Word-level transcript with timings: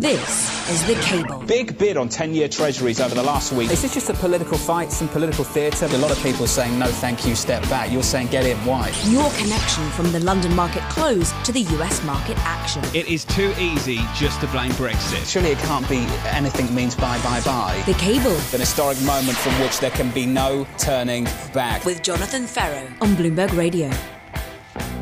This 0.00 0.70
is 0.70 0.86
The 0.86 0.94
Cable. 1.02 1.44
Big 1.44 1.76
bid 1.76 1.96
on 1.96 2.08
10 2.08 2.32
year 2.32 2.46
treasuries 2.46 3.00
over 3.00 3.16
the 3.16 3.22
last 3.24 3.52
week. 3.52 3.68
Is 3.72 3.82
this 3.82 3.94
just 3.94 4.08
a 4.08 4.14
political 4.14 4.56
fight, 4.56 4.92
some 4.92 5.08
political 5.08 5.42
theatre? 5.42 5.86
A 5.86 5.98
lot 5.98 6.12
of 6.12 6.22
people 6.22 6.44
are 6.44 6.46
saying, 6.46 6.78
no, 6.78 6.86
thank 6.86 7.26
you, 7.26 7.34
step 7.34 7.64
back. 7.64 7.90
You're 7.90 8.04
saying, 8.04 8.28
get 8.28 8.46
in. 8.46 8.56
Why? 8.58 8.92
Your 9.06 9.28
connection 9.32 9.90
from 9.90 10.12
the 10.12 10.20
London 10.20 10.54
market 10.54 10.84
close 10.84 11.32
to 11.42 11.50
the 11.50 11.62
US 11.80 12.00
market 12.04 12.36
action. 12.42 12.84
It 12.94 13.08
is 13.08 13.24
too 13.24 13.52
easy 13.58 13.98
just 14.14 14.40
to 14.40 14.46
blame 14.46 14.70
Brexit. 14.72 15.28
Surely 15.28 15.50
it 15.50 15.58
can't 15.58 15.88
be 15.88 16.06
anything 16.26 16.72
means 16.72 16.94
bye, 16.94 17.20
bye, 17.24 17.40
bye. 17.40 17.82
The 17.84 17.94
Cable. 17.94 18.36
An 18.36 18.60
historic 18.60 19.02
moment 19.02 19.36
from 19.36 19.60
which 19.60 19.80
there 19.80 19.90
can 19.90 20.12
be 20.12 20.26
no 20.26 20.64
turning 20.78 21.24
back. 21.52 21.84
With 21.84 22.04
Jonathan 22.04 22.46
Ferro 22.46 22.86
on 23.00 23.16
Bloomberg 23.16 23.56
Radio. 23.56 23.90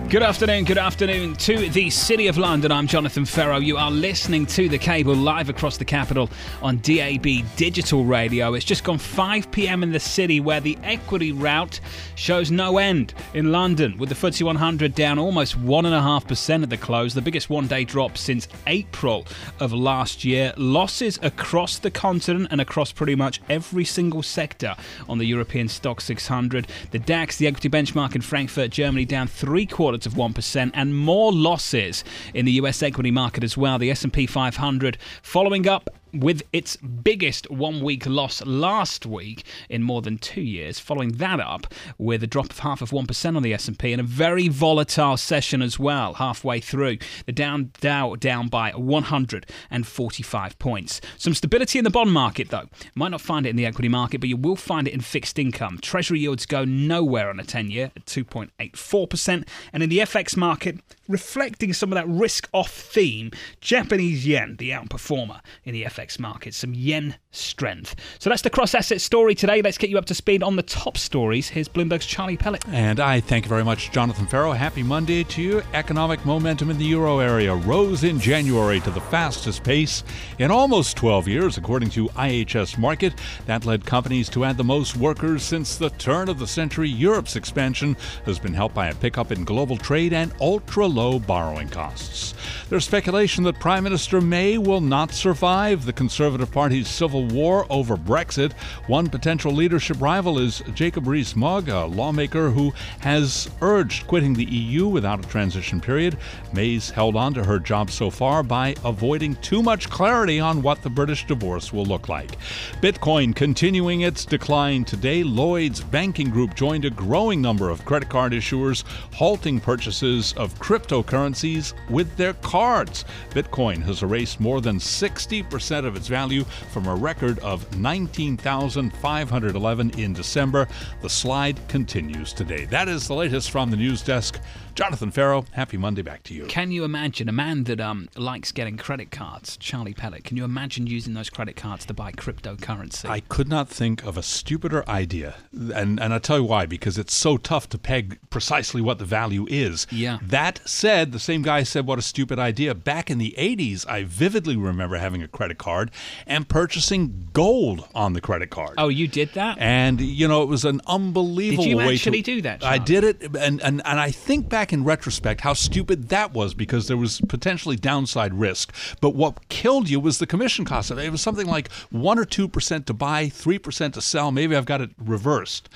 Good 0.09 0.23
afternoon, 0.23 0.67
good 0.67 0.79
afternoon 0.79 1.35
to 1.35 1.69
the 1.69 1.91
City 1.91 2.29
of 2.29 2.39
London. 2.39 2.71
I'm 2.71 2.87
Jonathan 2.87 3.25
Ferro. 3.25 3.59
You 3.59 3.77
are 3.77 3.91
listening 3.91 4.47
to 4.47 4.69
the 4.69 4.79
cable 4.79 5.17
live 5.17 5.49
across 5.49 5.79
the 5.79 5.85
capital 5.85 6.31
on 6.63 6.79
DAB 6.79 7.27
digital 7.57 8.05
radio. 8.05 8.55
It's 8.55 8.65
just 8.65 8.85
gone 8.85 8.99
5 8.99 9.51
pm 9.51 9.83
in 9.83 9.91
the 9.91 9.99
city 9.99 10.39
where 10.39 10.61
the 10.61 10.79
equity 10.85 11.33
route 11.33 11.81
shows 12.15 12.53
no 12.53 12.79
end 12.79 13.15
in 13.35 13.51
London, 13.51 13.99
with 13.99 14.09
the 14.09 14.15
FTSE 14.15 14.45
100 14.45 14.95
down 14.95 15.19
almost 15.19 15.61
1.5% 15.61 16.63
at 16.63 16.71
the 16.71 16.77
close, 16.77 17.13
the 17.13 17.21
biggest 17.21 17.51
one 17.51 17.67
day 17.67 17.83
drop 17.83 18.17
since 18.17 18.47
April 18.69 19.27
of 19.59 19.73
last 19.73 20.25
year. 20.25 20.55
Losses 20.57 21.19
across 21.21 21.81
the 21.81 21.91
continent 21.91 22.47
and 22.53 22.61
across 22.61 22.93
pretty 22.93 23.17
much 23.17 23.41
every 23.49 23.85
single 23.85 24.23
sector 24.23 24.77
on 25.09 25.19
the 25.19 25.27
European 25.27 25.67
Stoxx 25.67 26.03
600. 26.03 26.69
The 26.93 27.01
DAX, 27.01 27.39
the 27.39 27.49
equity 27.49 27.69
benchmark 27.69 28.15
in 28.15 28.21
Frankfurt, 28.21 28.71
Germany, 28.71 29.05
down 29.05 29.27
three 29.27 29.67
quarters 29.67 29.96
of 30.05 30.15
1% 30.15 30.71
and 30.75 30.97
more 30.97 31.33
losses 31.33 32.05
in 32.35 32.45
the 32.45 32.53
US 32.53 32.83
equity 32.83 33.11
market 33.11 33.43
as 33.43 33.57
well. 33.57 33.79
The 33.79 33.91
S&P 33.91 34.27
500 34.27 34.99
following 35.23 35.67
up 35.67 35.89
with 36.13 36.43
its 36.53 36.77
biggest 36.77 37.51
one 37.51 37.81
week 37.81 38.07
loss 38.07 38.45
last 38.45 39.07
week 39.07 39.45
in 39.69 39.83
more 39.83 40.03
than 40.03 40.19
two 40.19 40.41
years. 40.41 40.79
Following 40.79 41.13
that 41.13 41.41
up 41.41 41.67
with 41.99 42.23
a 42.23 42.27
drop 42.27 42.51
of 42.51 42.61
half 42.61 42.83
of 42.83 42.91
1% 42.91 43.37
on 43.37 43.43
the 43.43 43.53
S&P 43.53 43.93
and 43.93 44.01
a 44.01 44.05
very 44.05 44.49
volatile 44.49 45.17
session 45.17 45.63
as 45.63 45.79
well 45.79 46.15
halfway 46.15 46.61
through. 46.61 46.99
The 47.27 47.33
down 47.33 47.73
Dow 47.81 48.15
down 48.17 48.49
by 48.49 48.71
145 48.73 50.59
points. 50.59 51.01
Some 51.19 51.35
stability 51.35 51.79
in 51.79 51.85
the 51.85 51.91
bond 51.91 52.13
market 52.13 52.51
though. 52.51 52.69
Might 52.95 53.11
not 53.11 53.21
find 53.21 53.47
it 53.47 53.51
in 53.51 53.57
the 53.57 53.67
equity 53.67 53.89
market 53.89 54.21
but 54.21 54.29
you 54.29 54.37
will 54.37 54.57
find 54.57 54.89
it 54.89 54.95
in 54.95 55.01
fixed 55.01 55.39
income. 55.39 55.79
Treasury 55.83 56.21
yields 56.21 56.47
go 56.47 56.65
nowhere 56.65 57.29
on 57.29 57.41
a 57.41 57.45
10 57.45 57.71
year 57.71 57.91
at 57.97 58.07
2.84% 58.07 59.47
and 59.73 59.83
in 59.83 59.89
the 59.89 59.99
FX 59.99 60.37
market 60.37 60.79
reflecting 61.09 61.73
some 61.73 61.93
of 61.93 61.97
that 61.97 62.09
risk 62.09 62.49
off 62.53 62.71
theme 62.71 63.31
Japanese 63.61 64.27
yen 64.27 64.57
the 64.57 64.71
outperformer 64.71 65.41
in 65.65 65.73
the 65.73 65.85
FX 65.85 65.96
market 66.19 66.53
some 66.53 66.75
yen 66.75 67.17
strength 67.31 67.97
so 68.19 68.29
that's 68.29 68.43
the 68.43 68.51
cross 68.51 68.75
asset 68.75 69.01
story 69.01 69.35
today 69.35 69.63
let's 69.63 69.79
get 69.79 69.89
you 69.89 69.97
up 69.97 70.05
to 70.05 70.15
speed 70.15 70.43
on 70.43 70.57
the 70.57 70.63
top 70.63 70.99
stories 70.99 71.49
here's 71.49 71.69
Bloomberg's 71.69 72.05
Charlie 72.05 72.37
Pellet 72.37 72.63
And 72.69 73.01
I 73.01 73.21
thank 73.21 73.47
you 73.47 73.49
very 73.49 73.65
much, 73.65 73.91
Jonathan 73.91 74.27
Ferro. 74.27 74.53
Happy 74.53 74.83
Monday 74.83 75.25
to 75.25 75.41
you. 75.41 75.63
Economic 75.73 76.25
momentum 76.27 76.71
in 76.71 76.77
the 76.77 76.85
euro 76.85 77.21
area 77.21 77.55
rose 77.55 78.05
in 78.05 78.21
January 78.21 78.81
to 78.81 78.91
the 78.91 79.01
fastest 79.01 79.65
pace 79.65 80.05
in 80.39 80.51
almost 80.51 80.97
12 80.99 81.27
years, 81.27 81.57
according 81.57 81.89
to 81.91 82.09
IHS 82.11 82.77
Markit. 82.77 83.19
That 83.47 83.65
led 83.65 83.87
companies 83.87 84.29
to 84.31 84.45
add 84.45 84.59
the 84.59 84.65
most 84.65 84.97
workers 84.97 85.43
since 85.43 85.77
the 85.77 85.89
turn 85.91 86.29
of 86.29 86.39
the 86.39 86.47
century. 86.47 86.91
Europe's 86.91 87.37
expansion 87.37 87.97
has 88.27 88.39
been 88.39 88.53
helped 88.53 88.75
by 88.75 88.89
a 88.89 88.95
pickup 88.95 89.33
in 89.33 89.45
global 89.45 89.79
trade 89.79 90.13
and 90.13 90.35
ultra 90.41 90.87
low 90.87 91.19
borrowing 91.19 91.69
costs. 91.69 92.35
There's 92.69 92.85
speculation 92.85 93.45
that 93.45 93.59
Prime 93.59 93.85
Minister 93.85 94.21
May 94.21 94.59
will 94.59 94.83
not 94.83 95.13
survive 95.13 95.86
the 95.87 95.93
Conservative 95.93 96.51
Party's 96.51 96.89
civil 96.89 97.25
war 97.27 97.65
over 97.71 97.97
Brexit. 97.97 98.53
One 98.89 99.09
potential 99.09 99.53
leadership 99.53 100.01
rival 100.01 100.39
is 100.39 100.63
Jacob 100.75 101.07
Rees-Mogg, 101.07 101.69
a 101.69 101.87
lawmaker 101.87 102.51
who 102.51 102.73
has 103.01 103.49
urged 103.63 104.07
quitting 104.07 104.35
the 104.35 104.45
EU 104.45 104.89
without 104.89 105.25
a 105.25 105.29
transition 105.29 105.81
period. 105.81 106.19
May's 106.53 106.91
held 106.91 107.17
on 107.17 107.33
to 107.35 107.45
her 107.45 107.59
job 107.59 107.91
so 107.91 108.11
far 108.11 108.43
by 108.43 108.75
avoiding 108.85 109.37
too 109.37 109.63
much 109.63 109.89
clarity 109.89 110.41
on 110.41 110.61
what 110.61 110.83
the 110.83 110.91
British 110.91 111.27
divorce 111.27 111.73
will 111.73 111.87
look 111.87 112.09
like. 112.09 112.37
Bitcoin 112.83 113.35
continuing 113.35 114.01
its 114.01 114.25
decline 114.25 114.85
today. 114.85 115.23
Lloyd's 115.23 115.81
Banking 115.81 116.31
Group 116.31 116.55
joined 116.55 116.85
a 116.85 116.91
growing 116.91 117.41
number 117.41 117.71
of 117.71 117.85
credit 117.85 118.09
card 118.09 118.33
issuers 118.33 118.83
halting 119.15 119.61
purchases 119.61 120.33
of 120.33 120.59
cryptocurrencies 120.59 121.75
with 121.89 122.17
their 122.17 122.35
cards. 122.35 123.05
Bitcoin 123.31 123.83
has 123.83 124.03
erased 124.03 124.41
more 124.41 124.61
than 124.61 124.79
60% 124.79 125.76
of 125.85 125.97
its 125.97 126.09
value 126.09 126.45
from 126.73 126.87
a 126.87 126.95
record 126.95 127.39
of 127.41 127.79
19,511 127.79 129.91
in 129.99 130.13
December. 130.13 130.69
The 131.03 131.11
slide 131.11 131.59
continues 131.69 132.33
today. 132.33 132.65
That 132.67 132.89
is 132.89 133.07
the 133.07 133.15
latest 133.15 133.51
from 133.51 133.71
the 133.71 133.77
news 133.77 134.03
desk. 134.03 134.41
Jonathan 134.77 135.11
Ferro, 135.11 135.47
happy 135.53 135.79
Monday 135.79 136.03
back 136.03 136.23
to 136.25 136.35
you. 136.35 136.45
Can 136.45 136.71
you 136.71 136.85
imagine 136.85 137.31
a 137.31 137.33
man 137.33 137.65
that 137.65 137.81
um, 137.81 138.11
likes 138.15 138.53
getting 138.53 138.77
credit 138.77 139.11
cards, 139.11 139.57
Charlie 139.57 139.95
Pellet? 139.95 140.25
Can 140.25 140.37
you 140.37 140.45
imagine 140.45 140.87
using 140.87 141.15
those 141.15 141.31
credit 141.31 141.57
cards 141.57 141.87
to 141.87 141.95
buy 141.95 142.13
cryptocurrency? 142.13 143.09
I 143.09 143.21
could 143.21 143.49
not 143.49 143.71
think 143.71 144.05
of 144.05 144.19
a 144.19 144.23
stupider 144.23 144.87
idea. 144.87 145.37
And 145.55 145.99
and 145.99 146.13
I'll 146.13 146.21
tell 146.21 146.37
you 146.37 146.45
why, 146.45 146.67
because 146.67 146.99
it's 146.99 147.15
so 147.15 147.39
tough 147.39 147.71
to 147.71 147.79
peg 147.79 148.19
precisely 148.29 148.83
what 148.83 148.99
the 148.99 149.07
value 149.07 149.47
is. 149.49 149.87
Yeah. 149.91 150.19
That 150.21 150.61
said, 150.67 151.13
the 151.13 151.19
same 151.19 151.41
guy 151.41 151.63
said 151.63 151.87
what 151.87 151.99
a 151.99 152.03
stupid 152.03 152.39
idea. 152.39 152.75
Back 152.75 153.11
in 153.11 153.17
the 153.17 153.35
80s, 153.39 153.89
I 153.89 154.05
vividly 154.05 154.57
remember 154.57 154.99
having 154.99 155.23
a 155.23 155.29
credit 155.29 155.57
card 155.57 155.91
and 156.27 156.47
purchasing 156.47 157.31
gold 157.33 157.89
on 157.95 158.13
the 158.13 158.21
credit 158.21 158.51
card. 158.51 158.75
oh, 158.77 158.89
you 158.89 159.09
did 159.09 159.33
that? 159.33 159.57
And 159.59 160.03
you 160.03 160.29
know, 160.29 160.43
it 160.43 160.51
was 160.51 160.67
an 160.67 160.83
unbelievable 160.87 161.65
Did 161.65 161.71
you 161.71 161.77
way 161.79 161.95
actually 161.95 162.23
to 162.23 162.35
do 162.35 162.43
that, 162.43 162.63
I 162.63 162.77
did 162.77 163.05
it 163.05 163.23
and, 163.23 163.63
and 163.63 163.81
and 163.83 163.99
I 163.99 164.11
think 164.11 164.51
back 164.51 164.66
in 164.73 164.85
retrospect 164.85 165.41
how 165.43 165.53
stupid 165.53 166.09
that 166.09 166.33
was 166.33 166.55
because 166.55 166.89
there 166.89 166.97
was 166.97 167.21
potentially 167.23 167.77
downside 167.77 168.35
risk. 168.35 168.75
But 169.01 169.15
what 169.15 169.49
killed 169.49 169.89
you 169.89 170.01
was 170.01 170.19
the 170.19 170.27
commission 170.27 170.65
cost. 170.65 170.91
It 170.91 171.13
was 171.13 171.23
something 171.23 171.47
like 171.47 171.71
1 171.91 172.19
or 172.19 172.25
2% 172.25 172.85
to 172.87 172.95
buy, 172.95 173.27
3% 173.27 173.93
to 173.93 174.01
sell. 174.01 174.31
Maybe 174.31 174.57
I've 174.57 174.67
got 174.67 174.81
it 174.81 174.91
reversed. 174.99 175.69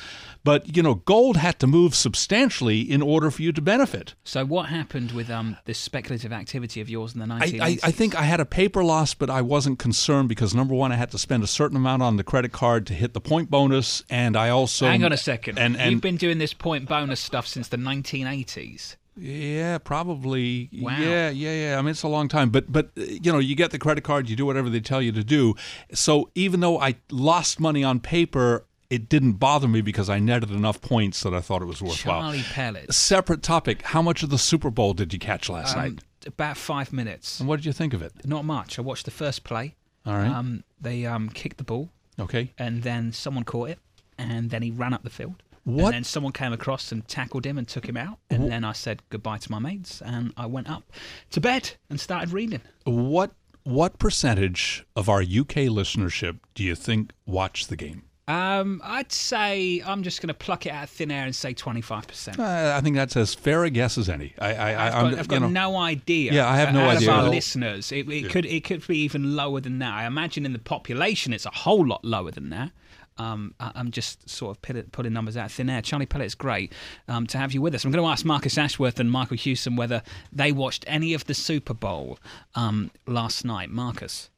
But 0.42 0.76
you 0.76 0.82
know, 0.82 0.94
gold 0.94 1.36
had 1.36 1.58
to 1.60 1.66
move 1.66 1.94
substantially 1.94 2.80
in 2.80 3.02
order 3.02 3.30
for 3.30 3.42
you 3.42 3.52
to 3.52 3.60
benefit. 3.60 4.14
So 4.24 4.44
what 4.44 4.68
happened 4.68 5.12
with 5.12 5.30
um, 5.30 5.56
this 5.64 5.78
speculative 5.78 6.32
activity 6.32 6.80
of 6.80 6.88
yours 6.88 7.14
in 7.14 7.20
the 7.20 7.34
I, 7.34 7.40
1980s? 7.40 7.60
I, 7.62 7.88
I 7.88 7.90
think 7.90 8.14
I 8.14 8.22
had 8.22 8.40
a 8.40 8.46
paper 8.46 8.82
loss, 8.82 9.14
but 9.14 9.28
I 9.28 9.42
wasn't 9.42 9.78
concerned 9.78 10.28
because 10.28 10.54
number 10.54 10.74
one, 10.74 10.92
I 10.92 10.96
had 10.96 11.10
to 11.10 11.18
spend 11.18 11.42
a 11.42 11.46
certain 11.46 11.76
amount 11.76 12.02
on 12.02 12.16
the 12.16 12.24
credit 12.24 12.52
card 12.52 12.86
to 12.86 12.94
hit 12.94 13.12
the 13.12 13.20
point 13.20 13.50
bonus, 13.50 14.02
and 14.08 14.36
I 14.36 14.48
also 14.48 14.86
Hang 14.86 15.04
on 15.04 15.12
a 15.12 15.16
second. 15.16 15.58
And, 15.58 15.76
and 15.76 15.92
You've 15.92 16.00
been 16.00 16.16
doing 16.16 16.38
this 16.38 16.54
point 16.54 16.88
bonus 16.88 17.20
stuff 17.20 17.46
since 17.46 17.68
the 17.68 17.76
1980s. 17.76 18.96
Yeah, 19.16 19.78
probably. 19.78 20.70
Wow. 20.72 20.96
Yeah, 20.98 21.30
yeah, 21.30 21.52
yeah. 21.52 21.78
I 21.78 21.82
mean, 21.82 21.90
it's 21.90 22.02
a 22.02 22.08
long 22.08 22.28
time, 22.28 22.48
but 22.50 22.72
but 22.72 22.90
you 22.96 23.32
know, 23.32 23.38
you 23.38 23.54
get 23.54 23.70
the 23.70 23.78
credit 23.78 24.02
card, 24.02 24.30
you 24.30 24.36
do 24.36 24.46
whatever 24.46 24.70
they 24.70 24.80
tell 24.80 25.02
you 25.02 25.12
to 25.12 25.24
do. 25.24 25.54
So 25.92 26.30
even 26.34 26.60
though 26.60 26.80
I 26.80 26.96
lost 27.10 27.60
money 27.60 27.84
on 27.84 28.00
paper, 28.00 28.64
it 28.90 29.08
didn't 29.08 29.34
bother 29.34 29.68
me 29.68 29.80
because 29.80 30.10
I 30.10 30.18
netted 30.18 30.50
enough 30.50 30.80
points 30.82 31.22
that 31.22 31.32
I 31.32 31.40
thought 31.40 31.62
it 31.62 31.66
was 31.66 31.80
worthwhile. 31.80 32.20
Charlie 32.22 32.42
Pellet. 32.42 32.92
Separate 32.92 33.42
topic. 33.42 33.82
How 33.82 34.02
much 34.02 34.22
of 34.22 34.30
the 34.30 34.38
Super 34.38 34.70
Bowl 34.70 34.92
did 34.94 35.12
you 35.12 35.18
catch 35.18 35.48
last 35.48 35.76
Um, 35.76 35.82
night? 35.82 35.98
about 36.26 36.56
five 36.56 36.92
minutes. 36.92 37.40
And 37.40 37.48
what 37.48 37.56
did 37.56 37.64
you 37.66 37.72
think 37.72 37.94
of 37.94 38.02
it? 38.02 38.12
Not 38.26 38.44
much. 38.44 38.78
I 38.78 38.82
watched 38.82 39.04
the 39.06 39.10
first 39.10 39.44
play. 39.44 39.76
All 40.04 40.14
right. 40.14 40.28
Um, 40.30 40.64
they 40.80 41.06
um, 41.06 41.28
kicked 41.30 41.58
the 41.58 41.64
ball, 41.64 41.90
okay. 42.18 42.52
and 42.58 42.82
then 42.82 43.12
someone 43.12 43.44
caught 43.44 43.70
it, 43.70 43.78
and 44.18 44.50
then 44.50 44.62
he 44.62 44.70
ran 44.70 44.92
up 44.92 45.02
the 45.04 45.10
field. 45.10 45.42
What? 45.64 45.86
And 45.86 45.94
then 45.94 46.04
someone 46.04 46.32
came 46.32 46.52
across 46.52 46.90
and 46.90 47.06
tackled 47.06 47.44
him 47.44 47.58
and 47.58 47.68
took 47.68 47.86
him 47.86 47.96
out. 47.96 48.18
And 48.30 48.50
then 48.50 48.64
I 48.64 48.72
said 48.72 49.02
goodbye 49.10 49.38
to 49.38 49.50
my 49.50 49.58
mates, 49.58 50.00
and 50.02 50.32
I 50.36 50.46
went 50.46 50.68
up 50.70 50.90
to 51.30 51.40
bed 51.40 51.72
and 51.90 52.00
started 52.00 52.32
reading. 52.32 52.62
What 52.84 53.32
what 53.62 53.98
percentage 53.98 54.84
of 54.96 55.08
our 55.10 55.20
UK 55.20 55.68
listenership 55.68 56.38
do 56.54 56.64
you 56.64 56.74
think 56.74 57.12
watched 57.26 57.68
the 57.68 57.76
game? 57.76 58.04
Um, 58.30 58.80
I'd 58.84 59.10
say 59.12 59.82
I'm 59.84 60.02
just 60.02 60.20
going 60.22 60.28
to 60.28 60.34
pluck 60.34 60.66
it 60.66 60.70
out 60.70 60.84
of 60.84 60.90
thin 60.90 61.10
air 61.10 61.24
and 61.24 61.34
say 61.34 61.52
25%. 61.54 62.38
Uh, 62.38 62.76
I 62.76 62.80
think 62.80 62.96
that's 62.96 63.16
as 63.16 63.34
fair 63.34 63.64
a 63.64 63.70
guess 63.70 63.98
as 63.98 64.08
any. 64.08 64.34
I, 64.38 64.54
I, 64.54 64.72
I 64.72 64.86
I've 64.86 64.92
got, 64.92 65.04
I've 65.04 65.18
you 65.18 65.24
got 65.24 65.42
know, 65.42 65.48
no 65.48 65.76
idea. 65.76 66.32
Yeah, 66.32 66.48
I 66.48 66.56
have 66.56 66.72
no 66.72 66.82
out 66.82 66.96
idea 66.96 67.10
Of 67.10 67.16
our 67.18 67.24
all. 67.24 67.30
listeners, 67.30 67.90
it, 67.92 68.08
it 68.08 68.30
could 68.30 68.46
it 68.46 68.64
could 68.64 68.86
be 68.86 68.98
even 68.98 69.34
lower 69.36 69.60
than 69.60 69.78
that. 69.80 69.92
I 69.92 70.06
imagine 70.06 70.46
in 70.46 70.52
the 70.52 70.58
population, 70.58 71.32
it's 71.32 71.46
a 71.46 71.50
whole 71.50 71.86
lot 71.86 72.04
lower 72.04 72.30
than 72.30 72.50
that. 72.50 72.70
Um, 73.18 73.54
I, 73.60 73.72
I'm 73.74 73.90
just 73.90 74.30
sort 74.30 74.56
of 74.56 74.62
put- 74.62 74.92
putting 74.92 75.12
numbers 75.12 75.36
out 75.36 75.46
of 75.46 75.52
thin 75.52 75.68
air. 75.68 75.82
Charlie 75.82 76.06
Pellet's 76.06 76.34
great 76.34 76.72
um, 77.08 77.26
to 77.26 77.38
have 77.38 77.52
you 77.52 77.60
with 77.60 77.74
us. 77.74 77.84
I'm 77.84 77.90
going 77.90 78.02
to 78.02 78.08
ask 78.10 78.24
Marcus 78.24 78.56
Ashworth 78.56 78.98
and 78.98 79.10
Michael 79.10 79.36
Hewson 79.36 79.76
whether 79.76 80.02
they 80.32 80.52
watched 80.52 80.84
any 80.86 81.12
of 81.12 81.26
the 81.26 81.34
Super 81.34 81.74
Bowl 81.74 82.18
um, 82.54 82.90
last 83.06 83.44
night. 83.44 83.68
Marcus, 83.70 84.30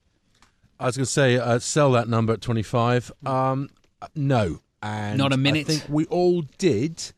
I 0.81 0.87
was 0.87 0.97
going 0.97 1.05
to 1.05 1.11
say 1.12 1.37
uh, 1.37 1.61
sell 1.61 1.93
that 1.93 2.09
number 2.09 2.33
at 2.33 2.41
25. 2.41 3.12
Um, 3.25 3.71
no. 4.14 4.60
And 4.82 5.16
Not 5.16 5.32
a 5.32 5.37
minute? 5.37 5.69
I 5.69 5.75
think 5.75 5.84
we 5.88 6.06
all 6.06 6.43
did 6.58 7.12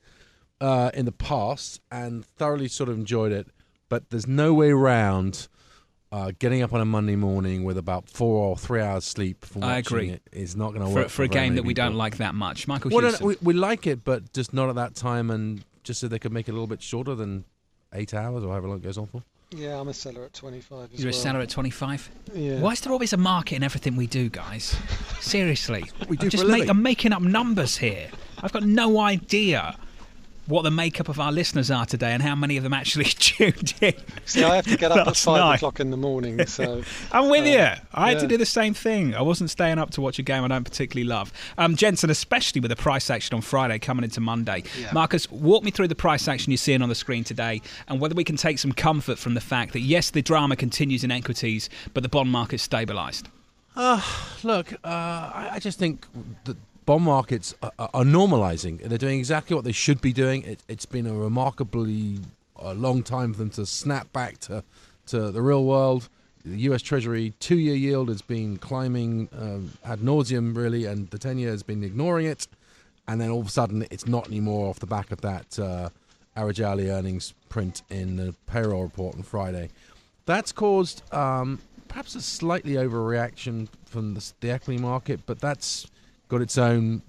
uh, 0.61 0.91
in 0.93 1.07
the 1.07 1.13
past 1.13 1.81
and 1.91 2.25
thoroughly 2.25 2.69
sort 2.69 2.91
of 2.91 2.99
enjoyed 2.99 3.33
it, 3.33 3.49
but 3.89 4.11
there's 4.11 4.27
no 4.27 4.53
way 4.53 4.71
around 4.71 5.49
uh, 6.13 6.33
getting 6.39 6.63
up 6.63 6.73
on 6.73 6.81
a 6.81 6.85
Monday 6.85 7.17
morning 7.17 7.65
with 7.65 7.77
about 7.79 8.09
four 8.09 8.49
or 8.51 8.57
three 8.57 8.81
hours 8.81 9.05
sleep 9.05 9.45
from 9.45 9.65
I 9.65 9.79
agree. 9.79 10.11
it 10.11 10.23
is 10.31 10.55
not 10.55 10.73
going 10.73 10.87
to 10.87 10.95
work 10.95 11.09
for 11.09 11.23
a 11.23 11.29
game 11.29 11.57
that 11.57 11.65
we 11.65 11.75
don't 11.75 11.95
like 11.95 12.19
that 12.19 12.35
much. 12.35 12.69
Michael 12.69 12.91
Well, 12.93 13.11
no, 13.11 13.19
we, 13.27 13.37
we 13.43 13.55
like 13.55 13.87
it, 13.87 14.05
but 14.05 14.33
just 14.33 14.53
not 14.53 14.69
at 14.69 14.77
that 14.77 14.95
time, 14.95 15.31
and 15.31 15.65
just 15.83 16.01
so 16.01 16.09
they 16.09 16.19
could 16.19 16.33
make 16.33 16.49
it 16.49 16.53
a 16.53 16.55
little 16.55 16.67
bit 16.67 16.83
shorter 16.83 17.15
than 17.15 17.45
eight 17.93 18.15
hours 18.15 18.45
or 18.45 18.51
however 18.51 18.69
long 18.69 18.77
it 18.79 18.83
goes 18.85 18.99
on 18.99 19.07
for. 19.07 19.23
Yeah, 19.57 19.81
I'm 19.81 19.89
a 19.89 19.95
seller 19.95 20.25
at 20.25 20.33
25 20.35 20.95
as 20.95 21.01
You're 21.01 21.11
a 21.11 21.13
seller 21.13 21.41
at 21.41 21.49
25? 21.49 22.11
Yeah. 22.35 22.61
Why 22.61 22.73
is 22.73 22.81
there 22.81 22.93
always 22.93 23.13
a 23.13 23.17
market 23.17 23.57
in 23.57 23.63
everything 23.63 23.97
we 23.97 24.07
do, 24.07 24.29
guys? 24.29 24.77
Seriously. 25.21 25.85
We 26.09 26.17
do 26.17 26.27
I'm 26.27 26.31
just 26.31 26.45
a 26.45 26.47
living. 26.47 26.71
I'm 26.71 26.83
making 26.83 27.13
up 27.13 27.23
numbers 27.23 27.77
here. 27.77 28.11
I've 28.43 28.53
got 28.53 28.65
no 28.65 29.01
idea 29.01 29.77
what 30.47 30.63
the 30.63 30.71
makeup 30.71 31.09
of 31.09 31.19
our 31.19 31.33
listeners 31.33 31.71
are 31.71 31.87
today 31.87 32.13
and 32.13 32.23
how 32.23 32.35
many 32.35 32.57
of 32.57 32.63
them 32.63 32.73
actually 32.75 33.05
tuned 33.09 33.75
in. 33.81 33.95
See, 34.27 34.45
I 34.45 34.57
have 34.57 34.67
to 34.67 34.77
get 34.77 34.93
up 34.93 35.07
at 35.09 35.17
five 35.17 35.39
night. 35.41 35.55
o'clock 35.57 35.81
in 35.81 35.91
the 35.91 35.97
morning, 35.97 36.45
so 36.47 36.83
I'm 37.13 37.31
with 37.31 37.45
Uh, 37.45 37.49
you. 37.49 37.67
I 37.95 38.11
had 38.11 38.21
to 38.21 38.27
do 38.27 38.37
the 38.37 38.45
same 38.47 38.75
thing. 38.75 39.15
I 39.15 39.23
wasn't 39.23 39.51
staying 39.51 39.79
up 39.79 39.91
to 39.93 40.01
watch 40.01 40.19
a 40.19 40.23
game 40.23 40.45
I 40.45 40.49
don't 40.49 40.65
particularly 40.65 41.09
love. 41.09 41.33
Um, 41.57 41.77
Jensen, 41.77 42.11
especially 42.11 42.61
with 42.61 42.69
the 42.71 42.77
price 42.77 43.09
action 43.11 43.35
on 43.35 43.41
Friday 43.41 43.79
coming 43.79 44.05
into 44.05 44.21
Monday. 44.21 44.65
Yeah. 44.79 44.91
Marcus, 44.93 45.31
walk 45.31 45.65
me 45.65 45.71
through 45.71 45.89
the 45.89 45.95
price 45.95 46.29
action 46.29 46.51
you're 46.51 46.59
seeing 46.59 46.83
on 46.83 46.89
the 46.89 46.95
screen 46.95 47.25
today 47.25 47.63
and 47.89 48.01
whether 48.01 48.15
we 48.15 48.25
can 48.25 48.37
take 48.37 48.59
some 48.59 48.73
comfort 48.73 49.19
from 49.19 49.35
the 49.35 49.41
fact 49.41 49.73
that, 49.73 49.81
yes, 49.81 50.11
the 50.11 50.23
drama 50.23 50.57
continues 50.57 51.05
in 51.05 51.11
equities, 51.11 51.71
but 51.95 52.03
the 52.03 52.09
bond 52.09 52.31
market's 52.31 52.67
stabilised. 52.67 53.25
Look, 53.77 54.73
uh, 54.73 54.79
I, 54.85 55.49
I 55.53 55.59
just 55.59 55.79
think 55.79 56.07
the 56.45 56.57
bond 56.87 57.05
markets 57.05 57.55
are, 57.63 57.73
are 57.79 58.05
normalizing. 58.05 58.83
They're 58.83 58.99
doing 58.99 59.19
exactly 59.19 59.55
what 59.55 59.65
they 59.65 59.73
should 59.73 60.01
be 60.01 60.13
doing. 60.13 60.43
It, 60.43 60.63
it's 60.69 60.87
been 60.87 61.07
a 61.07 61.15
remarkably 61.15 62.21
long 62.73 63.03
time 63.03 63.33
for 63.33 63.39
them 63.39 63.51
to 63.51 63.67
snap 63.67 64.13
back 64.13 64.39
to, 64.39 64.65
to 65.07 65.31
the 65.31 65.43
real 65.43 65.65
world. 65.65 66.09
The 66.45 66.59
U.S. 66.59 66.83
Treasury 66.83 67.33
two-year 67.41 67.75
yield 67.75 68.09
has 68.09 68.23
been 68.23 68.59
climbing 68.59 69.29
um, 69.39 69.73
ad 69.85 70.01
nauseum, 70.01 70.57
really, 70.57 70.85
and 70.85 71.09
the 71.11 71.19
ten-year 71.19 71.51
has 71.51 71.63
been 71.63 71.83
ignoring 71.83 72.27
it. 72.27 72.47
And 73.09 73.21
then 73.21 73.31
all 73.31 73.41
of 73.41 73.47
a 73.47 73.51
sudden, 73.51 73.87
it's 73.91 74.07
not 74.07 74.29
anymore 74.29 74.69
off 74.69 74.79
the 74.79 74.87
back 74.87 75.11
of 75.11 75.21
that 75.23 75.59
uh, 75.59 75.89
average 76.37 76.61
hourly 76.61 76.91
earnings 76.91 77.35
print 77.49 77.83
in 77.91 78.17
the 78.17 78.35
payroll 78.47 78.83
report 78.83 79.15
on 79.17 79.23
Friday. 79.23 79.71
That's 80.27 80.53
caused 80.53 81.03
um, 81.13 81.61
perhaps 81.89 82.15
a 82.15 82.23
slightly 82.23 82.73
overreaction 82.75 83.69
from 83.85 84.15
the, 84.15 84.33
the 84.41 84.51
equity 84.51 84.81
market, 84.81 85.21
but 85.27 85.39
that's 85.39 85.87
got 86.35 86.43
its 86.43 86.59
own 86.59 87.01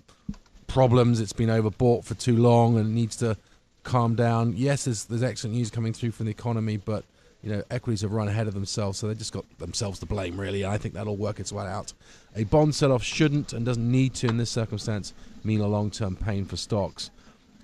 problems. 0.67 1.19
It's 1.19 1.33
been 1.33 1.49
overbought 1.49 2.03
for 2.03 2.13
too 2.13 2.37
long 2.37 2.77
and 2.77 2.93
needs 2.93 3.15
to 3.17 3.35
calm 3.83 4.13
down. 4.13 4.53
Yes, 4.55 4.85
there's, 4.85 5.05
there's 5.05 5.23
excellent 5.23 5.55
news 5.55 5.71
coming 5.71 5.93
through 5.93 6.11
from 6.11 6.27
the 6.27 6.31
economy, 6.31 6.77
but 6.77 7.03
you 7.41 7.51
know 7.51 7.63
equities 7.71 8.01
have 8.01 8.11
run 8.11 8.27
ahead 8.27 8.47
of 8.47 8.53
themselves, 8.53 8.99
so 8.99 9.07
they 9.07 9.15
just 9.15 9.33
got 9.33 9.45
themselves 9.57 9.97
to 9.99 10.05
blame, 10.05 10.39
really. 10.39 10.63
I 10.63 10.77
think 10.77 10.93
that'll 10.93 11.15
work 11.15 11.39
its 11.39 11.51
way 11.51 11.65
out. 11.65 11.91
A 12.35 12.43
bond 12.43 12.75
sell-off 12.75 13.03
shouldn't 13.03 13.51
and 13.51 13.65
doesn't 13.65 13.91
need 13.91 14.13
to, 14.15 14.27
in 14.27 14.37
this 14.37 14.51
circumstance, 14.51 15.13
mean 15.43 15.59
a 15.59 15.67
long-term 15.67 16.17
pain 16.17 16.45
for 16.45 16.57
stocks. 16.57 17.09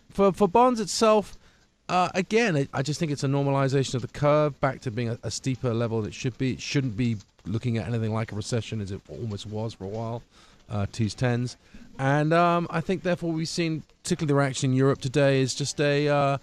For 0.09 0.31
for 0.31 0.47
bonds 0.47 0.79
itself, 0.79 1.37
uh, 1.89 2.09
again, 2.15 2.67
I 2.73 2.81
just 2.81 2.99
think 2.99 3.11
it's 3.11 3.23
a 3.23 3.27
normalization 3.27 3.95
of 3.95 4.01
the 4.01 4.07
curve 4.07 4.59
back 4.59 4.81
to 4.81 4.89
being 4.89 5.09
a, 5.09 5.19
a 5.21 5.29
steeper 5.29 5.75
level 5.75 6.01
than 6.01 6.09
it 6.09 6.15
should 6.15 6.37
be. 6.39 6.53
It 6.53 6.61
shouldn't 6.61 6.97
be 6.97 7.17
looking 7.45 7.77
at 7.77 7.87
anything 7.87 8.13
like 8.13 8.31
a 8.31 8.35
recession 8.35 8.81
as 8.81 8.91
it 8.91 9.01
almost 9.09 9.45
was 9.45 9.75
for 9.75 9.83
a 9.83 9.87
while, 9.87 10.23
uh, 10.71 10.85
twos, 10.91 11.13
tens. 11.13 11.57
And 11.99 12.33
um, 12.33 12.65
I 12.71 12.81
think, 12.81 13.03
therefore, 13.03 13.31
we've 13.31 13.47
seen, 13.47 13.83
particularly 14.01 14.29
the 14.29 14.35
reaction 14.39 14.71
in 14.71 14.75
Europe 14.77 15.01
today, 15.01 15.41
is 15.41 15.53
just 15.53 15.79
a, 15.79 16.07
uh, 16.07 16.37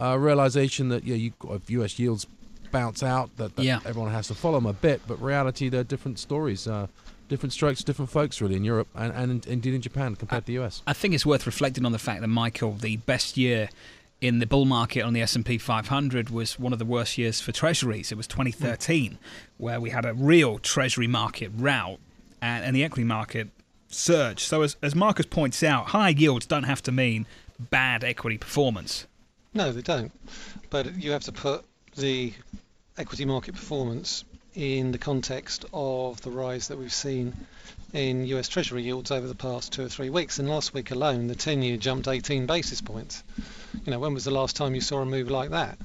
a 0.00 0.18
realization 0.18 0.88
that 0.88 1.04
yeah, 1.04 1.14
you, 1.14 1.32
if 1.50 1.70
US 1.70 1.98
yields 1.98 2.26
bounce 2.72 3.02
out, 3.02 3.36
that, 3.36 3.54
that 3.54 3.62
Yeah. 3.62 3.78
everyone 3.84 4.10
has 4.10 4.26
to 4.28 4.34
follow 4.34 4.58
them 4.58 4.66
a 4.66 4.72
bit. 4.72 5.02
But 5.06 5.22
reality, 5.22 5.68
they're 5.68 5.84
different 5.84 6.18
stories. 6.18 6.66
Uh, 6.66 6.88
different 7.28 7.52
strokes, 7.52 7.82
different 7.84 8.10
folks, 8.10 8.40
really, 8.40 8.56
in 8.56 8.64
Europe 8.64 8.88
and, 8.94 9.12
and 9.12 9.46
indeed 9.46 9.74
in 9.74 9.80
Japan 9.80 10.14
compared 10.16 10.44
to 10.44 10.52
the 10.52 10.58
US. 10.64 10.82
I 10.86 10.92
think 10.92 11.14
it's 11.14 11.24
worth 11.24 11.46
reflecting 11.46 11.84
on 11.86 11.92
the 11.92 11.98
fact 11.98 12.20
that 12.20 12.28
Michael, 12.28 12.72
the 12.72 12.96
best 12.98 13.36
year 13.36 13.68
in 14.20 14.38
the 14.38 14.46
bull 14.46 14.64
market 14.64 15.02
on 15.02 15.12
the 15.12 15.20
S&P 15.22 15.58
500 15.58 16.30
was 16.30 16.58
one 16.58 16.72
of 16.72 16.78
the 16.78 16.84
worst 16.84 17.16
years 17.18 17.40
for 17.40 17.52
treasuries. 17.52 18.10
It 18.12 18.16
was 18.16 18.26
2013 18.26 19.18
where 19.58 19.80
we 19.80 19.90
had 19.90 20.04
a 20.04 20.14
real 20.14 20.58
treasury 20.58 21.06
market 21.06 21.50
rout 21.56 21.98
and, 22.40 22.64
and 22.64 22.76
the 22.76 22.84
equity 22.84 23.04
market 23.04 23.48
surge. 23.94 24.44
So 24.44 24.62
as, 24.62 24.76
as 24.82 24.94
Marcus 24.94 25.26
points 25.26 25.62
out, 25.62 25.86
high 25.86 26.10
yields 26.10 26.46
don't 26.46 26.64
have 26.64 26.82
to 26.82 26.92
mean 26.92 27.26
bad 27.58 28.04
equity 28.04 28.38
performance. 28.38 29.06
no, 29.52 29.72
they 29.72 29.82
don't. 29.82 30.12
But 30.70 30.96
you 30.96 31.12
have 31.12 31.24
to 31.24 31.32
put 31.32 31.64
the 31.96 32.32
equity 32.98 33.24
market 33.24 33.54
performance 33.54 34.24
in 34.54 34.92
the 34.92 34.98
context 34.98 35.64
of 35.72 36.20
the 36.22 36.30
rise 36.30 36.68
that 36.68 36.78
we've 36.78 36.92
seen 36.92 37.34
in 37.92 38.24
US 38.26 38.48
Treasury 38.48 38.82
yields 38.82 39.10
over 39.10 39.26
the 39.26 39.34
past 39.34 39.72
two 39.72 39.84
or 39.84 39.88
three 39.88 40.10
weeks. 40.10 40.38
And 40.38 40.48
last 40.48 40.74
week 40.74 40.90
alone, 40.90 41.28
the 41.28 41.34
10-year 41.34 41.76
jumped 41.76 42.08
18 42.08 42.46
basis 42.46 42.80
points. 42.80 43.22
You 43.84 43.92
know, 43.92 43.98
when 43.98 44.14
was 44.14 44.24
the 44.24 44.30
last 44.30 44.56
time 44.56 44.74
you 44.74 44.80
saw 44.80 45.00
a 45.00 45.06
move 45.06 45.30
like 45.30 45.50
that? 45.50 45.78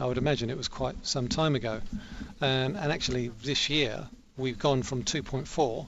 I 0.00 0.06
would 0.06 0.18
imagine 0.18 0.48
it 0.48 0.56
was 0.56 0.68
quite 0.68 0.96
some 1.06 1.28
time 1.28 1.54
ago. 1.54 1.80
Um, 2.40 2.76
and 2.76 2.92
actually, 2.92 3.28
this 3.42 3.68
year 3.68 4.08
we've 4.38 4.58
gone 4.58 4.82
from 4.82 5.04
2.4 5.04 5.86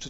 to 0.00 0.08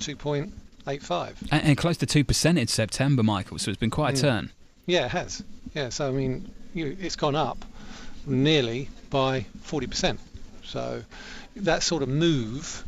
2.85. 0.87 1.35
And, 1.51 1.65
and 1.65 1.77
close 1.77 1.97
to 1.99 2.07
2% 2.07 2.59
in 2.59 2.67
September, 2.67 3.23
Michael, 3.23 3.59
so 3.59 3.71
it's 3.71 3.81
been 3.81 3.91
quite 3.91 4.15
a 4.15 4.17
Mm. 4.19 4.21
turn. 4.21 4.51
Yeah, 4.87 5.07
it 5.07 5.11
has. 5.13 5.43
Yeah, 5.75 5.89
so 5.89 6.09
I 6.09 6.13
mean, 6.13 6.51
you, 6.75 6.97
it's 7.01 7.17
gone 7.17 7.35
up 7.37 7.65
nearly 8.27 8.89
by 9.11 9.47
40%. 9.67 10.19
So 10.65 11.03
that 11.57 11.83
sort 11.83 12.03
of 12.03 12.09
move 12.09 12.85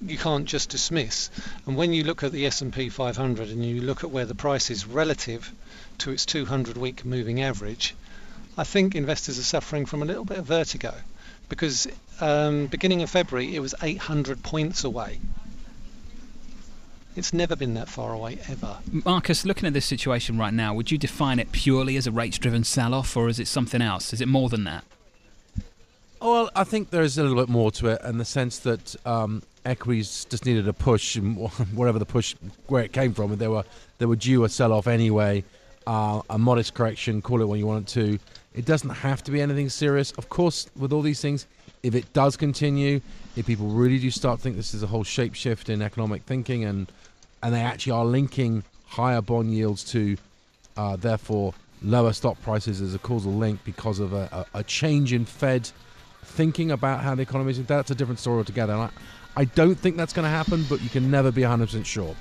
you 0.00 0.16
can't 0.16 0.44
just 0.44 0.68
dismiss. 0.70 1.28
And 1.66 1.76
when 1.76 1.92
you 1.92 2.04
look 2.04 2.22
at 2.22 2.30
the 2.30 2.46
S&P 2.46 2.88
500 2.88 3.48
and 3.48 3.64
you 3.64 3.80
look 3.80 4.04
at 4.04 4.10
where 4.10 4.26
the 4.26 4.34
price 4.34 4.70
is 4.70 4.86
relative 4.86 5.50
to 5.98 6.12
its 6.12 6.24
200-week 6.24 7.04
moving 7.04 7.42
average, 7.42 7.96
I 8.56 8.64
think 8.64 8.94
investors 8.94 9.38
are 9.38 9.42
suffering 9.44 9.86
from 9.86 10.02
a 10.02 10.04
little 10.04 10.24
bit 10.24 10.38
of 10.38 10.46
vertigo 10.46 10.94
because 11.48 11.88
um, 12.20 12.66
beginning 12.66 13.02
of 13.02 13.10
February 13.10 13.56
it 13.56 13.60
was 13.60 13.74
800 13.82 14.42
points 14.42 14.84
away. 14.84 15.18
It's 17.18 17.32
never 17.32 17.56
been 17.56 17.74
that 17.74 17.88
far 17.88 18.12
away 18.12 18.38
ever. 18.48 18.78
Marcus, 19.04 19.44
looking 19.44 19.66
at 19.66 19.72
this 19.72 19.84
situation 19.84 20.38
right 20.38 20.54
now, 20.54 20.72
would 20.72 20.92
you 20.92 20.98
define 20.98 21.40
it 21.40 21.50
purely 21.50 21.96
as 21.96 22.06
a 22.06 22.12
rates-driven 22.12 22.62
sell-off 22.62 23.16
or 23.16 23.28
is 23.28 23.40
it 23.40 23.48
something 23.48 23.82
else? 23.82 24.12
Is 24.12 24.20
it 24.20 24.28
more 24.28 24.48
than 24.48 24.62
that? 24.64 24.84
Well, 26.22 26.48
I 26.54 26.62
think 26.62 26.90
there 26.90 27.02
is 27.02 27.18
a 27.18 27.24
little 27.24 27.36
bit 27.36 27.48
more 27.48 27.72
to 27.72 27.88
it 27.88 28.02
in 28.04 28.18
the 28.18 28.24
sense 28.24 28.60
that 28.60 28.94
um, 29.04 29.42
equities 29.64 30.26
just 30.30 30.46
needed 30.46 30.68
a 30.68 30.72
push, 30.72 31.16
and 31.16 31.36
whatever 31.74 31.98
the 31.98 32.06
push, 32.06 32.36
where 32.68 32.84
it 32.84 32.92
came 32.92 33.12
from, 33.14 33.36
they 33.36 33.48
were 33.48 33.64
they 33.98 34.06
were 34.06 34.16
due 34.16 34.44
a 34.44 34.48
sell-off 34.48 34.86
anyway, 34.86 35.42
uh, 35.88 36.22
a 36.30 36.38
modest 36.38 36.74
correction, 36.74 37.20
call 37.20 37.42
it 37.42 37.46
what 37.46 37.58
you 37.58 37.66
want 37.66 37.88
it 37.88 38.00
to. 38.00 38.18
It 38.54 38.64
doesn't 38.64 38.90
have 38.90 39.24
to 39.24 39.32
be 39.32 39.40
anything 39.40 39.70
serious. 39.70 40.12
Of 40.12 40.28
course, 40.28 40.68
with 40.76 40.92
all 40.92 41.02
these 41.02 41.20
things, 41.20 41.46
if 41.82 41.96
it 41.96 42.12
does 42.12 42.36
continue, 42.36 43.00
if 43.34 43.46
people 43.46 43.66
really 43.66 43.98
do 43.98 44.10
start 44.12 44.38
to 44.38 44.42
think 44.42 44.54
this 44.54 44.72
is 44.72 44.84
a 44.84 44.86
whole 44.86 45.04
shape 45.04 45.34
shift 45.34 45.68
in 45.68 45.82
economic 45.82 46.22
thinking, 46.22 46.64
and 46.64 46.92
and 47.42 47.54
they 47.54 47.60
actually 47.60 47.92
are 47.92 48.04
linking 48.04 48.64
higher 48.86 49.20
bond 49.20 49.52
yields 49.52 49.84
to, 49.92 50.16
uh, 50.76 50.96
therefore, 50.96 51.54
lower 51.82 52.12
stock 52.12 52.40
prices 52.42 52.80
as 52.80 52.94
a 52.94 52.98
causal 52.98 53.32
link 53.32 53.60
because 53.64 54.00
of 54.00 54.12
a, 54.12 54.46
a, 54.54 54.58
a 54.58 54.62
change 54.64 55.12
in 55.12 55.24
Fed 55.24 55.70
thinking 56.24 56.70
about 56.70 57.00
how 57.00 57.14
the 57.14 57.22
economy 57.22 57.50
is. 57.50 57.62
That's 57.64 57.90
a 57.90 57.94
different 57.94 58.18
story 58.18 58.38
altogether. 58.38 58.72
And 58.72 58.82
I, 58.82 58.90
I 59.36 59.44
don't 59.44 59.76
think 59.76 59.96
that's 59.96 60.12
going 60.12 60.24
to 60.24 60.30
happen, 60.30 60.64
but 60.68 60.82
you 60.82 60.88
can 60.88 61.10
never 61.10 61.30
be 61.30 61.42
100% 61.42 61.84
sure. 61.84 62.14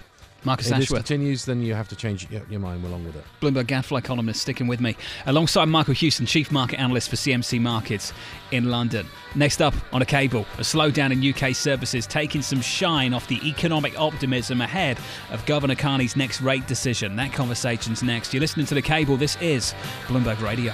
Marcus 0.43 0.67
if 0.67 0.77
this 0.77 0.85
Ashworth. 0.85 1.05
continues, 1.05 1.45
then 1.45 1.61
you 1.61 1.73
have 1.73 1.87
to 1.89 1.95
change 1.95 2.29
your, 2.29 2.41
your 2.49 2.59
mind 2.59 2.83
along 2.85 3.05
with 3.05 3.15
it. 3.15 3.23
Bloomberg 3.41 3.67
Gadfly 3.67 4.01
columnist 4.01 4.41
sticking 4.41 4.67
with 4.67 4.79
me, 4.79 4.95
alongside 5.25 5.65
Michael 5.65 5.93
Hewson, 5.93 6.25
Chief 6.25 6.51
Market 6.51 6.79
Analyst 6.79 7.09
for 7.09 7.15
CMC 7.15 7.59
Markets 7.59 8.13
in 8.51 8.69
London. 8.69 9.05
Next 9.35 9.61
up 9.61 9.73
on 9.91 10.01
a 10.01 10.05
cable, 10.05 10.45
a 10.57 10.61
slowdown 10.61 11.11
in 11.11 11.33
UK 11.33 11.55
services 11.55 12.07
taking 12.07 12.41
some 12.41 12.61
shine 12.61 13.13
off 13.13 13.27
the 13.27 13.45
economic 13.47 13.99
optimism 13.99 14.61
ahead 14.61 14.97
of 15.31 15.45
Governor 15.45 15.75
Carney's 15.75 16.15
next 16.15 16.41
rate 16.41 16.67
decision. 16.67 17.15
That 17.15 17.33
conversation's 17.33 18.03
next. 18.03 18.33
You're 18.33 18.41
listening 18.41 18.65
to 18.67 18.75
the 18.75 18.81
cable. 18.81 19.17
This 19.17 19.35
is 19.41 19.73
Bloomberg 20.07 20.41
Radio. 20.41 20.73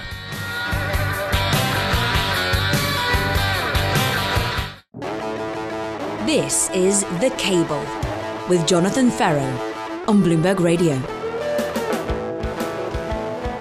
This 6.25 6.69
is 6.71 7.01
The 7.19 7.31
Cable 7.37 8.12
with 8.49 8.67
Jonathan 8.67 9.09
Ferro 9.09 9.47
on 10.07 10.21
Bloomberg 10.21 10.59
Radio. 10.59 11.22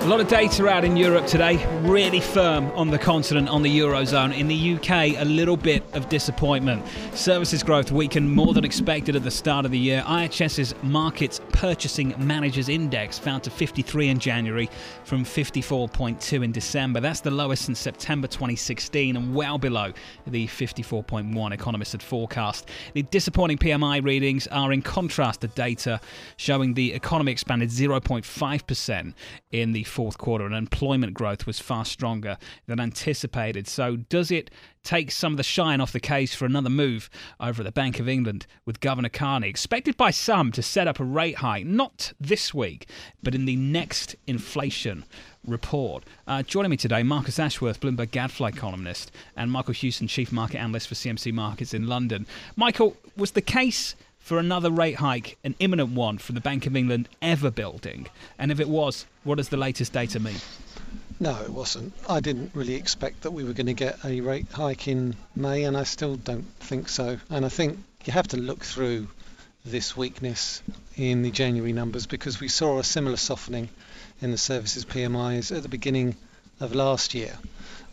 A 0.02 0.08
lot 0.12 0.18
of 0.18 0.26
data 0.26 0.66
out 0.66 0.84
in 0.84 0.96
Europe 0.96 1.28
today, 1.28 1.64
really 1.82 2.18
firm 2.18 2.72
on 2.72 2.90
the 2.90 2.98
continent, 2.98 3.48
on 3.48 3.62
the 3.62 3.78
Eurozone. 3.78 4.36
In 4.36 4.48
the 4.48 4.74
UK, 4.74 5.16
a 5.16 5.24
little 5.24 5.56
bit 5.56 5.84
of 5.92 6.08
disappointment. 6.08 6.84
Services 7.14 7.62
growth 7.62 7.92
weakened 7.92 8.28
more 8.28 8.52
than 8.52 8.64
expected 8.64 9.14
at 9.14 9.22
the 9.22 9.30
start 9.30 9.64
of 9.64 9.70
the 9.70 9.78
year. 9.78 10.02
IHS's 10.04 10.74
Markets 10.82 11.40
Purchasing 11.52 12.16
Managers 12.18 12.68
Index 12.68 13.16
fell 13.16 13.38
to 13.38 13.48
53 13.48 14.08
in 14.08 14.18
January 14.18 14.68
from 15.04 15.24
54.2 15.24 16.44
in 16.44 16.50
December. 16.50 16.98
That's 16.98 17.20
the 17.20 17.30
lowest 17.30 17.66
since 17.66 17.78
September 17.78 18.26
2016 18.26 19.16
and 19.16 19.32
well 19.32 19.56
below 19.56 19.92
the 20.26 20.48
54.1 20.48 21.52
economists 21.52 21.92
had 21.92 22.02
forecast. 22.02 22.68
The 22.94 23.02
disappointing 23.04 23.58
PMI 23.58 24.04
readings 24.04 24.48
are 24.48 24.72
in 24.72 24.82
contrast 24.82 25.42
to 25.42 25.46
data 25.46 26.00
showing 26.38 26.74
the 26.74 26.92
economy 26.92 27.30
expanded 27.30 27.68
0.5% 27.68 29.14
in 29.52 29.72
the 29.72 29.84
fourth 29.92 30.18
quarter, 30.18 30.44
and 30.46 30.54
employment 30.54 31.14
growth 31.14 31.46
was 31.46 31.60
far 31.60 31.84
stronger 31.84 32.38
than 32.66 32.80
anticipated. 32.80 33.68
So, 33.68 33.96
does 33.96 34.30
it 34.30 34.50
take 34.82 35.10
some 35.10 35.34
of 35.34 35.36
the 35.36 35.42
shine 35.42 35.80
off 35.80 35.92
the 35.92 36.00
case 36.00 36.34
for 36.34 36.44
another 36.44 36.70
move 36.70 37.08
over 37.38 37.62
at 37.62 37.64
the 37.64 37.72
Bank 37.72 38.00
of 38.00 38.08
England 38.08 38.46
with 38.64 38.80
Governor 38.80 39.08
Carney, 39.08 39.48
expected 39.48 39.96
by 39.96 40.10
some 40.10 40.50
to 40.52 40.62
set 40.62 40.88
up 40.88 40.98
a 40.98 41.04
rate 41.04 41.36
hike, 41.36 41.66
not 41.66 42.12
this 42.18 42.52
week, 42.52 42.88
but 43.22 43.34
in 43.34 43.44
the 43.44 43.56
next 43.56 44.16
inflation 44.26 45.04
report. 45.46 46.04
Uh, 46.26 46.42
joining 46.42 46.70
me 46.70 46.76
today, 46.76 47.02
Marcus 47.02 47.38
Ashworth, 47.38 47.80
Bloomberg 47.80 48.10
Gadfly 48.10 48.52
columnist, 48.52 49.12
and 49.36 49.52
Michael 49.52 49.74
Hewson, 49.74 50.08
Chief 50.08 50.32
Market 50.32 50.58
Analyst 50.58 50.88
for 50.88 50.94
CMC 50.94 51.32
Markets 51.32 51.74
in 51.74 51.86
London. 51.86 52.26
Michael, 52.56 52.96
was 53.16 53.32
the 53.32 53.42
case 53.42 53.94
for 54.22 54.38
another 54.38 54.70
rate 54.70 54.96
hike, 54.96 55.36
an 55.42 55.54
imminent 55.58 55.90
one 55.90 56.16
from 56.16 56.36
the 56.36 56.40
Bank 56.40 56.66
of 56.66 56.76
England, 56.76 57.08
ever 57.20 57.50
building? 57.50 58.06
And 58.38 58.52
if 58.52 58.60
it 58.60 58.68
was, 58.68 59.04
what 59.24 59.36
does 59.36 59.48
the 59.48 59.56
latest 59.56 59.92
data 59.92 60.20
mean? 60.20 60.36
No, 61.18 61.40
it 61.42 61.50
wasn't. 61.50 61.92
I 62.08 62.20
didn't 62.20 62.52
really 62.54 62.74
expect 62.74 63.22
that 63.22 63.32
we 63.32 63.44
were 63.44 63.52
going 63.52 63.66
to 63.66 63.74
get 63.74 64.04
a 64.04 64.20
rate 64.20 64.46
hike 64.52 64.86
in 64.88 65.16
May, 65.34 65.64
and 65.64 65.76
I 65.76 65.82
still 65.82 66.16
don't 66.16 66.46
think 66.60 66.88
so. 66.88 67.18
And 67.30 67.44
I 67.44 67.48
think 67.48 67.78
you 68.04 68.12
have 68.12 68.28
to 68.28 68.36
look 68.36 68.64
through 68.64 69.08
this 69.64 69.96
weakness 69.96 70.62
in 70.96 71.22
the 71.22 71.30
January 71.30 71.72
numbers 71.72 72.06
because 72.06 72.40
we 72.40 72.48
saw 72.48 72.78
a 72.78 72.84
similar 72.84 73.16
softening 73.16 73.68
in 74.20 74.30
the 74.30 74.38
services 74.38 74.84
PMIs 74.84 75.54
at 75.54 75.62
the 75.62 75.68
beginning 75.68 76.16
of 76.60 76.74
last 76.74 77.14
year, 77.14 77.36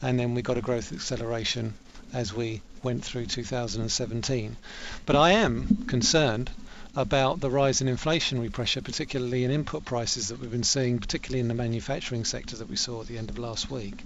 and 0.01 0.19
then 0.19 0.35
we 0.35 0.41
got 0.43 0.57
a 0.57 0.61
growth 0.61 0.93
acceleration 0.93 1.73
as 2.13 2.33
we 2.33 2.61
went 2.83 3.03
through 3.03 3.25
2017. 3.25 4.57
But 5.05 5.15
I 5.15 5.31
am 5.31 5.85
concerned 5.87 6.49
about 6.95 7.39
the 7.39 7.49
rise 7.49 7.81
in 7.81 7.87
inflationary 7.87 8.51
pressure, 8.51 8.81
particularly 8.81 9.43
in 9.43 9.51
input 9.51 9.85
prices 9.85 10.29
that 10.29 10.39
we've 10.39 10.51
been 10.51 10.63
seeing, 10.63 10.99
particularly 10.99 11.39
in 11.39 11.47
the 11.47 11.53
manufacturing 11.53 12.25
sector 12.25 12.57
that 12.57 12.69
we 12.69 12.75
saw 12.75 13.01
at 13.01 13.07
the 13.07 13.17
end 13.17 13.29
of 13.29 13.37
last 13.37 13.69
week, 13.69 14.03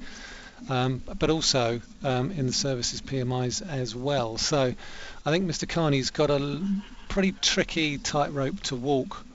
um, 0.70 1.02
but 1.20 1.30
also 1.30 1.82
um, 2.04 2.32
in 2.32 2.48
the 2.48 2.54
services 2.54 3.02
PMIs 3.02 3.68
as 3.68 3.96
well. 3.96 4.38
So 4.38 4.74
I 5.26 5.32
think 5.32 5.50
Mr. 5.50 5.68
Carney's 5.68 6.10
got 6.10 6.30
a 6.30 6.62
pretty 7.10 7.32
tricky 7.32 7.98
tightrope 7.98 8.60
to 8.64 8.76
walk 8.76 9.26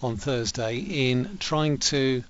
on 0.00 0.16
Thursday 0.16 0.78
in 0.78 1.38
trying 1.38 1.78
to 1.78 2.24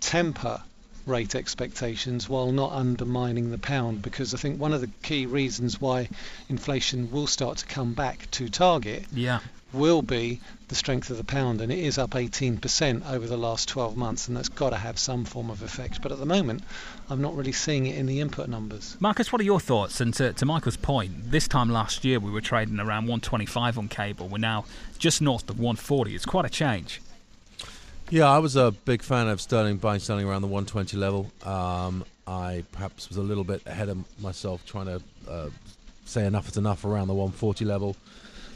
temper 0.00 0.62
rate 1.06 1.34
expectations 1.34 2.28
while 2.28 2.52
not 2.52 2.72
undermining 2.72 3.50
the 3.50 3.58
pound 3.58 4.02
because 4.02 4.34
I 4.34 4.38
think 4.38 4.60
one 4.60 4.72
of 4.72 4.80
the 4.80 4.90
key 5.02 5.26
reasons 5.26 5.80
why 5.80 6.08
inflation 6.48 7.10
will 7.10 7.26
start 7.26 7.58
to 7.58 7.66
come 7.66 7.94
back 7.94 8.30
to 8.32 8.48
target 8.48 9.04
yeah. 9.12 9.40
will 9.72 10.02
be 10.02 10.40
the 10.68 10.74
strength 10.74 11.10
of 11.10 11.16
the 11.16 11.24
pound 11.24 11.60
and 11.60 11.72
it 11.72 11.78
is 11.78 11.98
up 11.98 12.10
18% 12.10 13.10
over 13.10 13.26
the 13.26 13.36
last 13.36 13.68
12 13.68 13.96
months 13.96 14.28
and 14.28 14.36
that's 14.36 14.48
got 14.48 14.70
to 14.70 14.76
have 14.76 14.98
some 14.98 15.24
form 15.24 15.50
of 15.50 15.62
effect 15.62 16.02
but 16.02 16.12
at 16.12 16.18
the 16.18 16.26
moment 16.26 16.62
I'm 17.08 17.22
not 17.22 17.34
really 17.34 17.52
seeing 17.52 17.86
it 17.86 17.96
in 17.96 18.06
the 18.06 18.20
input 18.20 18.48
numbers. 18.48 18.96
Marcus, 19.00 19.32
what 19.32 19.40
are 19.40 19.44
your 19.44 19.60
thoughts? 19.60 20.00
And 20.00 20.14
to, 20.14 20.32
to 20.32 20.46
Michael's 20.46 20.76
point, 20.76 21.30
this 21.30 21.48
time 21.48 21.70
last 21.70 22.04
year 22.04 22.20
we 22.20 22.30
were 22.30 22.40
trading 22.40 22.78
around 22.78 23.04
125 23.04 23.78
on 23.78 23.88
cable. 23.88 24.28
We're 24.28 24.38
now 24.38 24.64
just 24.98 25.20
north 25.20 25.48
of 25.50 25.58
140. 25.58 26.14
It's 26.14 26.26
quite 26.26 26.44
a 26.44 26.50
change. 26.50 27.00
Yeah, 28.12 28.28
I 28.28 28.38
was 28.38 28.56
a 28.56 28.72
big 28.72 29.02
fan 29.02 29.28
of 29.28 29.40
Sterling 29.40 29.76
buying 29.76 30.00
Sterling 30.00 30.26
around 30.26 30.42
the 30.42 30.48
120 30.48 30.96
level. 30.96 31.30
Um, 31.44 32.04
I 32.26 32.64
perhaps 32.72 33.08
was 33.08 33.18
a 33.18 33.22
little 33.22 33.44
bit 33.44 33.62
ahead 33.66 33.88
of 33.88 33.98
myself 34.20 34.66
trying 34.66 34.86
to 34.86 35.00
uh, 35.30 35.48
say 36.06 36.26
enough 36.26 36.48
is 36.48 36.56
enough 36.56 36.84
around 36.84 37.06
the 37.06 37.14
140 37.14 37.64
level. 37.64 37.94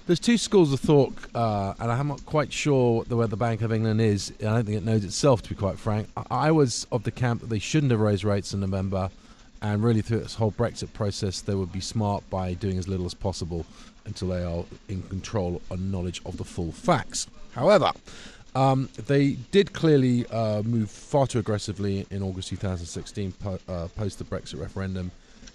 There's 0.09 0.19
two 0.19 0.39
schools 0.39 0.73
of 0.73 0.81
thought, 0.81 1.15
uh, 1.37 1.75
and 1.79 1.93
I'm 1.93 2.09
not 2.09 2.27
quite 2.27 2.53
sure 2.53 3.05
where 3.05 3.29
the 3.29 3.37
Bank 3.37 3.63
of 3.63 3.73
England 3.73 4.01
is. 4.01 4.33
I 4.41 4.47
don't 4.47 4.65
think 4.65 4.77
it 4.77 4.85
knows 4.85 5.05
itself, 5.05 5.43
to 5.43 5.51
be 5.51 5.55
quite 5.55 5.79
frank. 5.79 6.09
I, 6.17 6.49
I 6.49 6.51
was 6.51 6.89
of 6.91 7.05
the 7.05 7.13
camp 7.13 7.41
that 7.41 7.49
they 7.49 7.61
shouldn't 7.61 7.93
have 7.93 8.01
raised 8.01 8.25
rates 8.25 8.55
in 8.55 8.59
November, 8.61 9.09
and 9.63 9.85
really 9.85 10.03
through 10.03 10.19
this 10.19 10.35
whole 10.35 10.51
Brexit 10.51 10.93
process, 10.95 11.41
they 11.41 11.55
would 11.55 11.71
be 11.71 11.81
smart 11.81 12.29
by 12.29 12.55
doing 12.55 12.77
as 12.77 12.89
little 12.89 13.07
as 13.07 13.15
possible 13.15 13.65
until 14.05 14.29
they 14.29 14.43
are 14.43 14.65
in 14.89 15.03
control 15.03 15.63
and 15.71 15.93
knowledge 15.93 16.21
of 16.27 16.39
the 16.39 16.45
full 16.45 16.73
facts. 16.73 17.29
However, 17.55 17.93
um, 18.55 18.89
they 19.07 19.33
did 19.51 19.73
clearly 19.73 20.27
uh, 20.29 20.63
move 20.63 20.91
far 20.91 21.27
too 21.27 21.39
aggressively 21.39 22.07
in 22.11 22.23
August 22.23 22.49
2016, 22.49 23.33
po- 23.33 23.59
uh, 23.69 23.89
post 23.97 24.19
the 24.19 24.25
Brexit 24.25 24.61
referendum, 24.61 25.11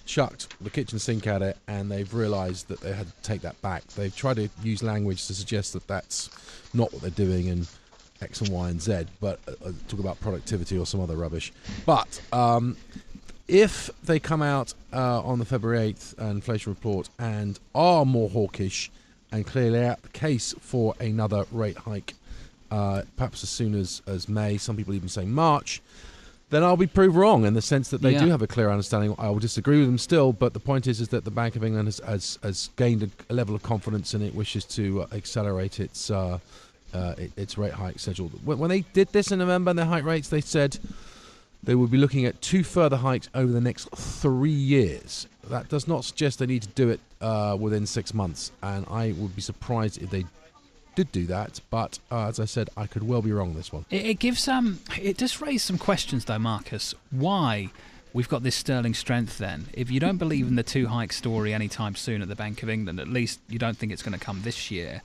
chucked 0.05 0.53
the 0.61 0.69
kitchen 0.69 0.99
sink 0.99 1.27
at 1.27 1.41
it, 1.41 1.57
and 1.67 1.89
they've 1.89 2.13
realised 2.13 2.67
that 2.67 2.81
they 2.81 2.91
had 2.91 3.07
to 3.07 3.21
take 3.21 3.41
that 3.41 3.59
back. 3.61 3.85
They've 3.87 4.15
tried 4.15 4.37
to 4.37 4.49
use 4.63 4.83
language 4.83 5.27
to 5.27 5.33
suggest 5.33 5.73
that 5.73 5.87
that's 5.87 6.29
not 6.73 6.91
what 6.91 7.01
they're 7.01 7.11
doing 7.11 7.47
in 7.47 7.67
X 8.21 8.41
and 8.41 8.49
Y 8.49 8.69
and 8.69 8.81
Z, 8.81 9.05
but 9.21 9.39
uh, 9.47 9.51
uh 9.65 9.71
talk 9.87 9.99
about 9.99 10.19
productivity 10.19 10.77
or 10.77 10.85
some 10.85 10.99
other 10.99 11.15
rubbish. 11.15 11.53
But 11.85 12.21
um, 12.33 12.75
if 13.47 13.89
they 14.03 14.19
come 14.19 14.41
out 14.41 14.73
uh, 14.93 15.21
on 15.21 15.39
the 15.39 15.45
February 15.45 15.93
8th 15.93 16.31
inflation 16.31 16.73
report 16.73 17.09
and 17.17 17.59
are 17.73 18.05
more 18.05 18.29
hawkish 18.29 18.91
and 19.31 19.45
clearly 19.45 19.83
out 19.83 20.01
the 20.03 20.09
case 20.09 20.53
for 20.59 20.95
another 20.99 21.45
rate 21.51 21.77
hike 21.77 22.13
uh, 22.71 23.03
perhaps 23.17 23.43
as 23.43 23.49
soon 23.49 23.75
as, 23.75 24.01
as 24.07 24.29
May, 24.29 24.57
some 24.57 24.75
people 24.75 24.93
even 24.93 25.09
say 25.09 25.25
March, 25.25 25.81
then 26.49 26.63
I'll 26.63 26.77
be 26.77 26.87
proved 26.87 27.15
wrong 27.15 27.45
in 27.45 27.53
the 27.53 27.61
sense 27.61 27.89
that 27.89 28.01
they 28.01 28.13
yeah. 28.13 28.23
do 28.23 28.29
have 28.31 28.41
a 28.41 28.47
clear 28.47 28.69
understanding. 28.71 29.13
I 29.19 29.29
will 29.29 29.39
disagree 29.39 29.79
with 29.79 29.87
them 29.87 29.97
still, 29.97 30.33
but 30.33 30.53
the 30.53 30.59
point 30.59 30.87
is 30.87 30.99
is 30.99 31.09
that 31.09 31.23
the 31.23 31.31
Bank 31.31 31.55
of 31.55 31.63
England 31.63 31.87
has, 31.87 31.99
has, 31.99 32.39
has 32.41 32.69
gained 32.75 33.03
a, 33.03 33.09
a, 33.31 33.33
level 33.33 33.53
of 33.53 33.61
confidence 33.61 34.13
and 34.13 34.23
it 34.23 34.33
wishes 34.33 34.65
to 34.65 35.03
uh, 35.03 35.07
accelerate 35.13 35.79
its 35.79 36.09
uh, 36.09 36.39
uh, 36.91 37.13
its 37.37 37.55
rate 37.55 37.73
hike 37.73 37.99
schedule. 37.99 38.29
When, 38.43 38.57
when, 38.57 38.69
they 38.71 38.81
did 38.81 39.09
this 39.09 39.31
in 39.31 39.37
November, 39.37 39.69
and 39.69 39.77
their 39.77 39.85
hike 39.85 40.03
rates, 40.03 40.29
they 40.29 40.41
said 40.41 40.79
they 41.61 41.75
would 41.75 41.91
be 41.91 41.97
looking 41.97 42.25
at 42.25 42.41
two 42.41 42.63
further 42.63 42.97
hikes 42.97 43.29
over 43.35 43.51
the 43.51 43.61
next 43.61 43.89
three 43.95 44.49
years. 44.49 45.27
That 45.49 45.69
does 45.69 45.87
not 45.87 46.03
suggest 46.03 46.39
they 46.39 46.47
need 46.47 46.63
to 46.63 46.69
do 46.69 46.89
it 46.89 46.99
uh, 47.21 47.55
within 47.59 47.85
six 47.85 48.11
months, 48.11 48.51
and 48.63 48.87
I 48.89 49.13
would 49.17 49.35
be 49.35 49.41
surprised 49.41 50.01
if 50.01 50.09
they 50.09 50.25
did 50.99 51.11
do 51.13 51.25
that, 51.27 51.61
but 51.69 51.97
uh, 52.11 52.27
as 52.27 52.41
I 52.41 52.45
said, 52.45 52.69
I 52.75 52.85
could 52.85 53.07
well 53.07 53.21
be 53.21 53.31
wrong 53.31 53.53
this 53.53 53.71
one. 53.71 53.85
It, 53.89 54.05
it 54.05 54.19
gives 54.19 54.49
um, 54.49 54.81
it 55.01 55.15
does 55.15 55.39
raise 55.39 55.63
some 55.63 55.77
questions 55.77 56.25
though, 56.25 56.39
Marcus. 56.39 56.93
Why? 57.09 57.69
We've 58.11 58.27
got 58.27 58.43
this 58.43 58.55
sterling 58.55 58.95
strength 58.95 59.37
then. 59.37 59.67
If 59.71 59.91
you 59.91 59.99
don't 59.99 60.17
believe 60.17 60.47
in 60.47 60.55
the 60.55 60.63
two 60.63 60.87
hike 60.87 61.13
story 61.13 61.53
anytime 61.53 61.95
soon 61.95 62.21
at 62.21 62.27
the 62.27 62.35
Bank 62.35 62.63
of 62.63 62.69
England, 62.69 62.99
at 62.99 63.07
least 63.07 63.39
you 63.47 63.59
don't 63.59 63.77
think 63.77 63.91
it's 63.93 64.01
going 64.01 64.17
to 64.17 64.25
come 64.25 64.41
this 64.41 64.71
year, 64.71 65.03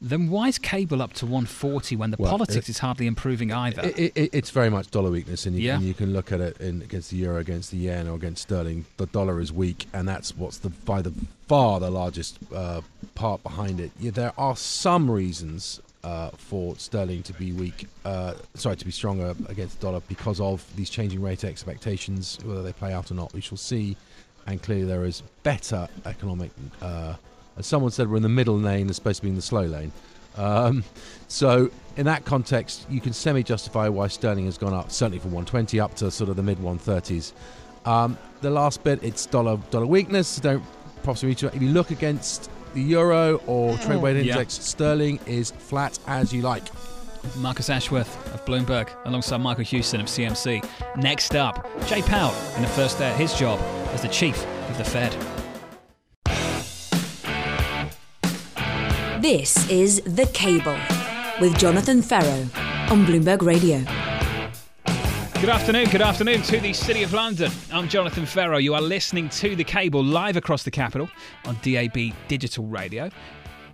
then 0.00 0.30
why 0.30 0.48
is 0.48 0.58
cable 0.58 1.02
up 1.02 1.12
to 1.14 1.26
140 1.26 1.96
when 1.96 2.10
the 2.10 2.16
well, 2.18 2.30
politics 2.30 2.68
it, 2.68 2.70
is 2.70 2.78
hardly 2.78 3.06
improving 3.06 3.52
either? 3.52 3.82
It, 3.82 4.12
it, 4.14 4.30
it's 4.32 4.50
very 4.50 4.70
much 4.70 4.90
dollar 4.90 5.10
weakness, 5.10 5.46
and 5.46 5.56
you, 5.56 5.62
yeah. 5.62 5.76
and 5.76 5.84
you, 5.84 5.94
can 5.94 6.12
look 6.12 6.30
at 6.30 6.40
it 6.40 6.60
in, 6.60 6.80
against 6.82 7.10
the 7.10 7.16
euro, 7.16 7.38
against 7.38 7.70
the 7.70 7.76
yen, 7.78 8.08
or 8.08 8.14
against 8.14 8.42
sterling. 8.42 8.86
The 8.98 9.06
dollar 9.06 9.40
is 9.40 9.52
weak, 9.52 9.86
and 9.92 10.06
that's 10.06 10.36
what's 10.36 10.58
the 10.58 10.70
by 10.70 11.02
the 11.02 11.12
far 11.48 11.80
the 11.80 11.90
largest 11.90 12.38
uh, 12.54 12.82
part 13.14 13.42
behind 13.42 13.80
it. 13.80 13.90
Yeah, 13.98 14.10
there 14.10 14.32
are 14.38 14.56
some 14.56 15.10
reasons 15.10 15.80
uh, 16.02 16.30
for 16.30 16.76
sterling 16.76 17.22
to 17.24 17.32
be 17.32 17.52
weak, 17.52 17.86
uh, 18.04 18.34
sorry, 18.54 18.76
to 18.76 18.84
be 18.84 18.90
stronger 18.90 19.34
against 19.48 19.80
the 19.80 19.86
dollar 19.86 20.00
because 20.08 20.40
of 20.40 20.64
these 20.76 20.90
changing 20.90 21.22
rate 21.22 21.44
expectations. 21.44 22.38
Whether 22.44 22.62
they 22.62 22.72
play 22.72 22.92
out 22.92 23.10
or 23.10 23.14
not, 23.14 23.32
we 23.32 23.40
shall 23.40 23.58
see. 23.58 23.96
And 24.46 24.62
clearly, 24.62 24.84
there 24.84 25.04
is 25.04 25.22
better 25.42 25.88
economic 26.04 26.50
uh, 26.82 27.14
as 27.56 27.66
someone 27.66 27.90
said, 27.90 28.10
we're 28.10 28.16
in 28.16 28.22
the 28.22 28.28
middle 28.28 28.58
lane, 28.58 28.88
as 28.90 28.96
supposed 28.96 29.18
to 29.18 29.22
be 29.22 29.28
in 29.28 29.36
the 29.36 29.42
slow 29.42 29.64
lane. 29.64 29.92
Um, 30.36 30.82
so, 31.28 31.70
in 31.96 32.06
that 32.06 32.24
context, 32.24 32.86
you 32.90 33.00
can 33.00 33.12
semi 33.12 33.42
justify 33.42 33.88
why 33.88 34.08
sterling 34.08 34.46
has 34.46 34.58
gone 34.58 34.74
up, 34.74 34.90
certainly 34.90 35.20
from 35.20 35.30
120 35.30 35.78
up 35.78 35.94
to 35.96 36.10
sort 36.10 36.30
of 36.30 36.36
the 36.36 36.42
mid 36.42 36.58
130s. 36.58 37.32
Um, 37.86 38.18
the 38.40 38.50
last 38.50 38.82
bit, 38.82 39.02
it's 39.04 39.26
dollar 39.26 39.58
dollar 39.70 39.86
weakness. 39.86 40.36
Don't 40.36 40.64
possibly 41.04 41.32
if 41.32 41.62
you 41.62 41.68
look 41.68 41.90
against 41.90 42.50
the 42.74 42.82
euro 42.82 43.36
or 43.46 43.72
oh. 43.72 43.76
trade 43.78 44.02
weight 44.02 44.16
index, 44.16 44.58
yeah. 44.58 44.64
sterling 44.64 45.20
is 45.26 45.50
flat 45.52 45.98
as 46.06 46.32
you 46.32 46.42
like. 46.42 46.64
Marcus 47.36 47.70
Ashworth 47.70 48.34
of 48.34 48.44
Bloomberg 48.44 48.88
alongside 49.06 49.38
Michael 49.38 49.64
Hewson 49.64 50.00
of 50.00 50.06
CMC. 50.06 50.68
Next 50.96 51.34
up, 51.34 51.66
Jay 51.86 52.02
Powell 52.02 52.34
in 52.56 52.62
the 52.62 52.68
first 52.68 52.98
day 52.98 53.10
of 53.10 53.16
his 53.16 53.34
job 53.34 53.58
as 53.92 54.02
the 54.02 54.08
chief 54.08 54.44
of 54.68 54.78
the 54.78 54.84
Fed. 54.84 55.12
This 59.22 59.70
is 59.70 60.02
The 60.02 60.26
Cable 60.34 60.76
with 61.40 61.56
Jonathan 61.58 62.02
Ferro 62.02 62.42
on 62.90 63.06
Bloomberg 63.06 63.40
Radio. 63.40 63.82
Good 65.44 65.52
afternoon, 65.52 65.90
good 65.90 66.00
afternoon 66.00 66.40
to 66.40 66.58
the 66.58 66.72
City 66.72 67.02
of 67.02 67.12
London. 67.12 67.52
I'm 67.70 67.86
Jonathan 67.86 68.24
Ferro. 68.24 68.56
You 68.56 68.72
are 68.72 68.80
listening 68.80 69.28
to 69.28 69.54
The 69.54 69.62
Cable 69.62 70.02
live 70.02 70.38
across 70.38 70.62
the 70.62 70.70
capital 70.70 71.06
on 71.44 71.58
DAB 71.60 72.14
Digital 72.28 72.64
Radio. 72.64 73.10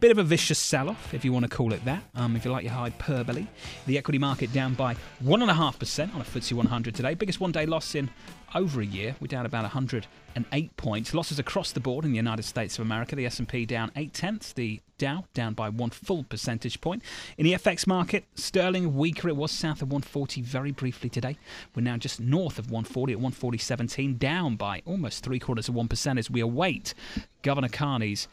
Bit 0.00 0.10
of 0.10 0.18
a 0.18 0.24
vicious 0.24 0.58
sell 0.58 0.90
off, 0.90 1.14
if 1.14 1.24
you 1.24 1.32
want 1.32 1.44
to 1.44 1.48
call 1.48 1.72
it 1.72 1.84
that, 1.84 2.02
um, 2.16 2.34
if 2.34 2.44
you 2.44 2.50
like 2.50 2.64
your 2.64 2.72
hyperbole. 2.72 3.46
The 3.86 3.98
equity 3.98 4.18
market 4.18 4.52
down 4.52 4.74
by 4.74 4.96
1.5% 5.22 6.12
on 6.12 6.20
a 6.20 6.24
FTSE 6.24 6.54
100 6.54 6.92
today. 6.92 7.14
Biggest 7.14 7.38
one 7.38 7.52
day 7.52 7.66
loss 7.66 7.94
in 7.94 8.10
over 8.52 8.80
a 8.80 8.84
year. 8.84 9.14
We're 9.20 9.28
down 9.28 9.46
about 9.46 9.62
108 9.62 10.76
points. 10.76 11.14
Losses 11.14 11.38
across 11.38 11.70
the 11.70 11.78
board 11.78 12.04
in 12.04 12.10
the 12.10 12.16
United 12.16 12.46
States 12.46 12.80
of 12.80 12.84
America. 12.84 13.14
The 13.14 13.26
S&P 13.26 13.64
down 13.64 13.92
8 13.94 14.12
tenths. 14.12 14.52
The 14.52 14.80
Dow 15.00 15.24
down 15.32 15.54
by 15.54 15.70
one 15.70 15.88
full 15.88 16.24
percentage 16.24 16.82
point. 16.82 17.02
In 17.38 17.44
the 17.44 17.54
FX 17.54 17.86
market, 17.86 18.24
sterling 18.34 18.94
weaker. 18.94 19.30
It 19.30 19.36
was 19.36 19.50
south 19.50 19.80
of 19.80 19.90
140 19.90 20.42
very 20.42 20.72
briefly 20.72 21.08
today. 21.08 21.38
We're 21.74 21.80
now 21.80 21.96
just 21.96 22.20
north 22.20 22.58
of 22.58 22.70
140 22.70 23.14
at 23.14 23.18
140.17, 23.18 24.18
down 24.18 24.56
by 24.56 24.82
almost 24.84 25.24
three 25.24 25.38
quarters 25.38 25.70
of 25.70 25.74
1% 25.74 26.18
as 26.18 26.30
we 26.30 26.42
await 26.42 26.92
Governor 27.40 27.70
Carney's 27.70 28.28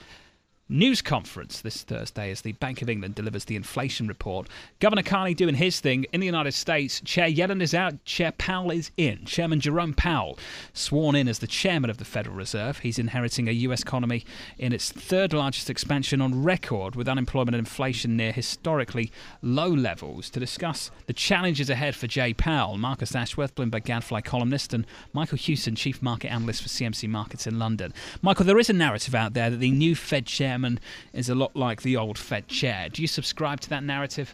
news 0.70 1.02
conference 1.02 1.62
this 1.62 1.84
Thursday 1.84 2.30
as 2.30 2.42
the 2.42 2.52
Bank 2.54 2.82
of 2.82 2.90
England 2.90 3.16
delivers 3.16 3.46
the 3.46 3.56
inflation 3.56 4.08
report. 4.08 4.50
Governor 4.80 5.04
Carney 5.04 5.34
doing 5.34 5.56
his 5.56 5.80
thing 5.80 6.06
in 6.12 6.20
the 6.20 6.26
United 6.26 6.54
States. 6.54 7.00
Chair 7.02 7.30
Yellen 7.30 7.62
is 7.62 7.74
out, 7.74 8.04
Chair 8.04 8.34
Powell 8.34 8.72
is 8.72 8.92
in. 8.98 9.24
Chairman 9.26 9.60
Jerome 9.60 9.94
Powell 9.94 10.38
sworn 10.74 11.16
in 11.16 11.28
as 11.28 11.40
the 11.40 11.48
chairman 11.48 11.90
of 11.90 11.98
the 11.98 12.06
Federal 12.06 12.36
Reserve. 12.36 12.80
He's 12.80 13.00
inheriting 13.00 13.48
a 13.48 13.54
US 13.54 13.82
economy 13.82 14.26
in 14.58 14.74
its 14.74 14.92
third 14.92 15.34
largest 15.34 15.70
expansion 15.70 16.22
on 16.22 16.44
record 16.44 16.96
with 16.96 17.08
unemployment 17.08 17.56
and 17.56 17.66
inflation 17.66 18.18
near 18.18 18.32
historically 18.32 19.12
low 19.42 19.70
levels. 19.70 20.30
To 20.32 20.40
discuss 20.40 20.92
the 21.06 21.14
challenges 21.14 21.70
ahead 21.70 21.96
for 21.96 22.08
Jay 22.08 22.34
Powell, 22.34 22.78
Marcus 22.78 23.16
Ashworth, 23.16 23.56
Bloomberg 23.56 23.86
Gadfly 23.86 24.22
columnist, 24.22 24.74
and 24.74 24.86
Michael 25.14 25.38
Hewson, 25.38 25.76
chief 25.76 26.02
market 26.02 26.32
analyst 26.32 26.62
for 26.62 26.70
CMC 26.70 27.08
Markets 27.08 27.48
in 27.48 27.58
London. 27.58 27.94
Michael, 28.22 28.46
there 28.46 28.60
is 28.60 28.70
a 28.70 28.74
narrative 28.74 29.16
out 29.16 29.34
there 29.34 29.50
that 29.50 29.58
the 29.58 29.72
new 29.72 29.96
Fed 29.96 30.26
chairman 30.58 30.80
is 31.14 31.30
a 31.30 31.36
lot 31.36 31.56
like 31.56 31.84
the 31.84 31.96
old 31.98 32.18
Fed 32.18 32.48
chair. 32.48 32.90
Do 32.90 33.02
you 33.04 33.08
subscribe 33.08 33.60
to 33.62 33.70
that 33.70 33.84
narrative? 33.84 34.34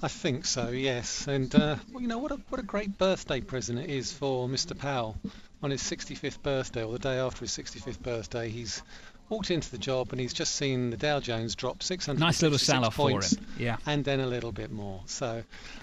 I 0.00 0.06
think 0.06 0.46
so, 0.46 0.68
yes. 0.68 1.26
And 1.26 1.52
uh, 1.54 1.76
well, 1.92 2.00
you 2.00 2.06
know 2.06 2.18
what 2.18 2.30
a 2.30 2.36
what 2.50 2.60
a 2.60 2.64
great 2.64 2.96
birthday 2.98 3.40
present 3.40 3.80
it 3.80 3.90
is 3.90 4.12
for 4.12 4.46
Mr. 4.46 4.78
Powell 4.78 5.16
on 5.60 5.72
his 5.72 5.82
65th 5.82 6.40
birthday 6.42 6.84
or 6.84 6.92
the 6.92 7.00
day 7.00 7.18
after 7.18 7.40
his 7.40 7.50
65th 7.50 8.00
birthday. 8.00 8.48
He's 8.48 8.80
walked 9.28 9.50
into 9.50 9.68
the 9.72 9.78
job 9.78 10.12
and 10.12 10.20
he's 10.20 10.32
just 10.32 10.54
seen 10.54 10.90
the 10.90 10.96
Dow 10.96 11.18
Jones 11.18 11.56
drop 11.56 11.82
600 11.82 12.20
Nice 12.20 12.40
little 12.42 12.58
sell-off 12.58 12.94
for 12.94 13.10
him. 13.10 13.22
Yeah. 13.58 13.76
and 13.86 14.04
then 14.04 14.20
a 14.20 14.26
little 14.26 14.52
bit 14.52 14.70
more. 14.70 15.02
So, 15.06 15.42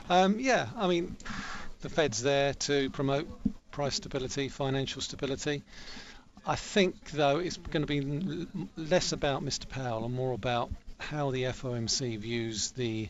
um, 0.09 0.39
yeah, 0.39 0.67
I 0.77 0.87
mean, 0.87 1.17
the 1.81 1.89
Fed's 1.89 2.23
there 2.23 2.53
to 2.53 2.89
promote 2.91 3.27
price 3.71 3.95
stability, 3.95 4.47
financial 4.47 5.01
stability. 5.01 5.61
I 6.47 6.55
think, 6.55 7.09
though, 7.11 7.39
it's 7.39 7.57
going 7.57 7.85
to 7.85 7.87
be 7.87 8.47
less 8.77 9.11
about 9.11 9.43
Mr. 9.43 9.67
Powell 9.67 10.05
and 10.05 10.13
more 10.13 10.33
about 10.33 10.69
how 10.99 11.31
the 11.31 11.43
FOMC 11.43 12.19
views 12.19 12.71
the 12.71 13.09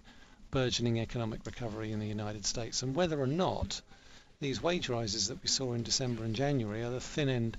burgeoning 0.51 0.99
economic 0.99 1.45
recovery 1.45 1.91
in 1.91 1.99
the 1.99 2.07
United 2.07 2.45
States 2.45 2.81
and 2.81 2.95
whether 2.95 3.19
or 3.19 3.27
not 3.27 3.81
these 4.39 4.63
wage 4.63 4.87
rises 4.87 5.27
that 5.27 5.41
we 5.41 5.49
saw 5.49 5.73
in 5.73 5.83
December 5.83 6.23
and 6.23 6.33
January 6.35 6.81
are 6.83 6.91
the 6.91 7.01
thin 7.01 7.27
end 7.27 7.57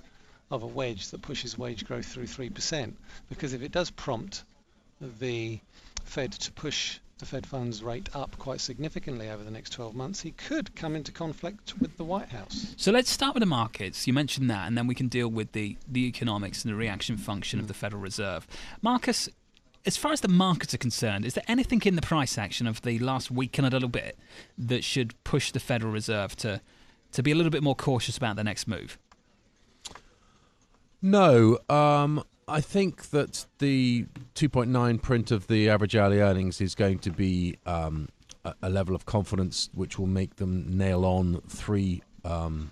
of 0.50 0.62
a 0.62 0.66
wedge 0.66 1.08
that 1.10 1.20
pushes 1.20 1.58
wage 1.58 1.84
growth 1.84 2.06
through 2.06 2.26
3%. 2.26 2.94
Because 3.28 3.52
if 3.52 3.62
it 3.62 3.72
does 3.72 3.90
prompt 3.90 4.44
the 5.00 5.60
Fed 6.04 6.32
to 6.32 6.52
push 6.52 6.98
the 7.18 7.24
Fed 7.24 7.46
funds 7.46 7.82
rate 7.82 8.10
up 8.14 8.38
quite 8.38 8.60
significantly 8.60 9.30
over 9.30 9.42
the 9.42 9.50
next 9.50 9.70
12 9.70 9.94
months, 9.94 10.20
he 10.20 10.32
could 10.32 10.74
come 10.76 10.94
into 10.94 11.10
conflict 11.10 11.72
with 11.80 11.96
the 11.96 12.04
White 12.04 12.28
House. 12.28 12.74
So 12.76 12.92
let's 12.92 13.10
start 13.10 13.32
with 13.32 13.40
the 13.40 13.46
markets. 13.46 14.06
You 14.06 14.12
mentioned 14.12 14.50
that, 14.50 14.68
and 14.68 14.76
then 14.76 14.86
we 14.86 14.94
can 14.94 15.08
deal 15.08 15.28
with 15.28 15.52
the, 15.52 15.78
the 15.88 16.06
economics 16.06 16.62
and 16.62 16.70
the 16.70 16.76
reaction 16.76 17.16
function 17.16 17.58
of 17.58 17.68
the 17.68 17.74
Federal 17.74 18.02
Reserve. 18.02 18.46
Marcus, 18.82 19.30
as 19.86 19.96
far 19.96 20.12
as 20.12 20.20
the 20.20 20.28
markets 20.28 20.74
are 20.74 20.78
concerned, 20.78 21.24
is 21.24 21.32
there 21.32 21.44
anything 21.48 21.80
in 21.86 21.96
the 21.96 22.02
price 22.02 22.36
action 22.36 22.66
of 22.66 22.82
the 22.82 22.98
last 22.98 23.30
week 23.30 23.56
and 23.56 23.66
a 23.66 23.70
little 23.70 23.88
bit 23.88 24.18
that 24.58 24.84
should 24.84 25.14
push 25.24 25.52
the 25.52 25.60
Federal 25.60 25.92
Reserve 25.92 26.36
to, 26.36 26.60
to 27.12 27.22
be 27.22 27.30
a 27.30 27.34
little 27.34 27.50
bit 27.50 27.62
more 27.62 27.74
cautious 27.74 28.18
about 28.18 28.36
the 28.36 28.44
next 28.44 28.68
move? 28.68 28.98
No, 31.00 31.60
um, 31.70 32.24
I 32.48 32.60
think 32.60 33.10
that 33.10 33.44
the 33.58 34.06
2.9 34.36 35.02
print 35.02 35.32
of 35.32 35.48
the 35.48 35.68
average 35.68 35.96
hourly 35.96 36.20
earnings 36.20 36.60
is 36.60 36.76
going 36.76 37.00
to 37.00 37.10
be 37.10 37.56
um, 37.66 38.08
a, 38.44 38.54
a 38.62 38.70
level 38.70 38.94
of 38.94 39.04
confidence 39.04 39.68
which 39.74 39.98
will 39.98 40.06
make 40.06 40.36
them 40.36 40.78
nail 40.78 41.04
on 41.04 41.40
three 41.48 42.02
um, 42.24 42.70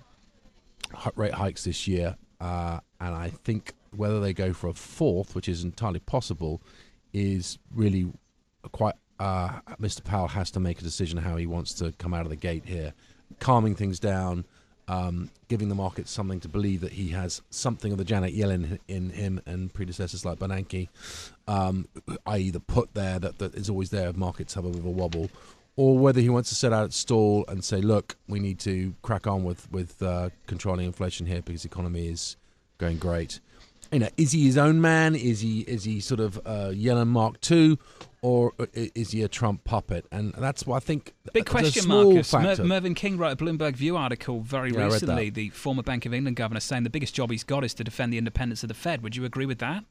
rate 1.16 1.34
hikes 1.34 1.64
this 1.64 1.88
year. 1.88 2.16
Uh, 2.40 2.78
and 3.00 3.16
I 3.16 3.30
think 3.30 3.72
whether 3.96 4.20
they 4.20 4.32
go 4.32 4.52
for 4.52 4.68
a 4.68 4.74
fourth, 4.74 5.34
which 5.34 5.48
is 5.48 5.64
entirely 5.64 6.00
possible, 6.00 6.62
is 7.12 7.58
really 7.74 8.12
quite. 8.70 8.94
Uh, 9.18 9.60
Mr. 9.80 10.04
Powell 10.04 10.28
has 10.28 10.50
to 10.52 10.60
make 10.60 10.80
a 10.80 10.84
decision 10.84 11.18
how 11.18 11.36
he 11.36 11.46
wants 11.46 11.72
to 11.74 11.92
come 11.98 12.14
out 12.14 12.22
of 12.22 12.30
the 12.30 12.36
gate 12.36 12.64
here, 12.66 12.92
calming 13.40 13.74
things 13.74 13.98
down, 13.98 14.44
um, 14.88 15.30
giving 15.48 15.68
the 15.68 15.74
market 15.74 16.08
something 16.08 16.40
to 16.40 16.48
believe 16.48 16.80
that 16.82 16.92
he 16.92 17.08
has 17.08 17.42
something 17.50 17.92
of 17.92 17.98
the 17.98 18.04
Janet 18.04 18.34
Yellen 18.34 18.78
in 18.88 19.10
him 19.10 19.40
and 19.46 19.72
predecessors 19.72 20.24
like 20.24 20.38
Bernanke, 20.38 20.88
um, 21.48 21.88
i.e. 22.26 22.50
the 22.50 22.60
put 22.60 22.94
there 22.94 23.18
that, 23.18 23.38
that 23.38 23.54
is 23.54 23.70
always 23.70 23.90
there 23.90 24.08
if 24.08 24.16
markets 24.16 24.54
have 24.54 24.64
a 24.64 24.70
bit 24.70 24.78
of 24.78 24.86
a 24.86 24.90
wobble, 24.90 25.30
or 25.76 25.98
whether 25.98 26.20
he 26.20 26.28
wants 26.28 26.50
to 26.50 26.54
set 26.54 26.72
out 26.72 26.84
at 26.84 26.92
stall 26.92 27.44
and 27.48 27.64
say, 27.64 27.80
look, 27.80 28.16
we 28.28 28.38
need 28.38 28.58
to 28.60 28.94
crack 29.02 29.26
on 29.26 29.44
with, 29.44 29.70
with 29.72 30.02
uh, 30.02 30.30
controlling 30.46 30.86
inflation 30.86 31.26
here 31.26 31.42
because 31.42 31.62
the 31.62 31.68
economy 31.68 32.08
is 32.08 32.36
going 32.78 32.98
great. 32.98 33.40
You 33.92 34.00
know, 34.00 34.08
is 34.16 34.32
he 34.32 34.44
his 34.44 34.58
own 34.58 34.80
man? 34.80 35.14
Is 35.14 35.40
he 35.40 35.60
is 35.60 35.84
he 35.84 36.00
sort 36.00 36.20
of 36.20 36.38
uh, 36.38 36.70
Yellen 36.72 37.08
Mark 37.08 37.36
II, 37.50 37.78
or 38.22 38.52
is 38.72 39.10
he 39.10 39.22
a 39.22 39.28
Trump 39.28 39.64
puppet? 39.64 40.06
And 40.10 40.32
that's 40.34 40.66
what 40.66 40.76
I 40.76 40.80
think. 40.80 41.12
Big 41.32 41.46
question, 41.46 41.88
Marcus. 41.88 42.32
Mer- 42.32 42.64
Mervyn 42.64 42.94
King 42.94 43.18
wrote 43.18 43.32
a 43.32 43.36
Bloomberg 43.36 43.76
View 43.76 43.96
article 43.96 44.40
very 44.40 44.72
Yeah, 44.72 44.86
recently, 44.86 45.30
the 45.30 45.50
former 45.50 45.82
Bank 45.82 46.06
of 46.06 46.14
England 46.14 46.36
governor, 46.36 46.60
saying 46.60 46.84
the 46.84 46.90
biggest 46.90 47.14
job 47.14 47.30
he's 47.30 47.44
got 47.44 47.64
is 47.64 47.74
to 47.74 47.84
defend 47.84 48.12
the 48.12 48.18
independence 48.18 48.62
of 48.62 48.68
the 48.68 48.74
Fed. 48.74 49.02
Would 49.02 49.16
you 49.16 49.24
agree 49.24 49.46
with 49.46 49.58
that? 49.58 49.84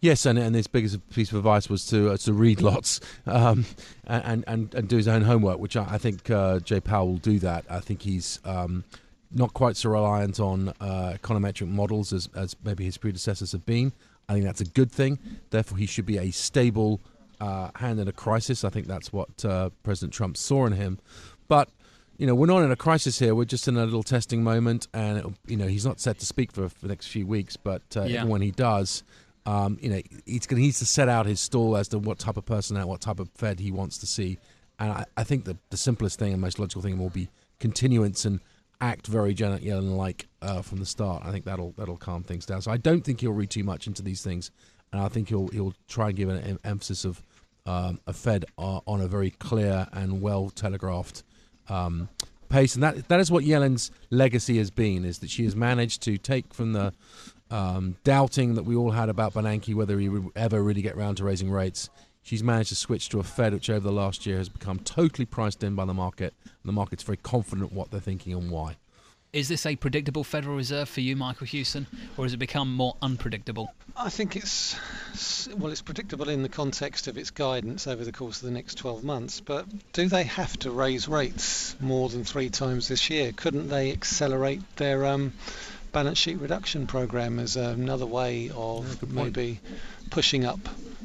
Yes, 0.00 0.26
and, 0.26 0.36
and 0.36 0.54
his 0.54 0.66
biggest 0.66 1.08
piece 1.10 1.30
of 1.30 1.38
advice 1.38 1.70
was 1.70 1.86
to 1.86 2.10
uh, 2.10 2.16
to 2.18 2.32
read 2.32 2.60
lots 2.60 3.00
um, 3.26 3.64
and, 4.04 4.42
and 4.48 4.74
and 4.74 4.88
do 4.88 4.96
his 4.96 5.06
own 5.06 5.22
homework, 5.22 5.58
which 5.58 5.76
I, 5.76 5.86
I 5.94 5.98
think 5.98 6.28
uh, 6.28 6.58
Jay 6.58 6.80
Powell 6.80 7.06
will 7.08 7.16
do 7.18 7.38
that. 7.38 7.64
I 7.70 7.78
think 7.78 8.02
he's 8.02 8.40
um, 8.44 8.82
not 9.34 9.54
quite 9.54 9.76
so 9.76 9.90
reliant 9.90 10.40
on 10.40 10.68
uh, 10.80 11.16
econometric 11.20 11.68
models 11.68 12.12
as, 12.12 12.28
as 12.34 12.56
maybe 12.64 12.84
his 12.84 12.98
predecessors 12.98 13.52
have 13.52 13.64
been. 13.66 13.92
I 14.28 14.34
think 14.34 14.44
that's 14.44 14.60
a 14.60 14.66
good 14.66 14.90
thing. 14.92 15.18
Therefore, 15.50 15.78
he 15.78 15.86
should 15.86 16.06
be 16.06 16.18
a 16.18 16.30
stable 16.30 17.00
uh, 17.40 17.70
hand 17.76 17.98
in 18.00 18.08
a 18.08 18.12
crisis. 18.12 18.64
I 18.64 18.68
think 18.70 18.86
that's 18.86 19.12
what 19.12 19.44
uh, 19.44 19.70
President 19.82 20.12
Trump 20.12 20.36
saw 20.36 20.66
in 20.66 20.72
him. 20.72 20.98
But 21.48 21.68
you 22.18 22.26
know, 22.26 22.34
we're 22.34 22.46
not 22.46 22.62
in 22.62 22.70
a 22.70 22.76
crisis 22.76 23.18
here. 23.18 23.34
We're 23.34 23.46
just 23.46 23.66
in 23.66 23.76
a 23.76 23.84
little 23.84 24.02
testing 24.04 24.44
moment, 24.44 24.86
and 24.94 25.18
it'll, 25.18 25.34
you 25.46 25.56
know, 25.56 25.66
he's 25.66 25.84
not 25.84 25.98
set 25.98 26.18
to 26.20 26.26
speak 26.26 26.52
for, 26.52 26.68
for 26.68 26.78
the 26.80 26.88
next 26.88 27.06
few 27.08 27.26
weeks. 27.26 27.56
But 27.56 27.82
uh, 27.96 28.02
Yeah. 28.02 28.18
even 28.18 28.28
when 28.28 28.42
he 28.42 28.52
does, 28.52 29.02
um, 29.44 29.78
you 29.82 29.90
know, 29.90 30.00
he's 30.24 30.46
going 30.46 30.60
to 30.60 30.62
needs 30.62 30.78
to 30.78 30.86
set 30.86 31.08
out 31.08 31.26
his 31.26 31.40
stall 31.40 31.76
as 31.76 31.88
to 31.88 31.98
what 31.98 32.18
type 32.20 32.36
of 32.36 32.44
person 32.46 32.76
and 32.76 32.86
what 32.86 33.00
type 33.00 33.18
of 33.18 33.28
Fed 33.34 33.58
he 33.58 33.72
wants 33.72 33.98
to 33.98 34.06
see. 34.06 34.38
And 34.78 34.92
I, 34.92 35.04
I 35.16 35.24
think 35.24 35.46
the, 35.46 35.56
the 35.70 35.76
simplest 35.76 36.18
thing 36.18 36.32
and 36.32 36.40
most 36.40 36.58
logical 36.60 36.82
thing 36.82 36.96
will 36.98 37.10
be 37.10 37.28
continuance 37.58 38.24
and 38.24 38.38
act 38.82 39.06
very 39.06 39.32
Janet 39.32 39.62
Yellen 39.62 39.96
like 39.96 40.26
uh, 40.42 40.60
from 40.60 40.78
the 40.78 40.86
start. 40.86 41.22
I 41.24 41.30
think 41.30 41.46
that'll 41.46 41.72
that'll 41.78 41.96
calm 41.96 42.22
things 42.22 42.44
down. 42.44 42.60
So 42.60 42.70
I 42.70 42.76
don't 42.76 43.02
think 43.02 43.20
he'll 43.20 43.32
read 43.32 43.48
too 43.48 43.64
much 43.64 43.86
into 43.86 44.02
these 44.02 44.22
things, 44.22 44.50
and 44.92 45.00
I 45.00 45.08
think 45.08 45.28
he'll 45.28 45.48
he'll 45.48 45.74
try 45.88 46.08
and 46.08 46.16
give 46.16 46.28
an 46.28 46.42
em- 46.42 46.58
emphasis 46.64 47.04
of 47.04 47.22
um, 47.64 48.00
a 48.06 48.12
Fed 48.12 48.44
uh, 48.58 48.80
on 48.86 49.00
a 49.00 49.06
very 49.06 49.30
clear 49.30 49.86
and 49.92 50.20
well 50.20 50.50
telegraphed 50.50 51.22
um, 51.68 52.08
pace, 52.48 52.74
and 52.74 52.82
that 52.82 53.08
that 53.08 53.20
is 53.20 53.30
what 53.30 53.44
Yellen's 53.44 53.92
legacy 54.10 54.58
has 54.58 54.70
been: 54.70 55.04
is 55.04 55.20
that 55.20 55.30
she 55.30 55.44
has 55.44 55.54
managed 55.56 56.02
to 56.02 56.18
take 56.18 56.52
from 56.52 56.72
the 56.72 56.92
um, 57.52 57.96
doubting 58.02 58.54
that 58.54 58.64
we 58.64 58.74
all 58.74 58.90
had 58.90 59.08
about 59.08 59.34
Bernanke 59.34 59.74
whether 59.74 59.98
he 59.98 60.08
would 60.08 60.30
ever 60.34 60.62
really 60.62 60.82
get 60.82 60.96
round 60.96 61.18
to 61.18 61.24
raising 61.24 61.50
rates. 61.50 61.90
She's 62.22 62.42
managed 62.42 62.70
to 62.70 62.76
switch 62.76 63.08
to 63.10 63.20
a 63.20 63.22
Fed 63.22 63.52
which 63.52 63.68
over 63.68 63.80
the 63.80 63.92
last 63.92 64.26
year 64.26 64.38
has 64.38 64.48
become 64.48 64.78
totally 64.78 65.26
priced 65.26 65.62
in 65.62 65.74
by 65.74 65.84
the 65.84 65.94
market, 65.94 66.34
and 66.44 66.52
the 66.64 66.72
market's 66.72 67.02
very 67.02 67.18
confident 67.18 67.72
what 67.72 67.90
they're 67.90 68.00
thinking 68.00 68.32
and 68.32 68.50
why. 68.50 68.76
Is 69.32 69.48
this 69.48 69.64
a 69.64 69.76
predictable 69.76 70.24
Federal 70.24 70.56
Reserve 70.56 70.90
for 70.90 71.00
you, 71.00 71.16
Michael 71.16 71.46
Hewson, 71.46 71.86
or 72.18 72.26
has 72.26 72.34
it 72.34 72.36
become 72.36 72.72
more 72.74 72.96
unpredictable? 73.00 73.72
I 73.96 74.10
think 74.10 74.36
it's 74.36 74.76
well, 75.56 75.72
it's 75.72 75.80
predictable 75.80 76.28
in 76.28 76.42
the 76.42 76.50
context 76.50 77.08
of 77.08 77.16
its 77.16 77.30
guidance 77.30 77.86
over 77.86 78.04
the 78.04 78.12
course 78.12 78.42
of 78.42 78.46
the 78.46 78.54
next 78.54 78.74
12 78.76 79.02
months. 79.02 79.40
But 79.40 79.66
do 79.94 80.06
they 80.06 80.24
have 80.24 80.58
to 80.58 80.70
raise 80.70 81.08
rates 81.08 81.74
more 81.80 82.10
than 82.10 82.24
three 82.24 82.50
times 82.50 82.88
this 82.88 83.08
year? 83.08 83.32
Couldn't 83.32 83.68
they 83.68 83.90
accelerate 83.90 84.60
their 84.76 85.06
um, 85.06 85.32
balance 85.92 86.18
sheet 86.18 86.40
reduction 86.40 86.86
program 86.86 87.38
is 87.38 87.56
another 87.56 88.06
way 88.06 88.50
of 88.54 89.10
maybe 89.12 89.60
pushing 90.10 90.44
up 90.44 90.60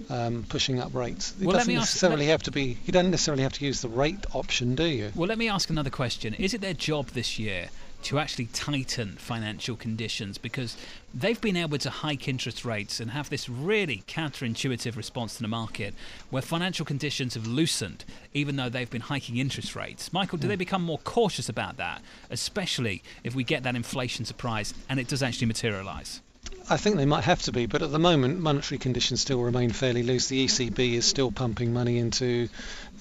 um, 0.10 0.45
pushing 0.47 0.80
up 0.80 0.93
rates. 0.93 1.34
It 1.39 1.45
well, 1.45 1.58
doesn't 1.58 1.73
ask- 1.73 1.82
necessarily 1.82 2.28
have 2.28 2.43
to 2.43 2.52
be. 2.52 2.78
You 2.86 2.93
don't 2.93 3.12
necessarily 3.12 3.43
have 3.43 3.54
to 3.54 3.65
use 3.65 3.82
the 3.82 3.89
rate 3.89 4.26
option, 4.34 4.76
do 4.76 4.86
you? 4.86 5.12
Well, 5.15 5.28
let 5.28 5.38
me 5.38 5.50
ask 5.50 5.69
another 5.69 5.89
question. 5.89 6.34
Is 6.36 6.54
it 6.54 6.62
their 6.62 6.73
job 6.73 7.08
this 7.10 7.38
year 7.38 7.69
to 8.08 8.20
actually 8.20 8.46
tighten 8.54 9.17
financial 9.17 9.76
conditions? 9.76 10.38
Because 10.38 10.78
they've 11.13 11.41
been 11.41 11.58
able 11.58 11.78
to 11.78 11.89
hike 11.89 12.30
interest 12.30 12.63
rates 12.63 13.02
and 13.02 13.12
have 13.12 13.30
this 13.30 13.50
really 13.50 14.04
counterintuitive 14.08 14.96
response 14.96 15.36
to 15.36 15.41
the 15.41 15.48
market 15.50 15.93
where 16.30 16.41
financial 16.41 16.86
conditions 16.86 17.34
have 17.34 17.46
loosened, 17.46 18.06
even 18.34 18.56
though 18.56 18.70
they've 18.70 18.89
been 18.89 19.02
hiking 19.02 19.38
interest 19.38 19.76
rates. 19.76 20.13
Michael, 20.13 20.38
do 20.38 20.48
they 20.48 20.56
hmm. 20.56 20.60
become 20.60 20.82
more 20.82 21.00
cautious 21.00 21.50
about 21.50 21.76
that, 21.78 22.02
especially 22.30 23.04
if 23.26 23.36
we 23.36 23.43
get 23.43 23.63
that 23.63 23.76
inflation 23.76 24.24
surprise 24.24 24.74
and 24.88 25.02
it 25.02 25.10
does 25.10 25.22
actually 25.22 25.48
materialise? 25.48 26.22
I 26.69 26.77
think 26.77 26.95
they 26.95 27.05
might 27.05 27.25
have 27.25 27.41
to 27.41 27.51
be, 27.51 27.65
but 27.65 27.81
at 27.81 27.91
the 27.91 27.99
moment, 27.99 28.39
monetary 28.39 28.79
conditions 28.79 29.19
still 29.19 29.41
remain 29.41 29.69
fairly 29.71 30.01
loose. 30.01 30.29
The 30.29 30.45
ECB 30.45 30.93
is 30.93 31.05
still 31.05 31.29
pumping 31.29 31.73
money 31.73 31.97
into 31.97 32.47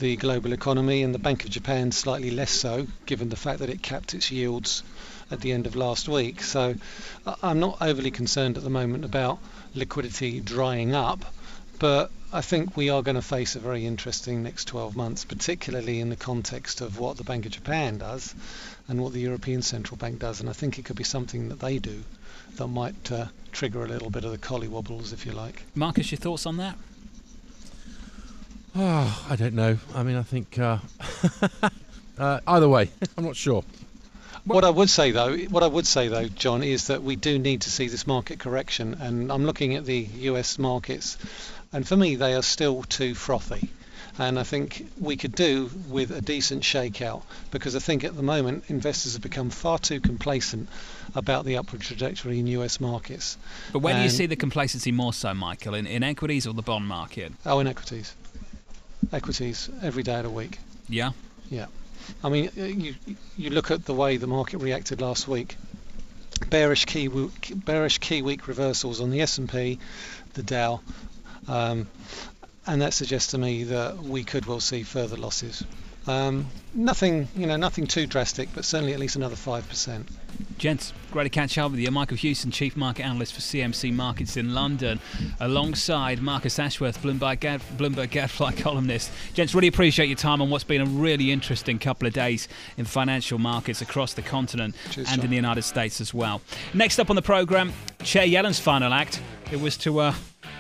the 0.01 0.17
global 0.17 0.53
economy, 0.53 1.05
and 1.05 1.15
the 1.15 1.21
Bank 1.21 1.45
of 1.45 1.51
Japan 1.51 1.93
slightly 1.93 2.33
less 2.33 2.51
so, 2.51 2.89
given 3.07 3.29
the 3.29 3.37
fact 3.37 3.61
that 3.61 3.71
it 3.71 3.83
capped 3.83 4.15
its 4.15 4.33
yields 4.33 4.83
at 5.31 5.43
the 5.43 5.53
end 5.53 5.69
of 5.69 5.77
last 5.77 6.09
week. 6.09 6.43
So 6.43 6.75
I'm 7.41 7.61
not 7.61 7.79
overly 7.81 8.11
concerned 8.11 8.57
at 8.57 8.65
the 8.65 8.71
moment 8.71 9.05
about 9.05 9.39
liquidity 9.77 10.41
drying 10.41 10.93
up, 10.93 11.25
but 11.79 12.11
I 12.33 12.41
think 12.41 12.77
we 12.77 12.91
are 12.91 13.03
going 13.03 13.15
to 13.15 13.23
face 13.23 13.57
a 13.57 13.61
very 13.61 13.87
interesting 13.87 14.43
next 14.43 14.67
12 14.67 14.97
months, 14.97 15.25
particularly 15.25 16.01
in 16.01 16.11
the 16.11 16.17
context 16.17 16.81
of 16.81 16.99
what 16.99 17.17
the 17.17 17.25
Bank 17.25 17.47
of 17.47 17.53
Japan 17.53 17.99
does 17.99 18.35
and 18.89 19.01
what 19.01 19.13
the 19.13 19.21
European 19.21 19.63
Central 19.63 19.97
Bank 19.97 20.19
does. 20.19 20.41
And 20.41 20.49
I 20.49 20.53
think 20.53 20.79
it 20.79 20.85
could 20.85 20.97
be 20.97 21.05
something 21.05 21.49
that 21.49 21.61
they 21.61 21.79
do 21.79 22.03
that 22.57 22.67
might 22.67 23.13
uh, 23.13 23.27
trigger 23.53 23.85
a 23.85 23.89
little 23.89 24.11
bit 24.11 24.25
of 24.25 24.33
the 24.33 24.39
collie 24.39 24.69
wobbles, 24.69 25.13
if 25.13 25.25
you 25.25 25.33
like. 25.33 25.63
Marcus, 25.75 26.11
your 26.11 26.19
thoughts 26.19 26.47
on 26.47 26.57
that? 26.57 26.77
Oh, 28.75 29.27
I 29.31 29.37
don't 29.37 29.55
know. 29.55 29.79
I 29.95 30.03
mean, 30.03 30.17
I 30.17 30.23
think 30.23 30.59
uh, 30.59 30.79
uh, 32.19 32.41
either 32.47 32.69
way, 32.69 32.91
I'm 33.17 33.25
not 33.25 33.37
sure. 33.37 33.65
What 34.47 34.65
I 34.65 34.71
would 34.71 34.89
say 34.89 35.11
though, 35.11 35.37
what 35.37 35.65
I 35.65 35.67
would 35.67 35.89
say 35.89 36.07
though, 36.07 36.29
John, 36.29 36.63
is 36.63 36.87
that 36.87 37.03
we 37.03 37.17
do 37.17 37.37
need 37.37 37.63
to 37.63 37.71
see 37.71 37.89
this 37.89 38.07
market 38.07 38.39
correction, 38.39 38.95
and 38.95 39.33
I'm 39.33 39.45
looking 39.45 39.75
at 39.75 39.85
the 39.85 39.99
U.S. 39.99 40.57
markets, 40.57 41.19
and 41.73 41.87
for 41.87 41.97
me 41.97 42.17
they 42.17 42.35
are 42.35 42.43
still 42.43 42.83
too 42.83 43.15
frothy, 43.15 43.71
and 44.19 44.39
I 44.39 44.43
think 44.43 44.87
we 45.01 45.17
could 45.17 45.35
do 45.35 45.71
with 45.89 46.11
a 46.11 46.21
decent 46.21 46.63
shakeout 46.63 47.23
because 47.51 47.77
I 47.77 47.81
think 47.81 48.05
at 48.05 48.17
the 48.17 48.23
moment 48.23 48.65
investors 48.69 49.15
have 49.15 49.23
become 49.23 49.51
far 49.51 49.79
too 49.79 50.01
complacent 50.01 50.69
about 51.15 51.45
the 51.45 51.57
upward 51.57 51.83
trajectory 51.83 52.39
in 52.39 52.47
U.S. 52.49 52.81
markets. 52.81 53.37
But 53.73 53.81
where 53.81 53.95
do 53.95 54.03
you 54.03 54.09
see 54.09 54.27
the 54.27 54.37
complacency 54.37 54.93
more 54.93 55.13
so, 55.13 55.35
Michael? 55.35 55.75
In, 55.75 55.87
in 55.87 56.03
equities 56.03 56.47
or 56.47 56.55
the 56.55 56.63
bond 56.63 56.87
market? 56.87 57.33
Oh, 57.45 57.61
in 57.61 57.67
equities, 57.67 58.15
equities 59.13 59.69
every 59.83 60.03
day 60.03 60.17
of 60.17 60.25
the 60.25 60.31
week. 60.31 60.59
Yeah. 60.89 61.13
Yeah, 61.51 61.67
I 62.25 62.29
mean, 62.29 62.51
uh, 62.59 62.65
you 62.65 62.95
you 63.37 63.51
look 63.51 63.71
at 63.71 63.85
the 63.85 63.95
way 63.95 64.17
the 64.17 64.27
market 64.27 64.59
reacted 64.59 65.01
last 65.01 65.29
week. 65.29 65.57
Bearish 66.51 66.85
key 66.85 67.09
week, 67.09 67.53
bearish 67.55 67.99
key 67.99 68.21
week 68.23 68.47
reversals 68.49 69.01
on 69.01 69.11
the 69.11 69.21
S&P, 69.23 69.79
the 70.35 70.43
Dow, 70.43 70.81
um, 71.49 71.89
and 72.67 72.83
that 72.83 72.95
suggests 72.95 73.31
to 73.33 73.39
me 73.39 73.65
that 73.65 73.99
we 73.99 74.25
could 74.25 74.47
well 74.47 74.61
see 74.61 74.83
further 74.83 75.17
losses. 75.17 75.65
Um, 76.09 76.47
nothing, 76.73 77.29
you 77.35 77.47
know, 77.47 77.57
nothing 77.57 77.87
too 77.87 78.07
drastic, 78.07 78.49
but 78.55 78.65
certainly 78.65 78.93
at 78.93 79.01
least 79.01 79.17
another 79.17 79.35
five 79.35 79.69
percent. 79.69 80.09
Gents, 80.59 80.93
great 81.11 81.25
to 81.25 81.31
catch 81.31 81.59
up 81.59 81.71
with 81.73 81.81
you. 81.81 81.91
Michael 81.91 82.17
Hewson, 82.17 82.51
Chief 82.51 82.77
Market 82.77 83.05
Analyst 83.05 83.33
for 83.33 83.41
CMC 83.41 83.93
Markets 83.93 84.37
in 84.37 84.55
London, 84.55 85.01
alongside 85.41 86.23
Marcus 86.23 86.59
Ashworth, 86.59 87.03
Bloomberg, 87.03 87.41
Gad- 87.41 87.63
Bloomberg 87.77 88.11
Gadfly 88.11 88.53
columnist. 88.59 89.11
Gents, 89.35 89.55
really 89.55 89.69
appreciate 89.69 90.09
your 90.09 90.17
time 90.17 90.41
on 90.41 90.51
what's 90.51 90.65
been 90.65 90.81
a 90.81 90.87
really 90.87 91.33
interesting 91.33 91.79
couple 91.79 92.07
of 92.07 92.15
days 92.15 92.49
in 92.77 92.85
financial 92.85 93.39
markets 93.39 93.81
across 93.81 94.15
the 94.15 94.23
continent 94.23 94.77
Cheers, 94.91 95.11
and 95.11 95.25
in 95.25 95.31
the 95.31 95.37
United 95.37 95.63
States 95.63 96.01
as 96.01 96.15
well. 96.15 96.41
Next 96.73 96.99
up 96.99 97.11
on 97.11 97.17
the 97.17 97.23
programme, 97.23 97.73
Chair 98.03 98.25
Yellen's 98.25 98.61
final 98.61 98.93
act. 98.93 99.21
It 99.51 99.61
was 99.61 99.77
to 99.79 100.01
uh, 100.01 100.15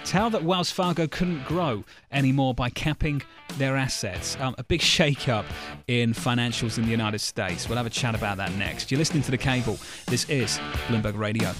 tell 0.07 0.31
that 0.31 0.45
Wells 0.45 0.71
Fargo 0.71 1.09
couldn't 1.09 1.45
grow 1.45 1.85
anymore 2.12 2.55
by 2.55 2.71
capping 2.71 3.23
their 3.59 3.77
assets. 3.77 4.37
Um, 4.40 4.55
a 4.57 4.64
big 4.64 4.81
shake-up 4.81 5.45
in 5.88 6.14
financials 6.14 6.79
in 6.79 6.85
the 6.85 6.90
United 6.90 7.21
States. 7.21 7.69
We'll 7.69 7.77
have 7.77 7.87
a 7.87 7.90
chat 7.90 8.14
about 8.14 8.37
that 8.37 8.53
next. 8.53 8.90
You're 8.90 8.99
listening 8.99 9.25
to 9.25 9.31
The 9.33 9.38
Cable. 9.38 9.79
This 10.07 10.29
is 10.31 10.59
Bloomberg 10.87 11.19
Radio. 11.19 11.53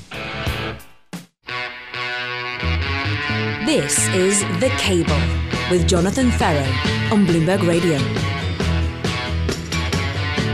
This 3.67 4.07
is 4.15 4.41
The 4.61 4.73
Cable 4.79 5.21
with 5.71 5.89
Jonathan 5.89 6.31
Ferro 6.31 6.65
on 7.13 7.27
Bloomberg 7.27 7.67
Radio. 7.67 7.99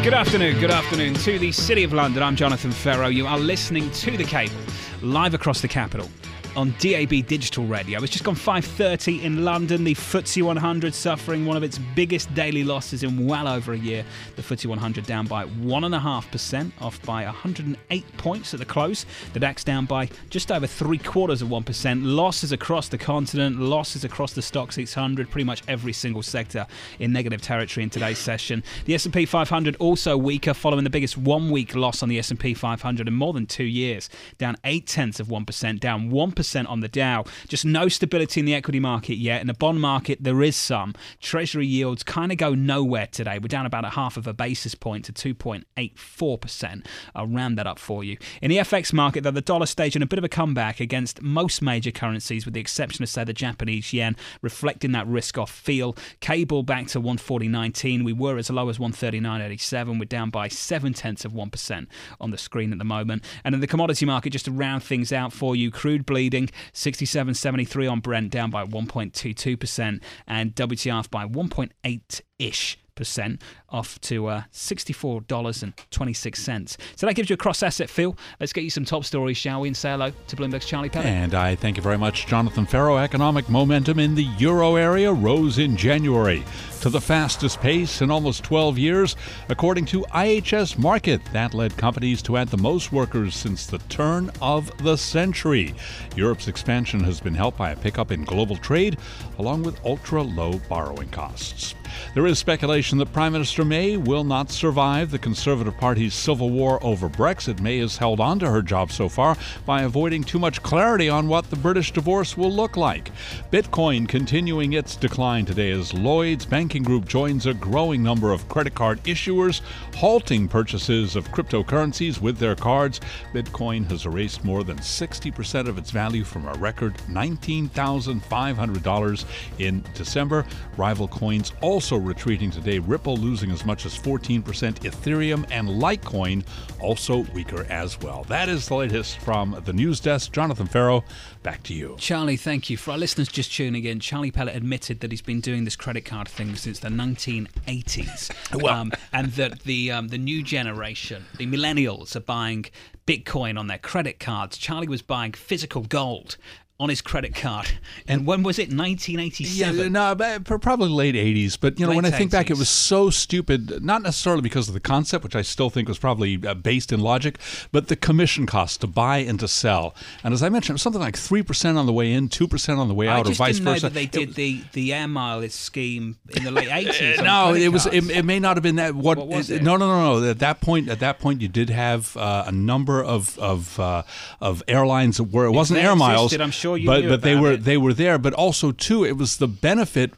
Good 0.03 0.15
afternoon, 0.15 0.59
good 0.59 0.71
afternoon 0.71 1.15
to 1.15 1.39
the 1.39 1.53
City 1.53 1.85
of 1.85 1.93
London. 1.93 2.23
I'm 2.23 2.35
Jonathan 2.35 2.73
Ferro. 2.73 3.09
You 3.09 3.27
are 3.27 3.39
listening 3.39 3.91
to 3.91 4.17
The 4.17 4.25
Cable, 4.25 4.57
live 5.03 5.35
across 5.35 5.61
the 5.61 5.69
capital 5.69 6.09
on 6.57 6.75
DAB 6.79 7.27
Digital 7.27 7.65
Radio. 7.65 8.03
It's 8.03 8.13
just 8.13 8.25
gone 8.25 8.35
5.30 8.35 9.23
in 9.23 9.45
London. 9.45 9.85
The 9.85 9.95
FTSE 9.95 10.43
100 10.43 10.95
suffering 10.95 11.47
one 11.47 11.57
of 11.57 11.63
its 11.63 11.79
biggest 11.95 12.33
daily 12.35 12.63
losses 12.63 13.03
in 13.03 13.27
well 13.27 13.49
over 13.49 13.73
a 13.73 13.79
year. 13.79 14.05
The 14.37 14.43
FTSE 14.43 14.67
100 14.67 15.07
down 15.07 15.27
by 15.27 15.47
1.5%, 15.47 16.73
off 16.81 17.03
by 17.03 17.25
108 17.25 18.17
points 18.19 18.53
at 18.53 18.61
the 18.61 18.67
close. 18.67 19.07
The 19.33 19.41
DAX 19.41 19.65
down 19.65 19.87
by 19.87 20.11
just 20.29 20.53
over 20.53 20.67
three 20.67 20.99
quarters 20.99 21.41
of 21.41 21.49
1%. 21.49 22.01
Losses 22.05 22.53
across 22.53 22.89
the 22.89 22.99
continent, 22.99 23.59
losses 23.59 24.05
across 24.05 24.35
the 24.35 24.43
Stoxx 24.43 24.75
600, 24.75 25.31
pretty 25.31 25.45
much 25.45 25.63
every 25.69 25.93
single 25.93 26.23
sector 26.23 26.67
in 26.99 27.13
negative 27.13 27.41
territory 27.41 27.85
in 27.85 27.91
today's 27.91 28.19
session. 28.19 28.63
The 28.85 28.95
S&P 28.95 29.25
500 29.25 29.77
also 29.77 30.17
weaker, 30.17 30.53
following 30.53 30.85
the 30.85 30.91
biggest 30.91 31.17
one-week 31.17 31.75
loss 31.75 32.03
on 32.03 32.09
the 32.09 32.19
S&P 32.19 32.53
500 32.53 33.09
in 33.09 33.15
more 33.15 33.33
than 33.33 33.47
two 33.47 33.65
years, 33.65 34.11
down 34.39 34.57
eight 34.65 34.87
tenths 34.87 35.19
of 35.19 35.31
one 35.31 35.47
percent, 35.47 35.81
down 35.81 36.11
one 36.11 36.31
percent 36.33 36.42
on 36.43 36.81
the 36.81 36.89
Dow. 36.89 37.25
Just 37.49 37.65
no 37.65 37.89
stability 37.89 38.41
in 38.41 38.47
the 38.47 38.55
equity 38.55 38.81
market 38.81 39.15
yet. 39.15 39.41
In 39.41 39.47
the 39.47 39.55
bond 39.55 39.81
market, 39.81 40.23
there 40.23 40.43
is 40.43 40.57
some. 40.57 40.95
Treasury 41.21 41.67
yields 41.67 42.03
kind 42.03 42.33
of 42.33 42.39
go 42.39 42.55
nowhere 42.55 43.07
today. 43.07 43.39
We're 43.39 43.49
down 43.49 43.65
about 43.65 43.85
a 43.85 43.91
half 43.91 44.17
of 44.17 44.27
a 44.27 44.35
basis 44.35 44.75
point 44.75 45.05
to 45.07 45.13
2.84 45.35 46.41
percent. 46.41 46.87
I'll 47.15 47.27
round 47.27 47.57
that 47.59 47.67
up 47.67 47.79
for 47.79 48.03
you. 48.05 48.17
In 48.41 48.51
the 48.51 48.59
FX 48.59 48.93
market, 48.93 49.23
though, 49.23 49.31
the 49.31 49.41
dollar 49.41 49.67
staging 49.67 50.03
a 50.03 50.07
bit 50.07 50.19
of 50.19 50.25
a 50.25 50.29
comeback 50.29 50.81
against 50.81 51.23
most 51.23 51.63
major 51.63 51.91
currencies, 51.91 52.45
with 52.45 52.55
the 52.55 52.61
exception 52.61 53.03
of 53.03 53.09
say 53.09 53.25
the 53.25 53.33
Japanese 53.33 53.93
yen, 53.93 54.17
reflecting 54.41 54.93
that 54.93 55.07
risk-off 55.07 55.51
feel. 55.51 55.97
Cable 56.21 56.63
back 56.63 56.89
to 56.89 57.01
140.19. 57.01 58.05
We 58.05 58.13
were 58.13 58.37
as 58.37 58.51
low 58.51 58.69
as 58.69 58.79
139.87. 58.79 59.99
We're 59.99 60.05
down 60.05 60.31
by 60.31 60.49
seven 60.49 60.93
tenths 60.93 61.25
of 61.25 61.33
one 61.33 61.51
percent 61.51 61.89
on 62.21 62.31
the 62.31 62.39
screen 62.39 62.73
at 62.73 62.79
the 62.79 62.85
moment. 62.85 63.25
And 63.45 63.55
in 63.55 63.61
the 63.61 63.67
commodity 63.67 64.07
market, 64.07 64.31
just 64.31 64.47
to 64.47 64.53
round 64.53 64.83
things 64.83 65.13
out 65.13 65.33
for 65.33 65.55
you, 65.55 65.71
crude 65.71 66.07
bleeding 66.33 66.49
67.73 66.73 67.91
on 67.91 68.01
Brent, 68.01 68.31
down 68.31 68.51
by 68.51 68.65
1.22 68.65 69.59
percent, 69.59 70.03
and 70.27 70.55
WTI 70.55 71.11
by 71.11 71.27
1.8 71.27 72.21
ish 72.39 72.79
percent 72.95 73.43
off 73.69 74.01
to 74.03 74.27
uh, 74.27 74.43
$64.26. 74.53 76.77
So 76.97 77.07
that 77.07 77.15
gives 77.15 77.31
you 77.31 77.35
a 77.35 77.37
cross 77.37 77.63
asset 77.63 77.89
feel. 77.89 78.17
Let's 78.41 78.53
get 78.53 78.65
you 78.65 78.71
some 78.71 78.85
top 78.85 79.05
stories, 79.05 79.37
shall 79.37 79.61
we? 79.63 79.69
And 79.69 79.77
say 79.77 79.91
hello 79.91 80.13
to 80.29 80.37
Bloomberg's 80.37 80.67
Charlie. 80.67 80.91
And 80.95 81.35
I 81.35 81.55
thank 81.55 81.77
you 81.77 81.83
very 81.83 81.99
much, 81.99 82.27
Jonathan 82.27 82.67
Ferro. 82.67 82.99
Economic 82.99 83.49
momentum 83.49 83.99
in 83.99 84.15
the 84.15 84.27
euro 84.39 84.77
area 84.77 85.13
rose 85.13 85.59
in 85.59 85.77
January 85.77 86.45
to 86.83 86.91
the 86.91 87.01
fastest 87.01 87.61
pace 87.61 88.03
in 88.03 88.11
almost 88.11 88.43
12 88.43 88.77
years, 88.77 89.17
according 89.49 89.85
to 89.87 90.03
IHS 90.13 90.77
Markit. 90.77 91.21
That 91.33 91.55
led 91.55 91.77
companies 91.77 92.21
to 92.23 92.37
add 92.37 92.49
the 92.49 92.57
most 92.57 92.93
workers 92.93 93.37
since 93.37 93.67
the 93.67 93.79
turn 93.89 94.31
of 94.41 94.77
the 94.79 94.97
century. 94.97 95.75
Europe's 96.17 96.49
expansion 96.49 97.01
has 97.05 97.21
been 97.21 97.35
helped 97.35 97.57
by 97.57 97.71
a 97.71 97.77
pickup 97.77 98.11
in 98.11 98.25
global 98.25 98.57
trade, 98.57 98.99
along 99.39 99.63
with 99.63 99.85
ultra 99.85 100.23
low 100.23 100.61
borrowing 100.69 101.09
costs. 101.11 101.77
There 102.15 102.27
is 102.27 102.39
speculation 102.39 102.82
that 102.83 103.13
Prime 103.13 103.33
Minister 103.33 103.65
May 103.65 103.97
will 103.97 104.25
not 104.25 104.51
survive 104.51 105.13
the 105.13 105.19
Conservative 105.19 105.79
Party's 105.79 106.15
civil 106.15 106.51
war 106.51 106.83
over 106.83 107.09
Brexit. 107.09 107.61
May 107.61 107.79
has 107.79 107.97
held 107.97 108.19
on 108.19 108.41
to 108.41 108.51
her 108.51 108.61
job 108.61 108.91
so 108.91 109.09
far 109.09 109.37
by 109.65 109.83
avoiding 109.83 110.25
too 110.25 110.41
much 110.41 110.65
clarity 110.65 111.09
on 111.09 111.29
what 111.29 111.49
the 111.49 111.55
British 111.57 111.93
divorce 111.93 112.37
will 112.37 112.51
look 112.51 112.77
like. 112.77 113.13
Bitcoin 113.53 114.09
continuing 114.09 114.73
its 114.73 114.97
decline 114.97 115.45
today 115.45 115.71
as 115.71 115.95
Lloyd's 115.95 116.45
Banking 116.45 116.83
Group 116.83 117.07
joins 117.07 117.47
a 117.47 117.55
growing 117.55 118.03
number 118.03 118.33
of 118.33 118.49
credit 118.49 118.75
card 118.75 119.01
issuers, 119.05 119.61
halting 119.95 120.49
purchases 120.49 121.15
of 121.15 121.31
cryptocurrencies 121.31 122.21
with 122.21 122.39
their 122.39 122.57
cards. 122.57 123.01
Bitcoin 123.33 123.89
has 123.91 124.07
erased 124.07 124.45
more 124.45 124.65
than 124.65 124.79
60% 124.79 125.69
of 125.69 125.79
its 125.79 125.93
value 125.93 126.25
from 126.25 126.49
a 126.49 126.55
record 126.55 126.95
$19,500 127.09 129.25
in 129.61 129.85
December. 129.95 130.45
Rival 130.77 131.07
coins 131.07 131.53
also 131.61 131.97
retreating 131.97 132.51
today 132.51 132.72
today. 132.73 132.87
Ripple 132.87 133.17
losing 133.17 133.51
as 133.51 133.65
much 133.65 133.87
as 133.87 133.99
14%. 133.99 134.43
Ethereum 134.43 135.47
and 135.51 135.69
Litecoin 135.69 136.45
also 136.81 137.19
weaker 137.35 137.65
as 137.69 138.01
well. 138.01 138.25
That 138.25 138.49
is 138.49 138.69
the 138.69 138.75
latest 138.75 139.19
from 139.19 139.61
the 139.65 139.73
news 139.73 140.01
desk. 140.01 140.33
Jonathan 140.33 140.67
Ferro, 140.67 141.05
back 141.43 141.63
to 141.65 141.75
you. 141.75 141.97
Charlie, 141.99 142.37
thank 142.37 142.71
you. 142.71 142.77
For 142.77 142.93
our 142.93 142.99
listeners 142.99 143.29
just 143.29 143.53
tuning 143.53 143.85
in, 143.85 144.01
Charlie 144.01 144.31
Pellet 144.31 144.57
admitted 144.57 145.01
that 145.01 145.11
he's 145.11 145.23
been 145.23 145.41
doing 145.41 145.65
this 145.65 145.77
credit 145.77 146.05
card 146.05 146.29
thing 146.29 146.55
since 146.57 146.79
the 146.79 146.89
1980s. 146.89 148.31
Well- 148.63 148.73
um, 148.73 148.93
and 149.13 149.33
that 149.33 149.61
the 149.61 149.91
um, 149.91 150.09
the 150.09 150.19
new 150.19 150.43
generation, 150.43 151.25
the 151.37 151.47
millennials, 151.47 152.15
are 152.15 152.21
buying 152.21 152.67
Bitcoin 153.07 153.59
on 153.59 153.67
their 153.67 153.79
credit 153.79 154.21
cards. 154.21 154.57
Charlie 154.57 154.87
was 154.89 155.03
buying 155.03 155.33
physical 155.33 155.83
gold 155.83 156.37
on 156.83 156.89
his 156.89 157.01
credit 157.01 157.33
card. 157.33 157.71
And 158.09 158.27
when 158.27 158.43
was 158.43 158.59
it? 158.59 158.63
1987. 158.75 159.77
Yeah, 159.79 159.89
no, 159.89 160.15
but 160.17 160.45
probably 160.61 160.89
late 160.89 161.15
'80s. 161.15 161.57
But 161.61 161.79
you 161.79 161.87
know, 161.87 161.95
when 161.95 162.05
I 162.05 162.09
Late 162.09 162.19
think 162.19 162.33
back, 162.33 162.51
it 162.51 162.59
was 162.59 162.69
so 162.69 163.09
stupid. 163.09 163.85
Not 163.85 164.03
necessarily 164.03 164.43
because 164.43 164.67
of 164.67 164.75
the 164.75 164.81
concept, 164.81 165.23
which 165.23 165.37
I 165.37 165.43
still 165.43 165.71
think 165.71 165.87
was 165.87 165.99
probably 165.99 166.45
uh, 166.45 166.55
based 166.55 166.91
in 166.93 166.99
logic, 167.01 167.39
but 167.71 167.87
the 167.87 167.95
commission 167.95 168.47
cost 168.47 168.81
to 168.81 168.89
buy 168.89 169.19
and 169.19 169.39
to 169.39 169.47
sell. 169.47 169.95
And 170.25 170.35
as 170.35 170.43
I 170.43 170.49
mentioned, 170.49 170.73
it 170.73 170.75
was 170.75 170.83
something 170.83 171.01
like 171.01 171.17
three 171.17 171.43
percent 171.43 171.79
on 171.79 171.87
the 171.87 171.93
way 171.93 172.13
in, 172.13 172.29
two 172.29 172.49
percent 172.49 172.81
on 172.81 172.89
the 172.89 172.95
way 172.95 173.07
out, 173.07 173.29
or 173.29 173.33
vice 173.33 173.55
didn't 173.55 173.65
know 173.65 173.73
versa. 173.75 173.87
that 173.87 173.95
they 173.95 174.07
did 174.07 174.29
was- 174.29 174.37
the, 174.37 174.63
the 174.73 174.93
air 174.93 175.07
mileage 175.07 175.53
scheme 175.53 176.17
in 176.37 176.43
the 176.43 176.51
late 176.51 176.69
80s. 176.69 177.19
on 177.19 177.25
no, 177.25 177.55
it 177.55 177.69
was. 177.69 177.87
It, 177.87 178.11
it 178.11 178.25
may 178.25 178.41
not 178.41 178.57
have 178.57 178.65
been 178.65 178.77
that. 178.77 178.95
What? 178.97 179.19
What 179.19 179.29
was 179.29 179.51
it-? 179.51 179.63
No, 179.63 179.77
no, 179.77 179.87
no, 179.87 180.21
no. 180.21 180.29
At 180.31 180.41
that 180.41 180.61
point, 180.61 180.89
at 180.89 180.99
that 180.99 181.21
point, 181.21 181.41
you 181.41 181.49
did 181.49 181.71
have 181.71 182.17
uh, 182.17 182.45
a 182.49 182.53
number 182.53 183.03
of 183.03 183.39
of 183.39 183.79
uh, 183.79 184.03
of 184.41 184.63
airlines 184.67 185.21
where 185.21 185.47
it 185.47 185.53
wasn't 185.53 185.79
air 185.79 185.95
miles. 185.95 186.27
existed, 186.33 186.41
I'm 186.41 186.51
sure 186.51 186.72
you 186.75 186.87
but 186.87 187.09
but 187.09 187.23
they 187.23 187.37
were 187.37 187.53
it. 187.53 187.65
they 187.65 187.77
were 187.77 187.93
there. 187.93 188.19
But 188.19 188.35
also 188.35 188.73
too, 188.73 189.05
it 189.05 189.17
was 189.17 189.37
the 189.37 189.49
benefit 189.49 190.13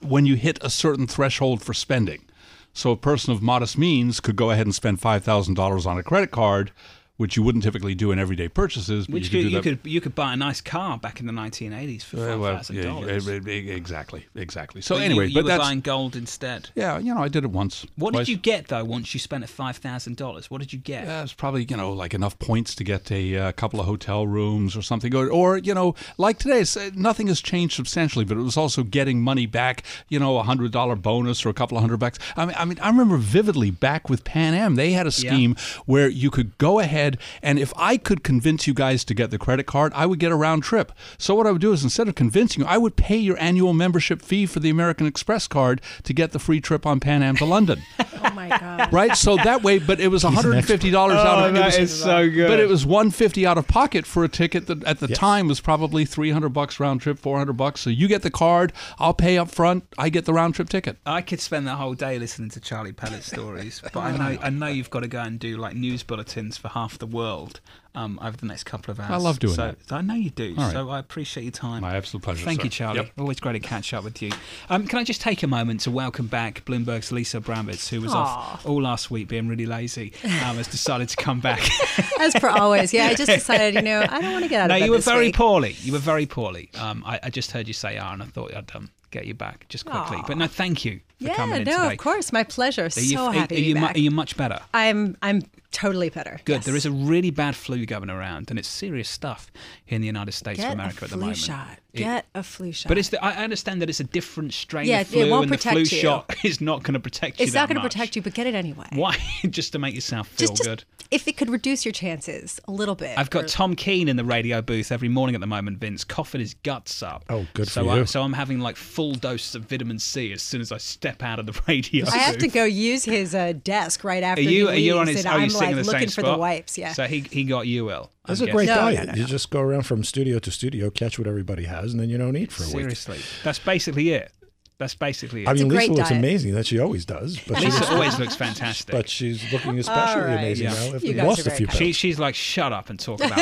when 0.00 0.26
you 0.26 0.36
hit 0.36 0.58
a 0.62 0.70
certain 0.70 1.06
threshold 1.06 1.62
for 1.62 1.74
spending. 1.74 2.24
So 2.72 2.90
a 2.92 2.96
person 2.96 3.32
of 3.32 3.42
modest 3.42 3.76
means 3.76 4.20
could 4.20 4.36
go 4.36 4.50
ahead 4.50 4.66
and 4.66 4.74
spend 4.74 5.00
five 5.00 5.24
thousand 5.24 5.54
dollars 5.54 5.86
on 5.86 5.98
a 5.98 6.02
credit 6.02 6.30
card, 6.30 6.70
which 7.18 7.36
you 7.36 7.42
wouldn't 7.42 7.62
typically 7.64 7.94
do 7.94 8.10
in 8.12 8.18
everyday 8.18 8.48
purchases. 8.48 9.06
But 9.06 9.14
Which 9.14 9.32
you 9.32 9.40
you, 9.40 9.44
could, 9.44 9.52
you 9.52 9.76
could 9.76 9.90
you 9.92 10.00
could 10.00 10.14
buy 10.14 10.32
a 10.32 10.36
nice 10.36 10.60
car 10.60 10.96
back 10.98 11.20
in 11.20 11.26
the 11.26 11.32
1980s 11.32 12.02
for 12.02 12.16
five 12.16 12.40
well, 12.40 12.56
thousand 12.56 12.76
yeah, 12.76 12.82
dollars. 12.84 13.28
exactly, 13.28 14.26
exactly. 14.34 14.80
So 14.80 14.94
But 14.94 15.02
anyway, 15.02 15.26
you, 15.26 15.34
but 15.34 15.44
were 15.44 15.48
that's 15.48 15.62
buying 15.62 15.80
gold 15.80 16.16
instead. 16.16 16.70
yeah, 16.74 16.98
you 16.98 17.12
know, 17.14 17.20
I 17.20 17.28
did 17.28 17.44
it 17.44 17.50
once. 17.50 17.84
What 17.96 18.12
twice. 18.12 18.26
did 18.26 18.32
you 18.32 18.38
get 18.38 18.68
though 18.68 18.84
once 18.84 19.12
you 19.14 19.20
spent 19.20 19.46
five 19.48 19.76
thousand 19.76 20.16
dollars? 20.16 20.50
What 20.50 20.60
did 20.60 20.72
you 20.72 20.78
get? 20.78 21.04
Yeah, 21.04 21.22
it's 21.22 21.32
probably 21.32 21.66
you 21.68 21.76
know 21.76 21.92
like 21.92 22.14
enough 22.14 22.38
points 22.38 22.74
to 22.76 22.84
get 22.84 23.10
a 23.10 23.36
uh, 23.36 23.52
couple 23.52 23.80
of 23.80 23.86
hotel 23.86 24.26
rooms 24.26 24.76
or 24.76 24.82
something, 24.82 25.14
or, 25.14 25.28
or 25.28 25.58
you 25.58 25.74
know 25.74 25.94
like 26.18 26.38
today, 26.38 26.60
uh, 26.60 26.90
nothing 26.94 27.26
has 27.26 27.40
changed 27.40 27.74
substantially, 27.74 28.24
but 28.24 28.36
it 28.36 28.42
was 28.42 28.56
also 28.56 28.84
getting 28.84 29.20
money 29.20 29.46
back, 29.46 29.82
you 30.08 30.18
know, 30.20 30.38
a 30.38 30.44
hundred 30.44 30.70
dollar 30.72 30.94
bonus 30.94 31.44
or 31.44 31.48
a 31.48 31.54
couple 31.54 31.76
of 31.76 31.82
hundred 31.82 31.96
bucks. 31.98 32.18
I 32.36 32.46
mean, 32.46 32.54
I 32.56 32.64
mean, 32.64 32.78
I 32.80 32.88
remember 32.88 33.16
vividly 33.16 33.70
back 33.72 34.08
with 34.08 34.22
Pan 34.22 34.54
Am, 34.54 34.76
they 34.76 34.92
had 34.92 35.06
a 35.06 35.10
Yeah. 35.18 35.32
scheme 35.32 35.56
where 35.86 36.08
you 36.08 36.30
could 36.30 36.56
go 36.58 36.78
ahead 36.78 37.07
and 37.42 37.58
if 37.58 37.72
I 37.76 37.96
could 37.96 38.22
convince 38.22 38.66
you 38.66 38.74
guys 38.74 39.04
to 39.04 39.14
get 39.14 39.30
the 39.30 39.38
credit 39.38 39.64
card, 39.64 39.92
I 39.94 40.04
would 40.04 40.18
get 40.18 40.32
a 40.32 40.36
round 40.36 40.64
trip. 40.64 40.92
So 41.16 41.34
what 41.34 41.46
I 41.46 41.52
would 41.52 41.60
do 41.62 41.72
is 41.72 41.82
instead 41.84 42.08
of 42.08 42.14
convincing 42.14 42.62
you, 42.62 42.68
I 42.68 42.76
would 42.76 42.96
pay 42.96 43.16
your 43.16 43.38
annual 43.40 43.72
membership 43.72 44.20
fee 44.20 44.44
for 44.46 44.60
the 44.60 44.68
American 44.70 45.06
Express 45.06 45.46
card 45.46 45.80
to 46.02 46.12
get 46.12 46.32
the 46.32 46.38
free 46.38 46.60
trip 46.60 46.84
on 46.84 47.00
Pan 47.00 47.22
Am 47.22 47.36
to 47.36 47.44
London. 47.44 47.82
Oh 48.20 48.30
my 48.34 48.48
god. 48.48 48.92
right? 48.92 49.16
So 49.16 49.36
that 49.36 49.62
way, 49.62 49.78
but 49.78 50.00
it 50.00 50.08
was 50.08 50.24
one 50.24 50.32
hundred 50.32 50.56
and 50.56 50.66
fifty 50.66 50.90
dollars 50.90 51.18
out 51.18 51.38
of 51.38 51.50
Oh, 51.50 51.52
that 51.52 51.62
it 51.74 51.80
was, 51.80 51.92
is 51.92 52.02
so 52.02 52.28
good. 52.28 52.48
But 52.48 52.58
it 52.58 52.68
was 52.68 52.84
one 52.84 53.10
fifty 53.12 53.46
out 53.46 53.56
of 53.56 53.68
pocket 53.68 54.04
for 54.06 54.24
a 54.24 54.28
ticket 54.28 54.66
that 54.66 54.82
at 54.82 54.98
the 54.98 55.06
time 55.06 55.46
was 55.46 55.60
probably 55.60 56.04
three 56.04 56.32
hundred 56.32 56.48
bucks 56.50 56.80
round 56.80 57.00
trip, 57.00 57.16
four 57.18 57.38
hundred 57.38 57.52
bucks. 57.52 57.80
So 57.80 57.90
you 57.90 58.08
get 58.08 58.22
the 58.22 58.30
card, 58.30 58.72
I'll 58.98 59.14
pay 59.14 59.38
up 59.38 59.50
front, 59.52 59.84
I 59.96 60.08
get 60.08 60.24
the 60.24 60.32
round 60.32 60.56
trip 60.56 60.68
ticket. 60.68 60.96
I 61.06 61.22
could 61.22 61.40
spend 61.40 61.68
the 61.68 61.76
whole 61.76 61.94
day 61.94 62.18
listening 62.18 62.50
to 62.50 62.60
Charlie 62.60 62.92
Pellet 62.92 63.22
stories, 63.22 63.80
but 63.92 63.96
I 64.00 64.16
know 64.16 64.38
I 64.42 64.50
know 64.50 64.66
you've 64.66 64.90
got 64.90 65.00
to 65.00 65.08
go 65.08 65.20
and 65.22 65.38
do 65.38 65.56
like 65.56 65.76
news 65.76 66.02
bulletins 66.02 66.58
for 66.58 66.68
half 66.68 66.97
the 66.98 67.06
world 67.06 67.60
um, 67.94 68.18
over 68.22 68.36
the 68.36 68.46
next 68.46 68.64
couple 68.64 68.92
of 68.92 69.00
hours. 69.00 69.10
I 69.10 69.16
love 69.16 69.38
doing 69.38 69.54
so, 69.54 69.74
that. 69.88 69.92
I 69.92 70.00
know 70.00 70.14
you 70.14 70.30
do. 70.30 70.54
All 70.56 70.64
right. 70.64 70.72
So 70.72 70.88
I 70.90 70.98
appreciate 70.98 71.42
your 71.42 71.52
time. 71.52 71.82
My 71.82 71.96
absolute 71.96 72.22
pleasure. 72.22 72.44
Thank 72.44 72.60
sir. 72.60 72.64
you, 72.64 72.70
Charlie. 72.70 73.00
Yep. 73.00 73.12
Always 73.18 73.40
great 73.40 73.54
to 73.54 73.60
catch 73.60 73.92
up 73.92 74.04
with 74.04 74.22
you. 74.22 74.30
Um, 74.70 74.86
can 74.86 74.98
I 74.98 75.04
just 75.04 75.20
take 75.20 75.42
a 75.42 75.46
moment 75.46 75.80
to 75.80 75.90
welcome 75.90 76.26
back 76.26 76.64
Bloomberg's 76.64 77.10
Lisa 77.10 77.40
Abramowicz, 77.40 77.88
who 77.88 78.00
was 78.00 78.14
off 78.14 78.64
all 78.66 78.82
last 78.82 79.10
week 79.10 79.28
being 79.28 79.48
really 79.48 79.66
lazy, 79.66 80.12
um, 80.24 80.56
has 80.56 80.68
decided 80.68 81.08
to 81.08 81.16
come 81.16 81.40
back. 81.40 81.60
As 82.20 82.34
per 82.34 82.48
always. 82.48 82.92
Yeah, 82.92 83.06
I 83.06 83.14
just 83.14 83.30
decided, 83.30 83.74
you 83.74 83.82
know, 83.82 84.06
I 84.08 84.20
don't 84.20 84.32
want 84.32 84.44
to 84.44 84.48
get 84.48 84.60
out 84.60 84.66
no, 84.68 84.74
of 84.74 84.78
bed 84.78 84.80
No, 84.80 84.84
you 84.84 84.90
were 84.92 84.98
this 84.98 85.04
very 85.04 85.26
week. 85.26 85.36
poorly. 85.36 85.76
You 85.80 85.92
were 85.92 85.98
very 85.98 86.26
poorly. 86.26 86.70
Um, 86.78 87.02
I, 87.04 87.18
I 87.24 87.30
just 87.30 87.50
heard 87.50 87.66
you 87.66 87.74
say 87.74 87.98
"ah," 87.98 88.12
and 88.12 88.22
I 88.22 88.26
thought 88.26 88.54
I'd 88.54 88.70
um, 88.76 88.90
get 89.10 89.26
you 89.26 89.34
back 89.34 89.66
just 89.68 89.84
quickly. 89.86 90.18
Aw. 90.18 90.24
But 90.26 90.38
no, 90.38 90.46
thank 90.46 90.84
you 90.84 91.00
for 91.18 91.24
Yeah, 91.24 91.34
coming 91.34 91.58
in 91.62 91.64
no, 91.64 91.76
today. 91.84 91.92
of 91.92 91.98
course, 91.98 92.32
my 92.32 92.44
pleasure. 92.44 92.82
Are 92.84 93.00
you, 93.00 93.16
so 93.16 93.26
are- 93.26 93.32
happy 93.32 93.54
are 93.54 93.58
to 93.58 93.62
be 93.62 93.68
you 93.68 93.74
mu- 93.76 93.86
are 93.86 93.98
you 93.98 94.10
much 94.10 94.36
better? 94.36 94.60
I'm 94.74 95.16
I'm 95.22 95.42
totally 95.70 96.08
better. 96.08 96.40
Good. 96.44 96.56
Yes. 96.56 96.64
There 96.66 96.76
is 96.76 96.86
a 96.86 96.90
really 96.90 97.30
bad 97.30 97.54
flu 97.56 97.84
going 97.86 98.08
around, 98.10 98.50
and 98.50 98.58
it's 98.58 98.68
serious 98.68 99.08
stuff 99.08 99.50
here 99.84 99.96
in 99.96 100.00
the 100.02 100.06
United 100.06 100.32
States 100.32 100.58
get 100.60 100.68
of 100.68 100.72
America 100.74 101.04
at 101.04 101.10
the 101.10 101.16
flu 101.16 101.20
moment. 101.20 101.36
shot. 101.38 101.68
It- 101.92 101.98
Get 101.98 102.26
a 102.34 102.42
flu 102.44 102.70
shot. 102.72 102.88
but 102.88 102.96
it's 102.98 103.08
the, 103.08 103.22
I 103.24 103.32
understand 103.42 103.82
that 103.82 103.88
it's 103.90 103.98
a 104.00 104.04
different 104.04 104.54
strain 104.54 104.86
Yeah, 104.86 105.00
of 105.00 105.12
it 105.14 105.28
won't 105.28 105.44
and 105.44 105.52
the 105.52 105.58
flu 105.58 105.72
protect 105.82 105.92
you. 105.92 105.98
shot 105.98 106.36
is 106.44 106.60
not 106.60 106.84
going 106.84 106.94
to 106.94 107.00
protect 107.00 107.40
you. 107.40 107.44
it's 107.44 107.54
not 107.54 107.68
going 107.68 107.76
to 107.76 107.82
protect 107.82 108.14
you, 108.14 108.22
but 108.22 108.34
get 108.34 108.46
it 108.46 108.54
anyway. 108.54 108.86
Why? 108.92 109.16
just 109.50 109.72
to 109.72 109.78
make 109.80 109.94
yourself 109.94 110.28
feel 110.28 110.48
Just, 110.48 110.56
just 110.62 110.68
good. 110.68 110.84
If 111.10 111.26
it 111.26 111.36
could 111.38 111.48
reduce 111.48 111.86
your 111.86 111.92
chances 111.92 112.60
a 112.68 112.70
little 112.72 112.94
bit. 112.94 113.16
I've 113.16 113.30
got 113.30 113.44
or- 113.44 113.48
Tom 113.48 113.74
Keene 113.74 114.08
in 114.08 114.16
the 114.16 114.24
radio 114.24 114.60
booth 114.60 114.92
every 114.92 115.08
morning 115.08 115.34
at 115.34 115.40
the 115.40 115.46
moment, 115.46 115.78
Vince, 115.78 116.04
coughing 116.04 116.40
his 116.40 116.52
guts 116.54 117.02
up. 117.02 117.24
Oh, 117.30 117.46
good 117.54 117.66
so 117.68 117.84
for 117.84 117.90
I, 117.90 117.96
you. 117.98 118.06
so 118.06 118.22
I'm 118.22 118.34
having 118.34 118.60
like 118.60 118.76
full 118.76 119.14
doses 119.14 119.54
of 119.54 119.62
vitamin 119.64 119.98
C 119.98 120.32
as 120.32 120.42
soon 120.42 120.60
as 120.60 120.70
I 120.70 120.76
step 120.76 121.22
out 121.22 121.38
of 121.38 121.46
the 121.46 121.58
radio. 121.68 122.06
I 122.08 122.18
have 122.18 122.36
to 122.38 122.48
go 122.48 122.64
use 122.64 123.04
his 123.04 123.34
uh, 123.34 123.54
desk 123.64 124.04
right 124.04 124.22
after 124.22 124.40
Are 124.40 124.44
you, 124.44 124.68
he 124.68 124.74
are 124.74 124.78
you 124.78 124.98
on 124.98 125.06
his? 125.06 125.24
and 125.24 125.28
Oh, 125.28 125.30
I'm 125.30 125.40
you're 125.42 125.50
sitting 125.50 125.60
like 125.60 125.70
in 125.70 125.76
the 125.78 125.84
looking 125.84 126.00
same 126.00 126.14
for 126.14 126.20
spot. 126.20 126.32
the 126.36 126.38
wipes. 126.40 126.76
Yeah. 126.76 126.92
So 126.92 127.04
he 127.06 127.20
he 127.20 127.44
got 127.44 127.66
you 127.66 127.90
ill. 127.90 128.10
That's 128.26 128.40
a 128.42 128.50
great. 128.50 128.66
No, 128.68 128.74
diet. 128.74 129.06
no, 129.06 129.12
no, 129.14 129.18
You 129.18 129.24
just 129.24 129.48
go 129.48 129.60
around 129.60 129.82
from 129.86 130.04
studio 130.04 130.38
to 130.40 130.50
studio, 130.50 130.90
catch 130.90 131.18
what 131.18 131.26
everybody 131.26 131.64
has, 131.64 131.92
and 131.92 132.00
then 132.00 132.10
you 132.10 132.18
don't 132.18 132.36
eat 132.36 132.52
for 132.52 132.64
a 132.64 132.66
week. 132.66 132.72
Seriously, 132.74 133.18
that's 133.42 133.58
basically 133.58 134.10
it. 134.10 134.30
That's 134.78 134.94
basically 134.94 135.42
it. 135.42 135.48
I 135.48 135.54
mean, 135.54 135.64
a 135.64 135.66
Lisa 135.66 135.76
great 135.76 135.90
looks 135.90 136.08
diet. 136.10 136.18
amazing. 136.20 136.54
That 136.54 136.66
she 136.66 136.78
always 136.78 137.04
does, 137.04 137.36
but 137.48 137.58
she's, 137.58 137.74
Lisa 137.80 137.92
always 137.92 138.16
looks 138.18 138.36
fantastic. 138.36 138.94
but 138.94 139.08
she's 139.08 139.52
looking 139.52 139.76
especially 139.78 140.20
All 140.22 140.28
right. 140.28 140.34
amazing 140.38 140.66
Yeah. 140.68 140.74
now. 140.74 140.94
If 140.94 141.02
You 141.02 141.08
we 141.10 141.14
guys 141.14 141.26
lost 141.26 141.46
a 141.48 141.50
few 141.50 141.66
kind. 141.66 141.78
she, 141.78 141.84
pounds. 141.86 141.96
she's 141.96 142.18
like, 142.20 142.34
shut 142.36 142.72
up 142.72 142.88
and 142.88 143.00
talk 143.00 143.20
about 143.24 143.36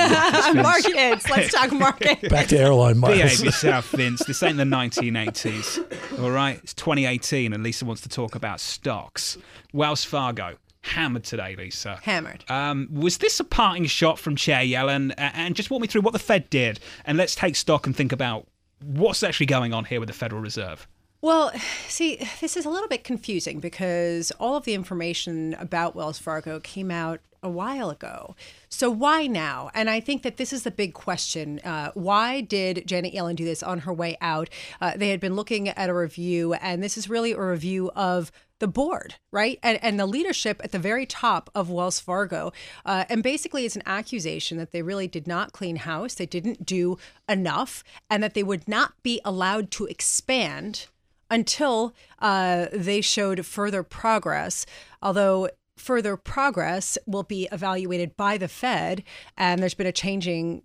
markets. 0.55 0.55
Markets. 0.55 1.29
Let's 1.31 1.53
talk 1.53 1.73
markets. 1.79 2.29
Back 2.29 2.47
to 2.49 2.59
airline 2.59 2.97
miles. 2.99 3.15
Behave 3.19 3.45
yourself, 3.45 3.91
Vince. 3.91 4.25
This 4.25 4.43
ain't 4.43 4.57
the 4.57 4.65
1980s. 4.65 6.19
All 6.23 6.31
right? 6.31 6.59
It's 6.63 6.73
2018, 6.75 7.53
and 7.53 7.63
Lisa 7.63 7.85
wants 7.85 8.01
to 8.03 8.09
talk 8.09 8.35
about 8.35 8.59
stocks. 8.61 9.37
Wells 9.73 10.05
Fargo. 10.05 10.57
Hammered 10.83 11.25
today, 11.25 11.57
Lisa. 11.57 11.99
Hammered. 12.03 12.45
Um, 12.49 12.89
was 12.93 13.19
this 13.19 13.41
a 13.41 13.45
parting 13.45 13.87
shot 13.87 14.19
from 14.21 14.37
Chair 14.37 14.63
Yellen? 14.63 15.13
A- 15.15 15.21
And 15.21 15.55
just 15.57 15.69
walk 15.71 15.81
me 15.83 15.89
through 15.89 16.03
what 16.03 16.13
the 16.13 16.19
Fed 16.19 16.49
did, 16.49 16.79
and 17.05 17.19
let's 17.19 17.35
take 17.35 17.57
stock 17.57 17.87
and 17.87 17.95
think 17.95 18.13
about 18.13 18.47
what's 18.83 19.23
actually 19.23 19.47
going 19.47 19.75
on 19.75 19.85
here 19.85 19.99
with 20.01 20.07
the 20.07 20.13
Federal 20.13 20.41
Reserve. 20.41 20.87
Well, 21.27 21.51
see, 21.89 22.25
this 22.41 22.57
is 22.57 22.67
a 22.67 22.71
little 22.71 22.87
bit 22.87 23.03
confusing 23.03 23.59
because 23.59 24.31
all 24.39 24.55
of 24.55 24.65
the 24.65 24.75
information 24.75 25.55
about 25.55 25.97
Wells 25.97 26.21
Fargo 26.21 26.61
came 26.61 26.89
out 26.89 27.19
a 27.43 27.51
while 27.51 27.91
ago. 27.91 28.37
So 28.69 28.93
why 28.93 29.27
now? 29.27 29.73
And 29.75 29.91
I 29.91 29.99
think 29.99 30.23
that 30.23 30.37
this 30.37 30.53
is 30.53 30.63
the 30.63 30.71
big 30.71 30.95
question. 30.95 31.59
Uh, 31.65 31.91
why 31.95 32.43
did 32.43 32.87
Janet 32.87 33.13
Yellen 33.13 33.35
do 33.35 33.45
this 33.45 33.65
on 33.65 33.81
her 33.81 33.93
way 33.93 34.17
out? 34.21 34.49
Uh, 34.81 34.93
they 34.95 35.09
had 35.09 35.19
been 35.19 35.35
looking 35.35 35.69
at 35.69 35.91
a 35.91 35.95
review, 35.95 36.55
and 36.55 36.81
this 36.81 36.97
is 36.97 37.11
really 37.11 37.33
a 37.33 37.41
review 37.41 37.91
of 37.97 38.31
the 38.61 38.69
board, 38.69 39.17
right? 39.33 39.59
And, 39.65 39.83
and 39.83 39.99
the 39.99 40.07
leadership 40.07 40.61
at 40.63 40.71
the 40.71 40.79
very 40.79 41.07
top 41.07 41.51
of 41.57 41.69
Wells 41.69 41.99
Fargo. 41.99 42.53
Uh, 42.85 43.05
and 43.09 43.25
basically, 43.25 43.67
it's 43.67 43.75
an 43.75 43.83
accusation 43.85 44.59
that 44.59 44.71
they 44.71 44.81
really 44.81 45.09
did 45.09 45.27
not 45.27 45.53
clean 45.53 45.75
house, 45.75 46.15
they 46.15 46.25
didn't 46.25 46.65
do 46.65 46.99
enough, 47.29 47.83
and 48.09 48.23
that 48.23 48.35
they 48.35 48.45
would 48.45 48.69
not 48.69 48.93
be 49.03 49.21
allowed 49.25 49.73
to 49.73 49.87
expand 49.87 50.87
until 51.31 51.95
uh, 52.21 52.67
they 52.73 53.01
showed 53.01 53.47
further 53.47 53.83
progress. 53.83 54.67
Although 55.03 55.49
further 55.77 56.17
progress 56.17 56.97
will 57.07 57.23
be 57.23 57.49
evaluated 57.53 58.17
by 58.17 58.39
the 58.39 58.49
Fed, 58.49 59.03
and 59.37 59.61
there's 59.61 59.75
been 59.75 59.87
a 59.87 59.93
changing 59.93 60.63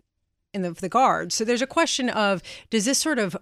in 0.53 0.61
the, 0.61 0.71
the 0.71 0.89
guard. 0.89 1.31
So 1.31 1.43
there's 1.43 1.61
a 1.61 1.67
question 1.67 2.09
of 2.09 2.41
does 2.69 2.85
this 2.85 2.99
sort 2.99 3.19
of 3.19 3.37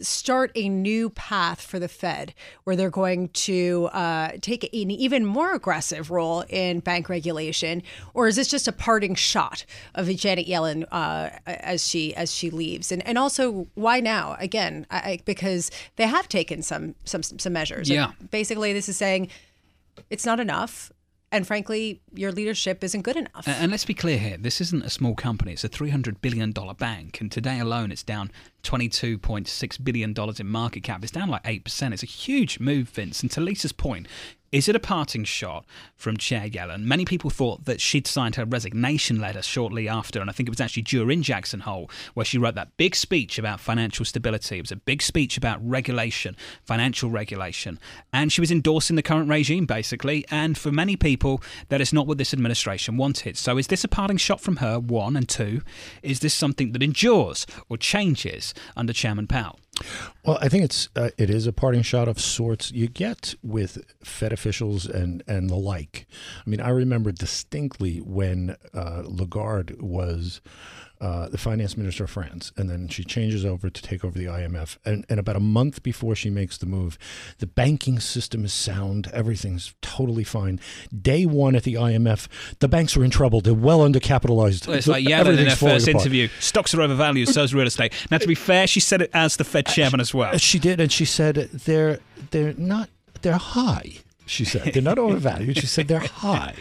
start 0.00 0.50
a 0.54 0.68
new 0.68 1.10
path 1.10 1.60
for 1.60 1.78
the 1.78 1.88
Fed 1.88 2.34
where 2.64 2.76
they're 2.76 2.90
going 2.90 3.28
to 3.30 3.88
uh, 3.92 4.32
take 4.40 4.64
an 4.64 4.90
even 4.90 5.24
more 5.24 5.54
aggressive 5.54 6.10
role 6.10 6.44
in 6.48 6.80
bank 6.80 7.08
regulation, 7.08 7.82
or 8.14 8.28
is 8.28 8.36
this 8.36 8.48
just 8.48 8.68
a 8.68 8.72
parting 8.72 9.14
shot 9.14 9.64
of 9.94 10.08
Janet 10.08 10.46
Yellen 10.46 10.84
uh, 10.90 11.30
as 11.46 11.86
she 11.86 12.14
as 12.14 12.34
she 12.34 12.50
leaves? 12.50 12.92
And 12.92 13.06
and 13.06 13.18
also 13.18 13.66
why 13.74 14.00
now? 14.00 14.36
Again, 14.38 14.86
I, 14.90 15.20
because 15.24 15.70
they 15.96 16.06
have 16.06 16.28
taken 16.28 16.62
some 16.62 16.94
some 17.04 17.22
some 17.22 17.52
measures. 17.52 17.88
Yeah. 17.88 18.12
basically, 18.30 18.72
this 18.72 18.88
is 18.88 18.96
saying 18.96 19.28
it's 20.10 20.26
not 20.26 20.40
enough. 20.40 20.92
And 21.30 21.46
frankly, 21.46 22.00
your 22.14 22.32
leadership 22.32 22.82
isn't 22.82 23.02
good 23.02 23.16
enough. 23.16 23.46
And, 23.46 23.56
and 23.56 23.70
let's 23.70 23.84
be 23.84 23.92
clear 23.92 24.18
here 24.18 24.38
this 24.38 24.60
isn't 24.62 24.82
a 24.82 24.90
small 24.90 25.14
company, 25.14 25.52
it's 25.52 25.64
a 25.64 25.68
$300 25.68 26.20
billion 26.20 26.52
bank. 26.52 27.20
And 27.20 27.30
today 27.30 27.60
alone, 27.60 27.92
it's 27.92 28.02
down 28.02 28.30
$22.6 28.62 29.84
billion 29.84 30.14
in 30.38 30.46
market 30.46 30.82
cap. 30.82 31.02
It's 31.02 31.12
down 31.12 31.28
like 31.28 31.44
8%. 31.44 31.92
It's 31.92 32.02
a 32.02 32.06
huge 32.06 32.60
move, 32.60 32.88
Vince. 32.88 33.22
And 33.22 33.30
to 33.30 33.40
Lisa's 33.40 33.72
point, 33.72 34.06
is 34.50 34.66
it 34.66 34.74
a 34.74 34.80
parting 34.80 35.24
shot 35.24 35.66
from 35.94 36.16
Chair 36.16 36.48
Yellen? 36.48 36.84
Many 36.84 37.04
people 37.04 37.28
thought 37.28 37.66
that 37.66 37.82
she'd 37.82 38.06
signed 38.06 38.36
her 38.36 38.46
resignation 38.46 39.20
letter 39.20 39.42
shortly 39.42 39.90
after, 39.90 40.22
and 40.22 40.30
I 40.30 40.32
think 40.32 40.48
it 40.48 40.50
was 40.50 40.60
actually 40.60 40.84
during 40.84 41.20
Jackson 41.20 41.60
Hole 41.60 41.90
where 42.14 42.24
she 42.24 42.38
wrote 42.38 42.54
that 42.54 42.74
big 42.78 42.96
speech 42.96 43.38
about 43.38 43.60
financial 43.60 44.06
stability. 44.06 44.56
It 44.56 44.62
was 44.62 44.72
a 44.72 44.76
big 44.76 45.02
speech 45.02 45.36
about 45.36 45.60
regulation, 45.62 46.34
financial 46.64 47.10
regulation, 47.10 47.78
and 48.10 48.32
she 48.32 48.40
was 48.40 48.50
endorsing 48.50 48.96
the 48.96 49.02
current 49.02 49.28
regime 49.28 49.66
basically. 49.66 50.24
And 50.30 50.56
for 50.56 50.72
many 50.72 50.96
people, 50.96 51.42
that 51.68 51.82
is 51.82 51.92
not 51.92 52.06
what 52.06 52.16
this 52.16 52.32
administration 52.32 52.96
wanted. 52.96 53.36
So, 53.36 53.58
is 53.58 53.66
this 53.66 53.84
a 53.84 53.88
parting 53.88 54.16
shot 54.16 54.40
from 54.40 54.56
her? 54.56 54.80
One 54.80 55.14
and 55.14 55.28
two, 55.28 55.60
is 56.02 56.20
this 56.20 56.32
something 56.32 56.72
that 56.72 56.82
endures 56.82 57.46
or 57.68 57.76
changes 57.76 58.47
under 58.76 58.92
Chairman 58.92 59.26
Powell? 59.26 59.58
Well, 60.24 60.38
I 60.40 60.48
think 60.48 60.64
it's 60.64 60.88
uh, 60.96 61.10
it 61.16 61.30
is 61.30 61.46
a 61.46 61.52
parting 61.52 61.82
shot 61.82 62.08
of 62.08 62.20
sorts. 62.20 62.72
You 62.72 62.88
get 62.88 63.34
with 63.42 63.78
Fed 64.02 64.32
officials 64.32 64.86
and 64.86 65.22
and 65.26 65.48
the 65.48 65.56
like. 65.56 66.06
I 66.44 66.50
mean, 66.50 66.60
I 66.60 66.70
remember 66.70 67.12
distinctly 67.12 67.98
when 67.98 68.56
uh, 68.74 69.02
Lagarde 69.04 69.76
was 69.78 70.40
uh, 71.00 71.28
the 71.28 71.38
finance 71.38 71.76
minister 71.76 72.04
of 72.04 72.10
France, 72.10 72.52
and 72.56 72.68
then 72.68 72.88
she 72.88 73.04
changes 73.04 73.44
over 73.44 73.70
to 73.70 73.82
take 73.82 74.04
over 74.04 74.18
the 74.18 74.24
IMF. 74.26 74.78
And, 74.84 75.04
and 75.08 75.20
about 75.20 75.36
a 75.36 75.40
month 75.40 75.82
before 75.82 76.14
she 76.14 76.30
makes 76.30 76.58
the 76.58 76.66
move, 76.66 76.98
the 77.38 77.46
banking 77.46 78.00
system 78.00 78.44
is 78.44 78.52
sound, 78.52 79.08
everything's 79.12 79.74
totally 79.80 80.24
fine. 80.24 80.60
Day 81.00 81.26
one 81.26 81.54
at 81.54 81.62
the 81.62 81.74
IMF, 81.74 82.26
the 82.58 82.68
banks 82.68 82.96
are 82.96 83.04
in 83.04 83.10
trouble. 83.10 83.40
They're 83.40 83.54
well 83.54 83.80
undercapitalized. 83.80 84.66
Well, 84.66 84.76
it's 84.76 84.88
like 84.88 85.04
Yellen 85.04 85.38
in 85.38 85.46
her 85.46 85.56
first 85.56 85.86
apart. 85.86 86.02
interview. 86.02 86.28
Stocks 86.40 86.74
are 86.74 86.82
overvalued, 86.82 87.28
so 87.28 87.42
is 87.42 87.54
real 87.54 87.66
estate. 87.66 87.92
Now, 88.10 88.18
to 88.18 88.26
be 88.26 88.34
fair, 88.34 88.66
she 88.66 88.80
said 88.80 89.02
it 89.02 89.10
as 89.14 89.36
the 89.36 89.44
Fed 89.44 89.66
chairman 89.66 90.00
as 90.00 90.12
well. 90.12 90.36
She 90.38 90.58
did, 90.58 90.80
and 90.80 90.90
she 90.90 91.04
said 91.04 91.36
they're 91.36 92.00
they're 92.30 92.54
not 92.54 92.90
they're 93.22 93.36
high 93.36 93.98
she 94.28 94.44
said. 94.44 94.72
They're 94.72 94.82
not 94.82 94.98
overvalued. 94.98 95.58
She 95.58 95.66
said 95.66 95.88
they're 95.88 96.00
high. 96.00 96.54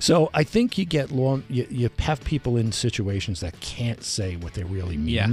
So 0.00 0.30
I 0.34 0.44
think 0.44 0.78
you 0.78 0.84
get 0.84 1.10
long, 1.10 1.44
you, 1.48 1.66
you 1.70 1.90
have 1.98 2.22
people 2.24 2.56
in 2.56 2.72
situations 2.72 3.40
that 3.40 3.58
can't 3.60 4.02
say 4.02 4.36
what 4.36 4.54
they 4.54 4.64
really 4.64 4.96
mean. 4.96 5.08
Yeah. 5.08 5.28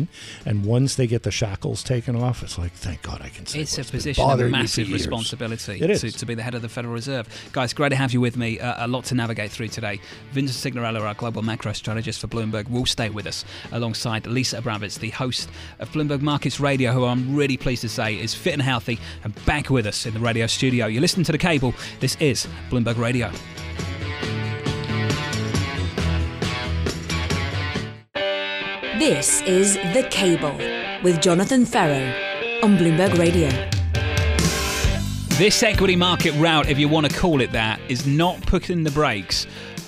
And 0.45 0.65
once 0.65 0.95
they 0.95 1.07
get 1.07 1.23
the 1.23 1.31
shackles 1.31 1.83
taken 1.83 2.15
off, 2.15 2.43
it's 2.43 2.57
like, 2.57 2.71
thank 2.73 3.01
God 3.01 3.21
I 3.21 3.29
can 3.29 3.45
say 3.45 3.59
It's 3.59 3.77
a 3.77 3.83
position 3.83 4.23
of 4.23 4.39
massive 4.49 4.91
responsibility 4.91 5.79
it 5.81 5.89
is. 5.89 6.01
To, 6.01 6.11
to, 6.11 6.25
be 6.25 6.35
the 6.35 6.43
head 6.43 6.55
of 6.55 6.61
the 6.61 6.69
Federal 6.69 6.93
Reserve. 6.93 7.27
Guys, 7.51 7.73
great 7.73 7.89
to 7.89 7.95
have 7.95 8.13
you 8.13 8.21
with 8.21 8.37
me. 8.37 8.59
Uh, 8.59 8.85
a 8.85 8.87
lot 8.87 9.05
to 9.05 9.15
navigate 9.15 9.51
through 9.51 9.67
today. 9.67 9.99
Vincent 10.31 10.75
Cignarella, 10.75 11.01
our 11.01 11.13
global 11.13 11.41
macro 11.41 11.73
strategist 11.73 12.21
for 12.21 12.27
Bloomberg, 12.27 12.69
will 12.69 12.85
stay 12.85 13.09
with 13.09 13.27
us 13.27 13.45
alongside 13.71 14.27
Lisa 14.27 14.61
Abramowicz, 14.61 14.99
the 14.99 15.09
host 15.09 15.49
of 15.79 15.91
Bloomberg 15.91 16.21
Markets 16.21 16.59
Radio, 16.59 16.91
who 16.91 17.05
I'm 17.05 17.35
really 17.35 17.57
pleased 17.57 17.81
to 17.81 17.89
say 17.89 18.19
is 18.19 18.33
fit 18.33 18.53
and 18.53 18.61
healthy 18.61 18.99
and 19.23 19.33
back 19.45 19.69
with 19.69 19.85
us 19.85 20.05
in 20.05 20.13
the 20.13 20.19
radio 20.19 20.47
studio. 20.47 20.85
You're 20.85 21.01
listening 21.01 21.25
to 21.25 21.31
The 21.31 21.37
Cable. 21.37 21.73
This 21.99 22.15
is 22.19 22.47
Bloomberg 22.69 22.97
Radio. 22.97 23.31
This 28.99 29.41
is 29.41 29.75
The 29.93 30.07
Cable 30.11 30.55
with 31.03 31.21
Jonathan 31.21 31.65
Ferro 31.65 32.13
on 32.61 32.77
Bloomberg 32.77 33.17
Radio. 33.17 33.49
This 35.37 35.63
equity 35.63 35.95
market 35.95 36.33
route, 36.35 36.69
if 36.69 36.77
you 36.77 36.87
want 36.87 37.09
to 37.09 37.17
call 37.17 37.41
it 37.41 37.51
that, 37.51 37.79
is 37.89 38.05
not 38.05 38.39
putting 38.45 38.83
the 38.83 38.91
brakes 38.91 39.47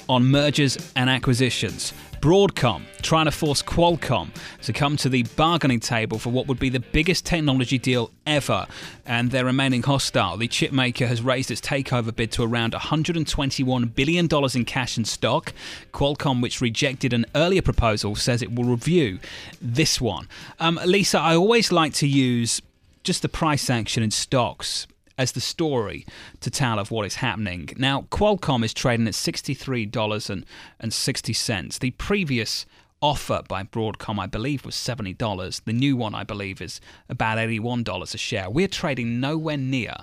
on 0.10 0.26
mergers 0.26 0.92
and 0.96 1.12
acquisitions. 1.12 1.94
Broadcom 2.24 2.84
trying 3.02 3.26
to 3.26 3.32
force 3.32 3.62
Qualcomm 3.62 4.30
to 4.62 4.72
come 4.72 4.96
to 4.96 5.10
the 5.10 5.24
bargaining 5.36 5.82
table 5.82 6.18
for 6.18 6.30
what 6.30 6.48
would 6.48 6.58
be 6.58 6.70
the 6.70 6.80
biggest 6.80 7.26
technology 7.26 7.78
deal 7.78 8.12
ever, 8.26 8.66
and 9.06 9.30
they're 9.30 9.44
remaining 9.44 9.84
hostile. 9.84 10.38
The 10.38 10.48
chipmaker 10.48 11.06
has 11.06 11.22
raised 11.22 11.52
its 11.52 11.60
takeover 11.60 12.16
bid 12.16 12.32
to 12.32 12.44
around 12.44 12.72
$121 12.72 13.94
billion 13.94 14.30
in 14.56 14.64
cash 14.64 14.96
and 14.96 15.06
stock. 15.06 15.52
Qualcomm, 15.92 16.42
which 16.42 16.62
rejected 16.62 17.12
an 17.12 17.26
earlier 17.36 17.62
proposal, 17.62 18.16
says 18.16 18.42
it 18.42 18.56
will 18.56 18.64
review 18.64 19.20
this 19.62 20.00
one. 20.00 20.30
Um, 20.62 20.80
Lisa, 20.86 21.20
I 21.20 21.36
always 21.36 21.74
like 21.74 21.92
to 21.96 22.08
use 22.08 22.62
just 23.04 23.22
the 23.22 23.28
price 23.28 23.70
action 23.70 24.02
in 24.02 24.12
stocks 24.12 24.88
as 25.24 25.32
the 25.32 25.42
story 25.42 26.06
to 26.42 26.52
tell 26.52 26.78
of 26.78 26.92
what 26.92 27.08
is 27.08 27.16
happening. 27.16 27.70
Now, 27.78 28.06
Qualcomm 28.12 28.64
is 28.64 28.74
trading 28.74 29.08
at 29.08 29.14
$63.60. 29.14 31.80
The 31.80 31.92
previous 31.92 32.66
offer 33.02 33.42
by 33.48 33.64
Broadcom, 33.64 34.20
I 34.20 34.28
believe, 34.28 34.66
was 34.66 34.76
$70. 34.76 35.64
The 35.64 35.74
new 35.74 35.98
one, 35.98 36.14
I 36.14 36.24
believe, 36.24 36.62
is 36.62 36.80
about 37.10 37.38
$81 37.38 38.14
a 38.14 38.18
share. 38.18 38.50
We're 38.50 38.68
trading 38.68 39.20
nowhere 39.20 39.58
near 39.58 39.96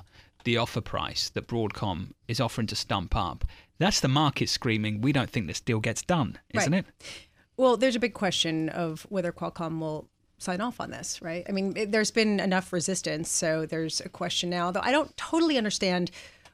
the 0.45 0.57
offer 0.57 0.81
price 0.81 1.29
that 1.31 1.47
Broadcom 1.47 2.13
is 2.27 2.41
offering 2.41 2.67
to 2.69 2.77
stump 2.77 3.15
up. 3.15 3.45
That's 3.79 4.01
the 4.01 4.09
market 4.09 4.49
screaming, 4.49 5.01
we 5.01 5.13
don't 5.13 5.31
think 5.31 5.47
this 5.47 5.61
deal 5.61 5.81
gets 5.81 6.03
done, 6.03 6.39
isn't 6.55 6.73
right. 6.73 6.87
it? 6.87 7.27
Well, 7.57 7.77
there's 7.77 7.97
a 7.97 8.01
big 8.01 8.15
question 8.15 8.71
of 8.71 9.07
whether 9.11 9.33
Qualcomm 9.33 9.81
will 9.81 10.09
sign 10.41 10.61
off 10.61 10.81
on 10.81 10.91
this, 10.91 11.21
right? 11.21 11.45
I 11.49 11.53
mean, 11.53 11.75
it, 11.77 11.93
there's 11.93 12.11
been 12.11 12.41
enough 12.41 12.73
resistance, 12.73 13.31
so 13.31 13.67
there's 13.67 14.01
a 14.01 14.09
question 14.09 14.51
now. 14.51 14.71
Though 14.71 14.81
I 14.83 14.91
don't 14.91 15.15
totally 15.17 15.59
understand 15.59 16.11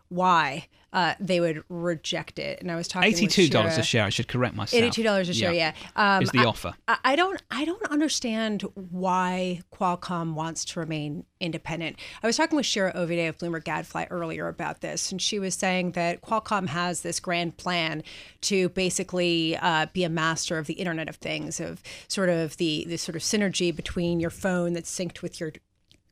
why 0.09 0.69
uh, 0.93 1.15
they 1.21 1.41
would 1.41 1.63
reject 1.69 2.39
it. 2.39 2.61
And 2.61 2.71
I 2.71 2.77
was 2.77 2.89
talking 2.89 3.09
eighty-two 3.09 3.49
dollars 3.49 3.77
a 3.77 3.83
share. 3.83 4.05
I 4.05 4.09
should 4.09 4.29
correct 4.29 4.55
myself. 4.55 4.83
Eighty-two 4.83 5.03
dollars 5.03 5.29
a 5.29 5.35
share. 5.35 5.53
Yeah, 5.53 5.73
yeah. 5.97 6.17
Um, 6.17 6.23
is 6.23 6.31
the 6.31 6.39
I, 6.39 6.45
offer. 6.45 6.75
I, 6.89 7.17
don't. 7.17 7.43
I 7.51 7.65
don't 7.67 7.91
understand 7.91 8.63
why 8.75 9.61
Qualcomm 9.75 10.35
wants 10.35 10.65
to 10.67 10.81
remain 10.81 11.25
independent. 11.39 11.99
I 12.23 12.27
was 12.27 12.37
talking 12.39 12.57
with 12.57 12.65
Shira 12.65 12.93
Ovide 12.95 13.29
of 13.29 13.37
Bloomberg 13.37 13.65
Gadfly 13.65 14.07
earlier 14.11 14.49
about 14.49 14.81
this, 14.81 15.13
and 15.13 15.21
she 15.21 15.39
was 15.39 15.55
saying 15.55 15.93
that 15.93 16.23
Qualcomm 16.23 16.69
has 16.69 17.03
this 17.03 17.21
grand 17.21 17.59
plan 17.59 18.03
to 18.43 18.71
basically 18.71 19.57
uh, 19.61 19.87
be 19.93 20.03
a 20.05 20.09
master 20.09 20.57
of 20.57 20.67
the 20.67 20.75
Internet 20.75 21.11
of 21.11 21.17
Things, 21.17 21.61
of 21.61 21.83
sort 22.09 22.31
of 22.31 22.57
the 22.57 22.87
the 22.89 22.97
sort 22.97 23.17
of 23.17 23.23
synergy 23.23 23.75
between 23.75 24.19
your 24.19 24.31
phone 24.31 24.73
that's 24.73 24.97
synced 24.97 25.21
with 25.21 25.41
your 25.41 25.53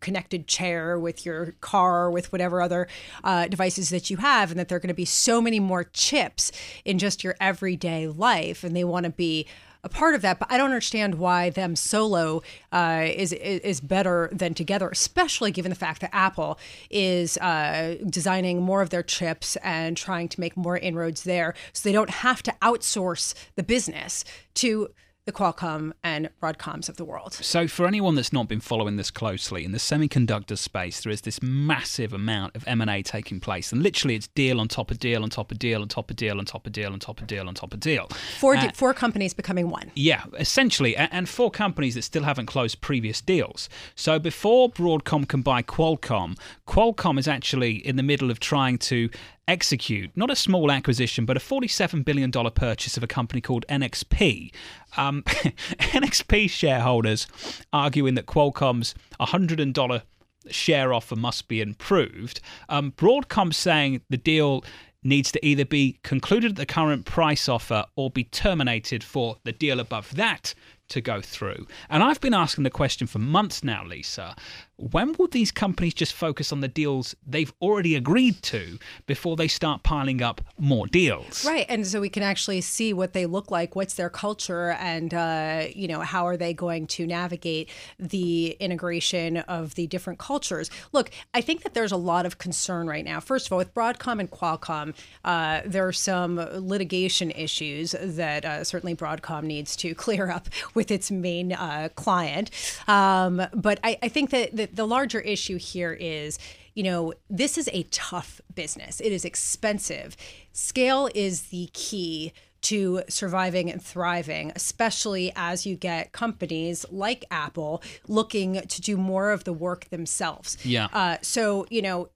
connected 0.05 0.47
chair, 0.47 0.99
with 1.07 1.19
your 1.27 1.55
car, 1.61 2.11
with 2.11 2.31
whatever 2.31 2.57
other 2.61 2.87
uh, 3.25 3.49
devices 3.49 3.89
that 3.89 4.11
you 4.11 4.19
have, 4.19 4.51
and 4.51 4.61
that 4.61 4.69
there 4.69 4.77
are 4.77 4.85
going 4.87 4.89
to 4.89 4.95
be 4.95 5.05
so 5.27 5.41
many 5.41 5.59
more 5.59 5.85
chips 5.85 6.53
in 6.85 6.99
just 6.99 7.25
your 7.25 7.35
everyday 7.41 8.07
life, 8.07 8.63
and 8.65 8.77
they 8.77 8.85
want 8.85 9.05
to 9.05 9.11
be 9.11 9.47
a 9.83 9.89
part 9.89 10.15
of 10.15 10.23
that. 10.23 10.39
But 10.39 10.51
I 10.51 10.57
don't 10.57 10.71
understand 10.71 11.17
why 11.17 11.51
them 11.51 11.77
solo 11.77 12.43
uh, 12.73 13.05
is, 13.25 13.33
is 13.33 13.81
better 13.81 14.31
than 14.33 14.55
together, 14.55 14.89
especially 14.89 15.51
given 15.53 15.71
the 15.71 15.77
fact 15.87 16.01
that 16.01 16.15
Apple 16.15 16.59
is 16.91 17.37
uh, 17.39 17.97
designing 18.09 18.63
more 18.63 18.83
of 18.83 18.89
their 18.91 19.03
chips 19.03 19.57
and 19.63 19.97
trying 19.97 20.29
to 20.29 20.41
make 20.41 20.57
more 20.57 20.79
inroads 20.79 21.25
there, 21.25 21.55
so 21.73 21.89
they 21.89 21.93
don't 21.93 22.11
have 22.11 22.43
to 22.43 22.53
outsource 22.63 23.35
the 23.57 23.63
business 23.63 24.25
to 24.55 24.89
the 25.27 25.33
Qualcomm 25.33 25.93
and 26.03 26.29
Broadcoms 26.43 26.91
of 26.91 26.99
the 26.99 27.05
world. 27.05 27.33
So, 27.33 27.67
for 27.67 27.87
anyone 27.87 28.15
that's 28.15 28.33
not 28.33 28.47
been 28.47 28.61
following 28.61 28.97
this 28.97 29.11
closely, 29.11 29.65
in 29.65 29.73
the 29.73 29.79
semiconductor 29.79 30.59
space, 30.59 31.01
there 31.01 31.13
is 31.13 31.23
this 31.23 31.41
massive 31.43 32.13
amount 32.13 32.55
of 32.55 32.65
M&A 32.67 33.03
taking 33.03 33.41
place, 33.41 33.73
and 33.73 33.83
literally 33.83 34.17
it's 34.17 34.27
deal 34.29 34.61
on 34.61 34.69
top 34.69 34.91
of 34.91 34.99
deal 34.99 35.23
on 35.23 35.31
top 35.31 35.51
of 35.51 35.59
deal 35.59 35.81
on 35.81 35.89
top 35.89 36.11
of 36.11 36.17
deal 36.17 36.39
on 36.39 36.45
top 36.45 36.67
of 36.67 36.73
deal 36.73 36.93
on 36.93 36.99
top 36.99 37.21
of 37.21 37.27
deal 37.27 37.49
on 37.49 37.55
top 37.55 37.73
of 37.73 37.81
deal. 37.81 38.09
Four, 38.39 38.57
uh, 38.57 38.71
four 38.75 38.93
companies 38.93 39.33
becoming 39.33 39.71
one. 39.71 39.91
Yeah, 39.95 40.25
essentially, 40.39 40.95
and 40.95 41.27
four 41.27 41.51
companies 41.51 41.95
that 41.95 42.03
still 42.03 42.25
haven't 42.25 42.47
closed 42.47 42.83
previous 42.83 43.23
deals. 43.23 43.71
So, 43.95 44.19
before 44.19 44.69
Broadcom 44.71 45.27
can 45.27 45.41
buy 45.41 45.63
Qualcomm, 45.63 46.39
Qualcomm 46.69 47.19
is 47.19 47.27
actually 47.27 47.77
in 47.77 47.97
the 47.97 48.03
middle 48.03 48.31
of 48.31 48.41
trying 48.41 48.77
to 48.79 49.09
execute 49.49 50.11
not 50.17 50.31
a 50.31 50.37
small 50.37 50.71
acquisition, 50.71 51.25
but 51.25 51.37
a 51.37 51.41
$47 51.41 52.05
billion 52.05 52.31
purchase 52.31 52.97
of 52.97 53.03
a 53.03 53.07
company 53.07 53.41
called 53.41 53.65
NXP. 53.69 54.53
Um, 54.97 55.23
NXP 55.27 56.51
shareholders 56.51 57.27
arguing 57.73 58.15
that 58.15 58.27
Qualcomm's 58.27 58.95
$100 59.21 60.03
share 60.49 60.93
offer 60.93 61.17
must 61.17 61.49
be 61.49 61.61
improved. 61.61 62.41
Um, 62.69 62.93
Broadcom 62.93 63.55
saying 63.55 64.03
the 64.11 64.17
deal 64.17 64.65
needs 65.03 65.31
to 65.33 65.47
either 65.47 65.65
be 65.65 65.99
concluded 66.03 66.53
at 66.53 66.57
the 66.57 66.67
current 66.67 67.05
price 67.05 67.49
offer 67.49 67.85
or 67.95 68.11
be 68.11 68.25
terminated 68.25 69.05
for 69.05 69.37
the 69.45 69.53
deal 69.53 69.79
above 69.79 70.15
that 70.17 70.55
to 70.89 71.01
go 71.01 71.21
through. 71.21 71.67
And 71.89 72.03
I've 72.03 72.21
been 72.21 72.35
asking 72.35 72.65
the 72.65 72.71
question 72.71 73.07
for 73.07 73.19
months 73.19 73.63
now, 73.63 73.85
Lisa 73.85 74.35
when 74.77 75.15
will 75.19 75.29
these 75.29 75.53
companies 75.53 75.95
just 75.95 76.13
focus 76.13 76.53
on 76.53 76.61
the 76.61 76.69
deals 76.69 77.15
they've 77.27 77.53
already 77.63 77.95
agreed 77.95 78.43
to 78.43 78.79
before 79.07 79.37
they 79.37 79.49
start 79.49 79.83
piling 79.83 80.23
up 80.23 80.41
more 80.59 80.87
deals? 80.87 81.45
Right, 81.45 81.67
and 81.69 81.87
so 81.87 82.01
we 82.01 82.09
can 82.09 82.23
actually 82.23 82.61
see 82.61 82.93
what 82.93 83.13
they 83.13 83.27
look 83.27 83.51
like, 83.51 83.77
what's 83.77 83.95
their 83.95 84.11
culture, 84.11 84.71
and 84.73 85.15
uh, 85.15 85.67
you 85.75 85.87
know 85.87 86.01
how 86.01 86.27
are 86.27 86.37
they 86.37 86.53
going 86.53 86.87
to 86.89 87.07
navigate 87.07 87.71
the 87.99 88.57
integration 88.61 89.39
of 89.39 89.75
the 89.75 89.87
different 89.87 90.19
cultures. 90.19 90.71
Look, 90.93 91.11
I 91.33 91.41
think 91.41 91.63
that 91.63 91.75
there's 91.75 91.93
a 91.93 91.97
lot 91.97 92.27
of 92.27 92.39
concern 92.39 92.87
right 92.89 93.05
now. 93.05 93.21
First 93.21 93.47
of 93.47 93.53
all, 93.53 93.59
with 93.59 93.75
Broadcom 93.75 94.19
and 94.21 94.31
Qualcomm, 94.31 94.95
uh, 95.25 95.63
there 95.65 95.87
are 95.87 95.93
some 95.93 96.37
litigation 96.37 97.31
issues 97.31 97.95
that 98.01 98.45
uh, 98.45 98.65
certainly 98.65 98.95
Broadcom 98.95 99.45
needs 99.45 99.77
to 99.77 99.95
clear 100.05 100.31
up 100.31 100.49
with 100.75 100.91
its 100.91 101.11
main 101.11 101.53
uh, 101.53 101.89
client. 101.95 102.51
Um, 102.89 103.43
but 103.55 103.79
I, 103.85 103.99
I 104.03 104.09
think 104.09 104.31
that, 104.31 104.57
that 104.57 104.64
the 104.73 104.87
larger 104.87 105.21
issue 105.21 105.59
here 105.59 105.93
is 105.93 106.39
you 106.75 106.83
know, 106.83 107.13
this 107.31 107.57
is 107.57 107.71
a 107.73 107.85
tough 107.85 108.41
business. 108.53 109.01
It 109.01 109.13
is 109.13 109.25
expensive. 109.25 110.17
Scale 110.53 111.09
is 111.15 111.43
the 111.43 111.71
key 111.73 112.33
to 112.63 113.03
surviving 113.09 113.71
and 113.71 113.83
thriving, 113.83 114.51
especially 114.57 115.31
as 115.37 115.67
you 115.67 115.77
get 115.77 116.13
companies 116.13 116.85
like 116.91 117.25
Apple 117.31 117.83
looking 118.09 118.61
to 118.61 118.81
do 118.81 118.97
more 118.97 119.31
of 119.31 119.45
the 119.45 119.53
work 119.53 119.89
themselves. 119.91 120.57
Yeah. 120.65 120.89
Uh, 120.93 121.19
so, 121.21 121.67
you 121.71 121.83
know, 121.83 122.09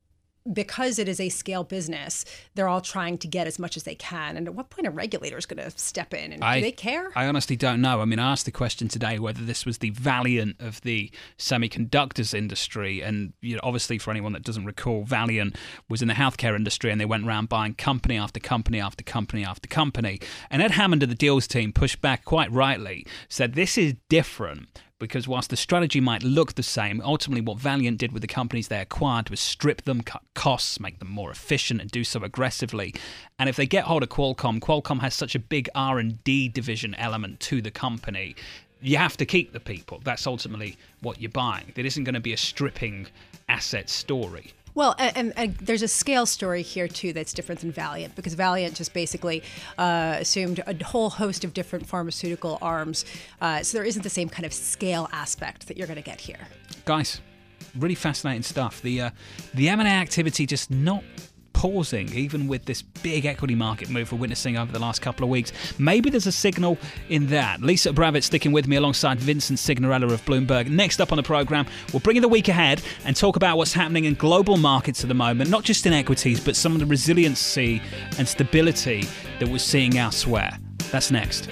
because 0.52 0.98
it 0.98 1.08
is 1.08 1.20
a 1.20 1.28
scale 1.28 1.64
business, 1.64 2.24
they're 2.54 2.68
all 2.68 2.80
trying 2.80 3.18
to 3.18 3.28
get 3.28 3.46
as 3.46 3.58
much 3.58 3.76
as 3.76 3.82
they 3.82 3.94
can. 3.94 4.36
And 4.36 4.46
at 4.46 4.54
what 4.54 4.70
point 4.70 4.86
are 4.86 4.90
regulators 4.90 5.46
going 5.46 5.62
to 5.62 5.76
step 5.78 6.14
in? 6.14 6.32
And 6.32 6.42
I, 6.42 6.56
do 6.56 6.62
they 6.62 6.72
care? 6.72 7.10
I 7.14 7.26
honestly 7.26 7.56
don't 7.56 7.80
know. 7.80 8.00
I 8.00 8.04
mean, 8.04 8.18
I 8.18 8.32
asked 8.32 8.46
the 8.46 8.52
question 8.52 8.88
today 8.88 9.18
whether 9.18 9.42
this 9.42 9.66
was 9.66 9.78
the 9.78 9.90
Valeant 9.90 10.56
of 10.60 10.80
the 10.82 11.10
semiconductors 11.38 12.34
industry. 12.34 13.02
And 13.02 13.32
you 13.40 13.54
know, 13.56 13.60
obviously, 13.62 13.98
for 13.98 14.10
anyone 14.10 14.32
that 14.32 14.42
doesn't 14.42 14.64
recall, 14.64 15.04
Valeant 15.04 15.56
was 15.88 16.02
in 16.02 16.08
the 16.08 16.14
healthcare 16.14 16.56
industry 16.56 16.90
and 16.90 17.00
they 17.00 17.04
went 17.04 17.26
around 17.26 17.48
buying 17.48 17.74
company 17.74 18.16
after 18.16 18.40
company 18.40 18.80
after 18.80 19.04
company 19.04 19.44
after 19.44 19.68
company. 19.68 20.20
And 20.50 20.62
Ed 20.62 20.72
Hammond 20.72 21.02
of 21.02 21.08
the 21.08 21.14
deals 21.14 21.46
team 21.46 21.72
pushed 21.72 22.00
back 22.00 22.24
quite 22.24 22.50
rightly, 22.52 23.06
said 23.28 23.54
this 23.54 23.76
is 23.76 23.94
different 24.08 24.68
because 24.98 25.28
whilst 25.28 25.50
the 25.50 25.56
strategy 25.56 26.00
might 26.00 26.22
look 26.22 26.54
the 26.54 26.62
same, 26.62 27.00
ultimately 27.02 27.40
what 27.40 27.58
Valeant 27.58 27.98
did 27.98 28.12
with 28.12 28.22
the 28.22 28.28
companies 28.28 28.68
they 28.68 28.80
acquired 28.80 29.30
was 29.30 29.40
strip 29.40 29.82
them, 29.82 30.02
cut 30.02 30.22
costs, 30.34 30.80
make 30.80 30.98
them 30.98 31.10
more 31.10 31.30
efficient, 31.30 31.80
and 31.80 31.90
do 31.90 32.04
so 32.04 32.22
aggressively. 32.24 32.94
And 33.38 33.48
if 33.48 33.56
they 33.56 33.66
get 33.66 33.84
hold 33.84 34.02
of 34.02 34.08
Qualcomm, 34.08 34.60
Qualcomm 34.60 35.00
has 35.00 35.14
such 35.14 35.34
a 35.34 35.38
big 35.38 35.68
R&D 35.74 36.48
division 36.48 36.94
element 36.96 37.40
to 37.40 37.62
the 37.62 37.70
company. 37.70 38.34
You 38.80 38.96
have 38.96 39.16
to 39.16 39.26
keep 39.26 39.52
the 39.52 39.60
people. 39.60 40.00
That's 40.04 40.26
ultimately 40.26 40.76
what 41.00 41.20
you're 41.20 41.30
buying. 41.30 41.72
It 41.76 41.86
isn't 41.86 42.04
going 42.04 42.14
to 42.14 42.20
be 42.20 42.32
a 42.32 42.36
stripping 42.36 43.06
asset 43.48 43.88
story. 43.88 44.52
Well, 44.78 44.94
and, 44.96 45.32
and, 45.36 45.56
there's 45.56 45.82
a 45.82 45.88
scale 45.88 46.24
story 46.24 46.62
here 46.62 46.86
too 46.86 47.12
that's 47.12 47.32
different 47.32 47.62
than 47.62 47.72
Valeant 47.72 48.14
because 48.14 48.34
Valeant 48.34 48.76
just 48.76 48.94
basically 48.94 49.42
uh, 49.76 50.18
assumed 50.20 50.62
a 50.68 50.84
whole 50.84 51.10
host 51.10 51.42
of 51.42 51.52
different 51.52 51.84
pharmaceutical 51.84 52.58
arms, 52.62 53.04
uh, 53.40 53.64
so 53.64 53.76
there 53.76 53.84
isn't 53.84 54.02
the 54.02 54.08
same 54.08 54.28
kind 54.28 54.46
of 54.46 54.52
scale 54.52 55.08
aspect 55.10 55.66
that 55.66 55.76
you're 55.76 55.88
going 55.88 55.96
to 55.96 56.02
get 56.02 56.20
here. 56.20 56.46
Guys, 56.84 57.20
really 57.76 57.96
fascinating 57.96 58.44
stuff. 58.44 58.80
The 58.80 59.00
uh, 59.00 59.10
the 59.52 59.68
M&A 59.68 59.84
activity 59.84 60.46
just 60.46 60.70
not 60.70 61.02
pausing, 61.58 62.08
even 62.14 62.46
with 62.46 62.64
this 62.66 62.82
big 62.82 63.26
equity 63.26 63.56
market 63.56 63.90
move 63.90 64.12
we're 64.12 64.18
witnessing 64.18 64.56
over 64.56 64.70
the 64.70 64.78
last 64.78 65.02
couple 65.02 65.24
of 65.24 65.28
weeks. 65.28 65.52
Maybe 65.76 66.08
there's 66.08 66.28
a 66.28 66.32
signal 66.32 66.78
in 67.08 67.26
that. 67.26 67.60
Lisa 67.60 67.92
Bravett 67.92 68.22
sticking 68.22 68.52
with 68.52 68.68
me 68.68 68.76
alongside 68.76 69.18
Vincent 69.18 69.58
Cignarella 69.58 70.12
of 70.12 70.24
Bloomberg. 70.24 70.70
Next 70.70 71.00
up 71.00 71.10
on 71.10 71.16
the 71.16 71.22
program, 71.24 71.66
we'll 71.92 71.98
bring 71.98 72.14
you 72.14 72.22
the 72.22 72.28
week 72.28 72.46
ahead 72.46 72.80
and 73.04 73.16
talk 73.16 73.34
about 73.34 73.56
what's 73.56 73.72
happening 73.72 74.04
in 74.04 74.14
global 74.14 74.56
markets 74.56 75.02
at 75.02 75.08
the 75.08 75.14
moment, 75.14 75.50
not 75.50 75.64
just 75.64 75.84
in 75.84 75.92
equities, 75.92 76.38
but 76.38 76.54
some 76.54 76.74
of 76.74 76.78
the 76.78 76.86
resiliency 76.86 77.82
and 78.18 78.28
stability 78.28 79.02
that 79.40 79.48
we're 79.48 79.58
seeing 79.58 79.98
elsewhere. 79.98 80.56
That's 80.92 81.10
next. 81.10 81.48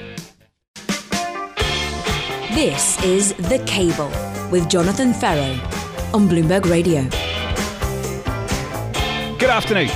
This 2.55 3.03
is 3.03 3.35
The 3.35 3.61
Cable 3.67 4.13
with 4.53 4.71
Jonathan 4.71 5.13
Ferro 5.13 5.59
on 6.15 6.29
Bloomberg 6.29 6.71
Radio. 6.71 7.36
Good 9.39 9.51
afternoon. 9.51 9.89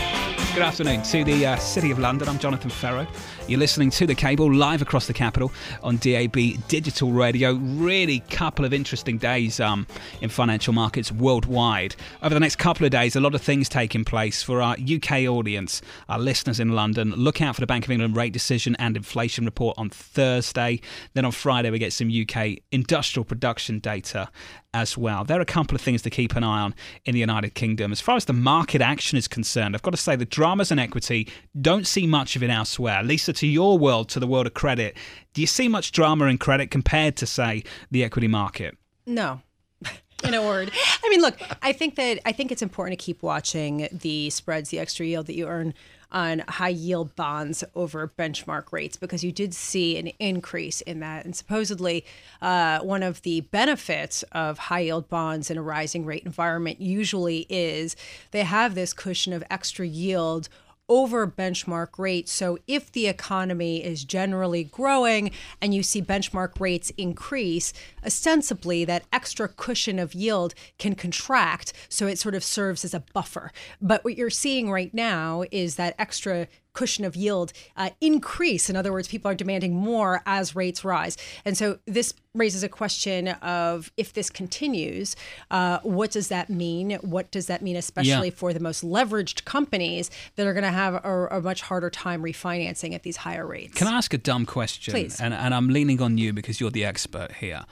Good 0.52 0.62
afternoon 0.62 1.02
to 1.04 1.24
the 1.24 1.46
uh, 1.46 1.56
City 1.56 1.90
of 1.90 1.98
London. 1.98 2.28
I'm 2.28 2.38
Jonathan 2.38 2.68
Ferro. 2.68 3.06
You're 3.48 3.58
listening 3.58 3.90
to 3.90 4.06
The 4.06 4.14
Cable 4.14 4.52
live 4.54 4.80
across 4.80 5.06
the 5.06 5.12
capital 5.12 5.50
on 5.82 5.96
DAB 5.96 6.36
Digital 6.68 7.10
Radio. 7.10 7.54
Really, 7.54 8.20
couple 8.30 8.64
of 8.64 8.72
interesting 8.72 9.18
days 9.18 9.58
um, 9.58 9.86
in 10.20 10.28
financial 10.28 10.72
markets 10.72 11.10
worldwide. 11.10 11.96
Over 12.22 12.34
the 12.34 12.40
next 12.40 12.56
couple 12.56 12.84
of 12.84 12.92
days, 12.92 13.16
a 13.16 13.20
lot 13.20 13.34
of 13.34 13.42
things 13.42 13.68
taking 13.68 14.04
place 14.04 14.42
for 14.42 14.62
our 14.62 14.76
UK 14.78 15.22
audience, 15.22 15.82
our 16.08 16.18
listeners 16.18 16.60
in 16.60 16.70
London. 16.70 17.10
Look 17.10 17.42
out 17.42 17.56
for 17.56 17.60
the 17.60 17.66
Bank 17.66 17.86
of 17.86 17.90
England 17.90 18.14
rate 18.14 18.32
decision 18.32 18.76
and 18.78 18.96
inflation 18.96 19.44
report 19.46 19.76
on 19.78 19.90
Thursday. 19.90 20.80
Then 21.14 21.24
on 21.24 21.32
Friday, 21.32 21.70
we 21.70 21.78
get 21.78 21.92
some 21.92 22.08
UK 22.08 22.58
industrial 22.70 23.24
production 23.24 23.80
data 23.80 24.30
as 24.72 24.96
well. 24.96 25.24
There 25.24 25.38
are 25.38 25.42
a 25.42 25.46
couple 25.46 25.74
of 25.74 25.80
things 25.80 26.02
to 26.02 26.10
keep 26.10 26.36
an 26.36 26.44
eye 26.44 26.60
on 26.60 26.74
in 27.04 27.14
the 27.14 27.20
United 27.20 27.54
Kingdom. 27.54 27.90
As 27.90 28.00
far 28.00 28.16
as 28.16 28.26
the 28.26 28.32
market 28.32 28.80
action 28.80 29.18
is 29.18 29.26
concerned, 29.26 29.74
I've 29.74 29.82
got 29.82 29.90
to 29.90 29.96
say 29.96 30.14
the 30.14 30.24
dramas 30.24 30.70
and 30.70 30.78
equity 30.78 31.28
don't 31.60 31.86
see 31.86 32.06
much 32.06 32.36
of 32.36 32.42
it 32.42 32.50
elsewhere. 32.50 33.02
Lisa, 33.02 33.29
to 33.32 33.46
your 33.46 33.78
world, 33.78 34.08
to 34.10 34.20
the 34.20 34.26
world 34.26 34.46
of 34.46 34.54
credit, 34.54 34.96
do 35.34 35.40
you 35.40 35.46
see 35.46 35.68
much 35.68 35.92
drama 35.92 36.26
in 36.26 36.38
credit 36.38 36.70
compared 36.70 37.16
to, 37.16 37.26
say, 37.26 37.64
the 37.90 38.04
equity 38.04 38.28
market? 38.28 38.76
No. 39.06 39.40
in 40.24 40.34
a 40.34 40.42
word. 40.42 40.70
I 41.04 41.08
mean, 41.08 41.20
look, 41.20 41.40
I 41.62 41.72
think 41.72 41.96
that 41.96 42.20
I 42.24 42.32
think 42.32 42.52
it's 42.52 42.62
important 42.62 42.98
to 42.98 43.04
keep 43.04 43.22
watching 43.22 43.88
the 43.90 44.30
spreads, 44.30 44.70
the 44.70 44.78
extra 44.78 45.06
yield 45.06 45.26
that 45.26 45.34
you 45.34 45.46
earn 45.46 45.74
on 46.12 46.40
high 46.48 46.68
yield 46.68 47.14
bonds 47.14 47.62
over 47.74 48.10
benchmark 48.18 48.72
rates 48.72 48.96
because 48.96 49.22
you 49.22 49.30
did 49.30 49.54
see 49.54 49.96
an 49.96 50.08
increase 50.18 50.80
in 50.82 51.00
that. 51.00 51.24
And 51.24 51.36
supposedly, 51.36 52.04
uh, 52.42 52.80
one 52.80 53.02
of 53.02 53.22
the 53.22 53.42
benefits 53.42 54.22
of 54.32 54.58
high 54.58 54.80
yield 54.80 55.08
bonds 55.08 55.50
in 55.50 55.58
a 55.58 55.62
rising 55.62 56.04
rate 56.04 56.24
environment 56.24 56.80
usually 56.80 57.46
is 57.48 57.96
they 58.32 58.42
have 58.42 58.74
this 58.74 58.92
cushion 58.92 59.32
of 59.32 59.44
extra 59.50 59.86
yield 59.86 60.48
over 60.90 61.26
benchmark 61.26 61.98
rates. 61.98 62.32
So 62.32 62.58
if 62.66 62.92
the 62.92 63.06
economy 63.06 63.82
is 63.82 64.04
generally 64.04 64.64
growing 64.64 65.30
and 65.62 65.72
you 65.72 65.82
see 65.82 66.02
benchmark 66.02 66.60
rates 66.60 66.90
increase, 66.98 67.72
ostensibly 68.04 68.84
that 68.84 69.04
extra 69.12 69.48
cushion 69.48 69.98
of 69.98 70.12
yield 70.12 70.52
can 70.78 70.96
contract. 70.96 71.72
So 71.88 72.08
it 72.08 72.18
sort 72.18 72.34
of 72.34 72.44
serves 72.44 72.84
as 72.84 72.92
a 72.92 73.04
buffer. 73.14 73.52
But 73.80 74.04
what 74.04 74.18
you're 74.18 74.30
seeing 74.30 74.70
right 74.70 74.92
now 74.92 75.44
is 75.52 75.76
that 75.76 75.94
extra 75.98 76.48
cushion 76.80 77.04
of 77.04 77.14
yield 77.14 77.52
uh, 77.76 77.90
increase. 78.00 78.70
In 78.70 78.74
other 78.74 78.90
words, 78.90 79.06
people 79.06 79.30
are 79.30 79.34
demanding 79.34 79.74
more 79.74 80.22
as 80.24 80.56
rates 80.56 80.82
rise. 80.82 81.18
And 81.44 81.54
so 81.54 81.78
this 81.84 82.14
raises 82.32 82.62
a 82.62 82.70
question 82.70 83.28
of 83.28 83.92
if 83.98 84.14
this 84.14 84.30
continues, 84.30 85.14
uh, 85.50 85.80
what 85.82 86.10
does 86.10 86.28
that 86.28 86.48
mean? 86.48 86.92
What 87.02 87.30
does 87.30 87.48
that 87.48 87.60
mean, 87.60 87.76
especially 87.76 88.28
yeah. 88.28 88.34
for 88.34 88.54
the 88.54 88.60
most 88.60 88.82
leveraged 88.82 89.44
companies 89.44 90.10
that 90.36 90.46
are 90.46 90.54
going 90.54 90.64
to 90.64 90.70
have 90.70 90.94
a, 91.04 91.26
a, 91.32 91.42
much 91.42 91.60
harder 91.60 91.90
time 91.90 92.22
refinancing 92.22 92.94
at 92.94 93.02
these 93.02 93.18
higher 93.18 93.46
rates? 93.46 93.74
Can 93.74 93.86
I 93.86 93.92
ask 93.92 94.14
a 94.14 94.18
dumb 94.18 94.46
question? 94.46 94.92
Please. 94.92 95.20
And, 95.20 95.34
and 95.34 95.54
I'm 95.54 95.68
leaning 95.68 96.00
on 96.00 96.16
you 96.16 96.32
because 96.32 96.60
you're 96.62 96.70
the 96.70 96.86
expert 96.86 97.32
here. 97.40 97.66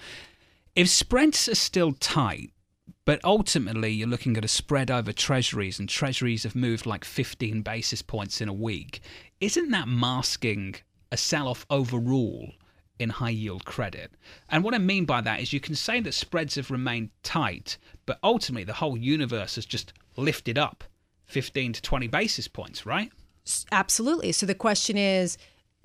If 0.77 0.91
spreads 0.91 1.49
are 1.49 1.55
still 1.55 1.93
tight, 1.95 2.51
but 3.05 3.21
ultimately, 3.25 3.91
you're 3.93 4.09
looking 4.09 4.37
at 4.37 4.45
a 4.45 4.49
spread 4.49 4.91
over 4.91 5.13
treasuries, 5.13 5.79
and 5.79 5.89
treasuries 5.89 6.43
have 6.43 6.55
moved 6.55 6.87
like 6.87 7.05
15 7.05 7.63
basis 7.63 8.03
points 8.03 8.41
in 8.41 8.49
a 8.49 8.53
week. 8.53 9.01
Isn't 9.41 9.71
that 9.71 9.89
masking 9.89 10.77
a 11.11 11.17
sell 11.17 11.49
off 11.49 11.67
overall 11.71 12.53
in 12.99 13.11
high 13.11 13.31
yield 13.31 13.65
credit? 13.65 14.13
And 14.49 14.63
what 14.63 14.75
I 14.75 14.79
mean 14.79 15.05
by 15.05 15.21
that 15.21 15.41
is 15.41 15.53
you 15.53 15.61
can 15.61 15.75
say 15.75 16.01
that 16.01 16.15
spreads 16.15 16.57
have 16.57 16.71
remained 16.71 17.11
tight, 17.23 17.79
but 18.07 18.19
ultimately, 18.23 18.65
the 18.65 18.75
whole 18.75 18.97
universe 18.97 19.55
has 19.55 19.67
just 19.67 19.93
lifted 20.17 20.59
up 20.59 20.85
15 21.27 21.75
to 21.75 21.83
20 21.83 22.09
basis 22.09 22.49
points, 22.49 22.85
right? 22.85 23.11
Absolutely. 23.73 24.33
So 24.33 24.47
the 24.47 24.55
question 24.55 24.97
is, 24.97 25.39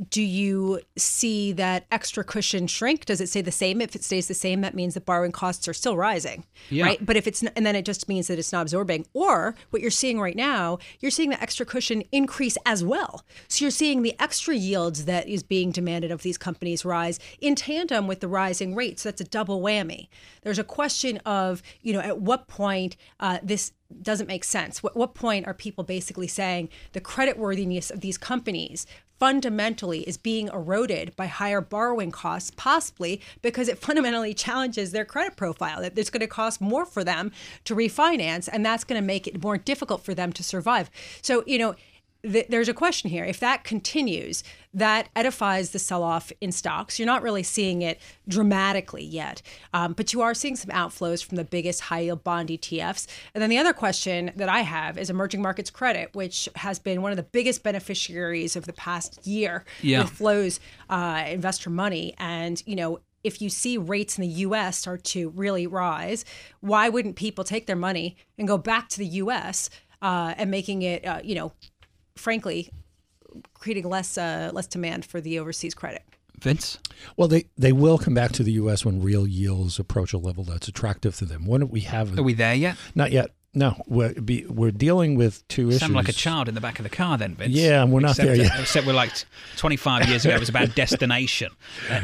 do 0.09 0.21
you 0.23 0.79
see 0.97 1.51
that 1.53 1.85
extra 1.91 2.23
cushion 2.23 2.65
shrink? 2.65 3.05
Does 3.05 3.21
it 3.21 3.29
stay 3.29 3.41
the 3.41 3.51
same? 3.51 3.79
If 3.79 3.95
it 3.95 4.03
stays 4.03 4.27
the 4.27 4.33
same, 4.33 4.61
that 4.61 4.73
means 4.73 4.95
that 4.95 5.05
borrowing 5.05 5.31
costs 5.31 5.67
are 5.67 5.73
still 5.73 5.95
rising, 5.95 6.45
yeah. 6.69 6.85
right? 6.85 7.05
But 7.05 7.15
if 7.15 7.27
it's 7.27 7.43
and 7.43 7.65
then 7.65 7.75
it 7.75 7.85
just 7.85 8.09
means 8.09 8.27
that 8.27 8.39
it's 8.39 8.51
not 8.51 8.63
absorbing. 8.63 9.05
Or 9.13 9.53
what 9.69 9.83
you're 9.83 9.91
seeing 9.91 10.19
right 10.19 10.35
now, 10.35 10.79
you're 10.99 11.11
seeing 11.11 11.29
the 11.29 11.41
extra 11.41 11.65
cushion 11.65 12.03
increase 12.11 12.57
as 12.65 12.83
well. 12.83 13.23
So 13.47 13.65
you're 13.65 13.71
seeing 13.71 14.01
the 14.01 14.15
extra 14.19 14.55
yields 14.55 15.05
that 15.05 15.27
is 15.27 15.43
being 15.43 15.71
demanded 15.71 16.09
of 16.09 16.23
these 16.23 16.39
companies 16.39 16.83
rise 16.83 17.19
in 17.39 17.53
tandem 17.53 18.07
with 18.07 18.19
the 18.19 18.27
rising 18.27 18.73
rates. 18.73 19.03
So 19.03 19.09
that's 19.09 19.21
a 19.21 19.25
double 19.25 19.61
whammy. 19.61 20.07
There's 20.41 20.59
a 20.59 20.63
question 20.63 21.17
of 21.19 21.61
you 21.81 21.93
know 21.93 22.01
at 22.01 22.19
what 22.19 22.47
point 22.47 22.97
uh, 23.19 23.37
this 23.43 23.73
doesn't 24.01 24.27
make 24.27 24.43
sense. 24.43 24.81
What, 24.81 24.97
what 24.97 25.13
point 25.13 25.45
are 25.45 25.53
people 25.53 25.83
basically 25.83 26.27
saying 26.27 26.69
the 26.93 26.99
credit 26.99 27.37
worthiness 27.37 27.91
of 27.91 28.01
these 28.01 28.17
companies 28.17 28.87
fundamentally 29.23 30.01
is 30.01 30.17
being 30.17 30.49
eroded 30.49 31.15
by 31.15 31.27
higher 31.27 31.61
borrowing 31.61 32.11
costs, 32.11 32.51
possibly 32.57 33.21
because 33.41 33.69
it 33.69 33.79
fundamentally 33.79 34.33
challenges 34.33 34.91
their 34.91 35.05
credit 35.05 35.37
profile. 35.37 35.79
That 35.79 35.97
it's 35.97 36.09
going 36.09 36.19
to 36.19 36.27
cost 36.27 36.59
more 36.59 36.85
for 36.85 37.05
them 37.05 37.31
to 37.63 37.73
refinance, 37.73 38.49
and 38.51 38.65
that's 38.65 38.83
going 38.83 39.01
to 39.01 39.05
make 39.05 39.25
it 39.25 39.41
more 39.41 39.57
difficult 39.57 40.03
for 40.03 40.13
them 40.13 40.33
to 40.33 40.43
survive. 40.43 40.91
So, 41.21 41.41
you 41.47 41.57
know, 41.57 41.75
th- 42.23 42.47
there's 42.49 42.69
a 42.69 42.73
question 42.73 43.09
here. 43.09 43.23
If 43.25 43.39
that 43.39 43.63
continues, 43.63 44.43
that 44.73 45.09
edifies 45.15 45.71
the 45.71 45.79
sell 45.79 46.03
off 46.03 46.31
in 46.41 46.51
stocks. 46.51 46.97
You're 46.97 47.05
not 47.05 47.21
really 47.21 47.43
seeing 47.43 47.81
it 47.81 47.99
dramatically 48.27 49.03
yet, 49.03 49.41
um, 49.73 49.93
but 49.93 50.13
you 50.13 50.21
are 50.21 50.33
seeing 50.33 50.55
some 50.55 50.71
outflows 50.71 51.23
from 51.23 51.37
the 51.37 51.43
biggest 51.43 51.81
high 51.81 51.99
yield 52.01 52.23
bond 52.23 52.49
ETFs. 52.49 53.07
And 53.33 53.41
then 53.41 53.49
the 53.49 53.57
other 53.57 53.73
question 53.73 54.31
that 54.35 54.49
I 54.49 54.61
have 54.61 54.97
is 54.97 55.09
emerging 55.09 55.41
markets 55.41 55.69
credit, 55.69 56.09
which 56.13 56.49
has 56.55 56.79
been 56.79 57.01
one 57.01 57.11
of 57.11 57.17
the 57.17 57.23
biggest 57.23 57.61
beneficiaries 57.63 58.55
of 58.55 58.65
the 58.65 58.73
past 58.73 59.25
year 59.27 59.63
Yeah. 59.81 60.01
with 60.03 60.11
flows, 60.11 60.59
uh, 60.89 61.23
investor 61.27 61.69
money. 61.69 62.13
And, 62.17 62.61
you 62.65 62.75
know, 62.75 62.99
if 63.23 63.41
you 63.41 63.49
see 63.49 63.77
rates 63.77 64.17
in 64.17 64.23
the 64.23 64.27
US 64.47 64.79
start 64.79 65.03
to 65.05 65.29
really 65.29 65.65
rise, 65.67 66.25
why 66.59 66.89
wouldn't 66.89 67.15
people 67.15 67.43
take 67.43 67.67
their 67.67 67.75
money 67.75 68.17
and 68.37 68.47
go 68.47 68.57
back 68.57 68.89
to 68.89 68.97
the 68.97 69.05
US 69.07 69.69
uh, 70.01 70.33
and 70.37 70.51
making 70.51 70.81
it, 70.81 71.05
uh, 71.05 71.21
you 71.23 71.33
know, 71.35 71.53
frankly, 72.15 72.69
creating 73.53 73.89
less 73.89 74.17
uh, 74.17 74.51
less 74.53 74.67
demand 74.67 75.05
for 75.05 75.21
the 75.21 75.39
overseas 75.39 75.73
credit? 75.73 76.03
Vince? 76.39 76.77
Well, 77.15 77.27
they, 77.27 77.45
they 77.57 77.71
will 77.71 77.97
come 77.97 78.13
back 78.13 78.31
to 78.33 78.43
the 78.43 78.51
U.S. 78.53 78.83
when 78.83 79.01
real 79.01 79.25
yields 79.25 79.79
approach 79.79 80.13
a 80.13 80.17
level 80.17 80.43
that's 80.43 80.67
attractive 80.67 81.15
to 81.17 81.25
them. 81.25 81.45
When 81.45 81.61
do 81.61 81.67
we 81.67 81.81
have 81.81 82.17
Are 82.19 82.23
we 82.23 82.33
there 82.33 82.53
yet? 82.53 82.75
not 82.95 83.11
yet. 83.11 83.31
No, 83.55 83.79
we're 83.85 84.13
be, 84.15 84.47
we're 84.47 84.71
dealing 84.71 85.13
with 85.15 85.47
two 85.47 85.69
issues. 85.69 85.81
Sound 85.81 85.93
like 85.93 86.09
a 86.09 86.13
child 86.13 86.49
in 86.49 86.55
the 86.55 86.61
back 86.61 86.79
of 86.79 86.83
the 86.83 86.89
car, 86.89 87.19
then, 87.19 87.35
Vince. 87.35 87.53
Yeah, 87.53 87.83
and 87.83 87.91
we're 87.91 87.99
not 87.99 88.11
except, 88.11 88.25
there 88.25 88.35
yet. 88.35 88.59
Except 88.59 88.87
we're 88.87 88.93
like 88.93 89.11
25 89.57 90.09
years 90.09 90.25
ago, 90.25 90.33
it 90.33 90.39
was 90.39 90.49
about 90.49 90.73
destination, 90.75 91.51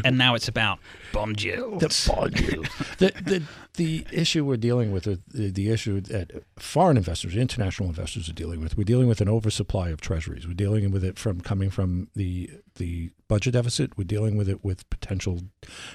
and 0.05 0.16
now 0.16 0.36
it's 0.36 0.47
about 0.47 0.78
bond 1.12 1.43
yields. 1.43 2.05
the 2.05 2.12
bond 2.12 2.39
yield. 2.39 2.68
the, 2.97 3.12
the 3.24 3.43
the 3.76 4.05
issue 4.12 4.43
we're 4.43 4.57
dealing 4.57 4.91
with, 4.91 5.05
the, 5.05 5.20
the 5.30 5.70
issue 5.70 6.01
that 6.01 6.43
foreign 6.57 6.97
investors, 6.97 7.36
international 7.36 7.88
investors 7.88 8.28
are 8.28 8.34
dealing 8.34 8.60
with, 8.60 8.78
we're 8.78 8.84
dealing 8.84 9.07
with 9.07 9.22
an 9.22 9.30
oversupply 9.30 9.89
of 9.89 10.01
treasuries. 10.01 10.45
We're 10.45 10.53
dealing 10.53 10.91
with 10.91 11.03
it 11.03 11.18
from 11.18 11.39
coming 11.39 11.70
from 11.70 12.10
the 12.16 12.49
the 12.76 13.12
budget 13.28 13.53
deficit. 13.53 13.97
We're 13.97 14.03
dealing 14.03 14.36
with 14.36 14.49
it 14.49 14.64
with 14.64 14.89
potential 14.89 15.41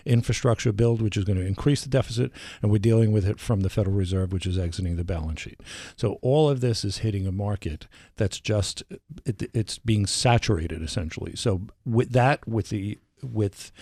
infrastructure 0.07 0.73
build, 0.73 1.03
which 1.03 1.17
is 1.17 1.25
going 1.25 1.39
to 1.39 1.47
increase 1.47 1.83
the 1.83 1.91
deficit, 1.91 2.33
and 2.62 2.71
we're 2.71 2.79
dealing 2.79 3.12
with 3.12 3.27
it 3.27 3.39
from 3.39 3.61
the 3.61 3.71
Federal 3.71 3.97
Reserve, 3.97 4.33
which 4.33 4.47
is 4.47 4.59
exiting 4.59 4.97
the 4.97 5.05
balance 5.05 5.41
sheet. 5.41 5.61
So 5.97 6.19
all 6.23 6.49
of 6.49 6.61
this 6.61 6.85
is 6.85 6.99
hitting 6.99 7.27
a 7.27 7.33
market 7.33 7.87
that's 8.17 8.41
just 8.41 8.83
it, 9.27 9.51
it's 9.53 9.79
being 9.79 10.07
saturated 10.07 10.83
essentially. 10.83 11.37
So 11.37 11.62
with 11.85 12.12
that, 12.12 12.47
with 12.49 12.71
the 12.71 12.99
with 13.33 13.72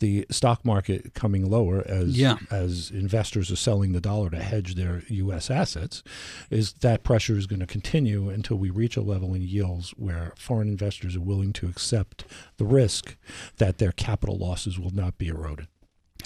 the 0.00 0.26
stock 0.30 0.64
market 0.64 1.12
coming 1.12 1.50
lower 1.50 1.86
as 1.86 2.18
Yeah. 2.18 2.38
as 2.50 2.90
investors 2.90 3.50
are 3.50 3.56
selling 3.56 3.92
the 3.92 4.00
dollar 4.00 4.30
to 4.30 4.38
hedge 4.42 4.74
their 4.74 5.02
U.S. 5.08 5.50
assets, 5.50 6.02
is 6.48 6.72
that 6.74 7.02
pressure 7.02 7.36
is 7.36 7.46
going 7.46 7.60
to 7.60 7.66
continue 7.66 8.30
until 8.30 8.56
we 8.56 8.70
reach 8.70 8.96
a 8.96 9.02
level 9.02 9.34
in 9.34 9.42
yields 9.42 9.90
where 9.98 10.32
foreign 10.38 10.68
investors 10.68 11.16
are 11.16 11.20
willing 11.20 11.52
to 11.54 11.68
accept 11.68 12.24
the 12.56 12.64
risk 12.64 13.16
that 13.58 13.76
their 13.78 13.92
capital 13.92 14.38
losses 14.38 14.78
will 14.78 14.94
not 14.94 15.18
be 15.18 15.28
eroded. 15.28 15.66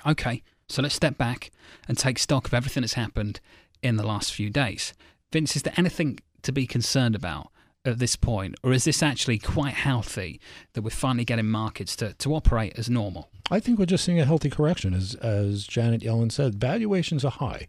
Okay, 0.06 0.42
so 0.68 0.80
let's 0.82 0.94
step 0.94 1.18
back 1.18 1.50
and 1.88 1.98
take 1.98 2.18
stock 2.18 2.46
of 2.46 2.54
everything 2.54 2.82
that's 2.82 2.94
happened 2.94 3.40
in 3.82 3.96
the 3.96 4.06
last 4.06 4.32
few 4.32 4.50
days. 4.50 4.94
Vince, 5.32 5.56
is 5.56 5.62
there 5.62 5.74
anything 5.76 6.20
to 6.42 6.52
be 6.52 6.66
concerned 6.66 7.16
about 7.16 7.48
at 7.84 7.98
this 7.98 8.16
point, 8.16 8.54
or 8.62 8.72
is 8.72 8.84
this 8.84 9.02
actually 9.02 9.38
quite 9.38 9.74
healthy 9.74 10.40
that 10.72 10.82
we're 10.82 10.90
finally 10.90 11.24
getting 11.24 11.46
markets 11.46 11.94
to, 11.96 12.14
to 12.14 12.34
operate 12.34 12.78
as 12.78 12.88
normal? 12.88 13.28
I 13.50 13.60
think 13.60 13.78
we're 13.78 13.84
just 13.84 14.04
seeing 14.04 14.18
a 14.18 14.24
healthy 14.24 14.48
correction, 14.48 14.94
as 14.94 15.14
as 15.16 15.66
Janet 15.66 16.00
Yellen 16.00 16.32
said. 16.32 16.54
Valuations 16.54 17.26
are 17.26 17.30
high. 17.30 17.68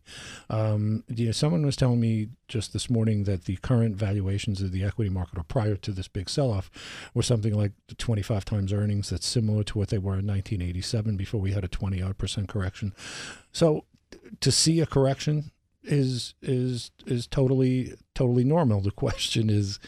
Um, 0.49 1.03
you 1.09 1.25
know, 1.25 1.31
someone 1.33 1.65
was 1.65 1.75
telling 1.75 1.99
me 1.99 2.29
just 2.47 2.71
this 2.71 2.89
morning 2.89 3.25
that 3.25 3.43
the 3.43 3.57
current 3.57 3.97
valuations 3.97 4.61
of 4.61 4.71
the 4.71 4.85
equity 4.85 5.09
market, 5.09 5.37
or 5.37 5.43
prior 5.43 5.75
to 5.75 5.91
this 5.91 6.07
big 6.07 6.29
sell-off, 6.29 6.71
were 7.13 7.23
something 7.23 7.53
like 7.53 7.73
25 7.97 8.45
times 8.45 8.71
earnings. 8.71 9.09
That's 9.09 9.27
similar 9.27 9.63
to 9.65 9.77
what 9.77 9.89
they 9.89 9.97
were 9.97 10.17
in 10.17 10.25
1987, 10.27 11.17
before 11.17 11.41
we 11.41 11.51
had 11.51 11.65
a 11.65 11.69
20 11.69 12.01
odd 12.01 12.17
percent 12.17 12.47
correction. 12.47 12.93
So, 13.51 13.83
to 14.39 14.51
see 14.53 14.79
a 14.79 14.85
correction 14.85 15.51
is 15.85 16.33
is 16.41 16.91
is 17.05 17.27
totally 17.27 17.93
totally 18.13 18.43
normal. 18.43 18.81
The 18.81 18.91
question 18.91 19.49
is 19.49 19.79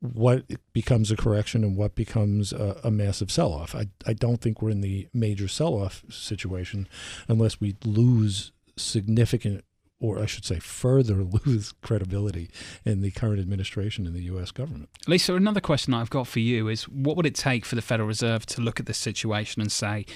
what 0.00 0.44
becomes 0.72 1.10
a 1.10 1.16
correction 1.16 1.64
and 1.64 1.76
what 1.76 1.94
becomes 1.94 2.52
a, 2.52 2.80
a 2.84 2.90
massive 2.90 3.32
sell-off. 3.32 3.74
I, 3.74 3.88
I 4.06 4.12
don't 4.12 4.40
think 4.40 4.62
we're 4.62 4.70
in 4.70 4.80
the 4.80 5.08
major 5.12 5.48
sell-off 5.48 6.04
situation 6.08 6.88
unless 7.26 7.60
we 7.60 7.76
lose 7.84 8.52
significant 8.76 9.64
or 10.00 10.18
I 10.18 10.26
should 10.26 10.44
say 10.44 10.58
further 10.58 11.24
lose 11.44 11.72
credibility 11.82 12.50
in 12.84 13.00
the 13.00 13.10
current 13.10 13.40
administration 13.40 14.06
in 14.06 14.12
the 14.12 14.22
US 14.24 14.50
government. 14.50 14.88
Lisa, 15.06 15.34
another 15.34 15.60
question 15.60 15.94
I've 15.94 16.10
got 16.10 16.26
for 16.26 16.40
you 16.40 16.68
is 16.68 16.88
what 16.88 17.16
would 17.16 17.26
it 17.26 17.34
take 17.34 17.64
for 17.64 17.74
the 17.74 17.82
Federal 17.82 18.08
Reserve 18.08 18.46
to 18.46 18.60
look 18.60 18.80
at 18.80 18.86
this 18.86 18.98
situation 18.98 19.60
and 19.60 19.70
say, 19.70 20.06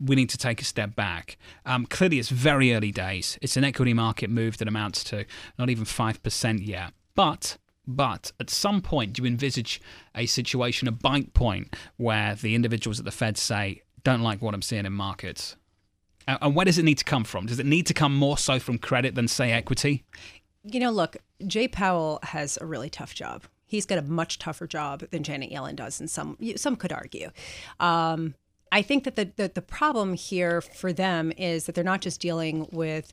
we 0.00 0.16
need 0.16 0.30
to 0.30 0.38
take 0.38 0.60
a 0.60 0.64
step 0.64 0.94
back? 0.94 1.36
Um, 1.66 1.86
clearly, 1.86 2.18
it's 2.18 2.28
very 2.28 2.74
early 2.74 2.92
days. 2.92 3.38
It's 3.42 3.56
an 3.56 3.64
equity 3.64 3.94
market 3.94 4.30
move 4.30 4.58
that 4.58 4.68
amounts 4.68 5.04
to 5.04 5.24
not 5.58 5.70
even 5.70 5.84
5% 5.84 6.66
yet. 6.66 6.92
But 7.14 7.58
but 7.84 8.30
at 8.38 8.48
some 8.48 8.80
point, 8.80 9.14
do 9.14 9.22
you 9.22 9.28
envisage 9.28 9.80
a 10.14 10.26
situation, 10.26 10.86
a 10.86 10.92
bite 10.92 11.34
point, 11.34 11.74
where 11.96 12.36
the 12.36 12.54
individuals 12.54 13.00
at 13.00 13.04
the 13.04 13.10
Fed 13.10 13.36
say, 13.36 13.82
don't 14.04 14.22
like 14.22 14.40
what 14.40 14.54
I'm 14.54 14.62
seeing 14.62 14.86
in 14.86 14.92
markets? 14.92 15.56
And 16.26 16.38
and 16.40 16.54
where 16.54 16.64
does 16.64 16.78
it 16.78 16.84
need 16.84 16.98
to 16.98 17.04
come 17.04 17.24
from? 17.24 17.46
Does 17.46 17.58
it 17.58 17.66
need 17.66 17.86
to 17.86 17.94
come 17.94 18.14
more 18.14 18.38
so 18.38 18.58
from 18.58 18.78
credit 18.78 19.14
than, 19.14 19.28
say, 19.28 19.52
equity? 19.52 20.04
You 20.64 20.80
know, 20.80 20.90
look, 20.90 21.16
Jay 21.46 21.68
Powell 21.68 22.20
has 22.22 22.58
a 22.60 22.66
really 22.66 22.90
tough 22.90 23.14
job. 23.14 23.44
He's 23.66 23.86
got 23.86 23.98
a 23.98 24.02
much 24.02 24.38
tougher 24.38 24.66
job 24.66 25.00
than 25.10 25.22
Janet 25.22 25.50
Yellen 25.50 25.76
does, 25.76 25.98
and 25.98 26.10
some 26.10 26.36
some 26.56 26.76
could 26.76 26.92
argue. 26.92 27.30
Um, 27.80 28.34
I 28.70 28.82
think 28.82 29.04
that 29.04 29.16
the, 29.16 29.32
the 29.36 29.50
the 29.54 29.62
problem 29.62 30.14
here 30.14 30.60
for 30.60 30.92
them 30.92 31.32
is 31.36 31.66
that 31.66 31.74
they're 31.74 31.84
not 31.84 32.00
just 32.00 32.20
dealing 32.20 32.68
with, 32.70 33.12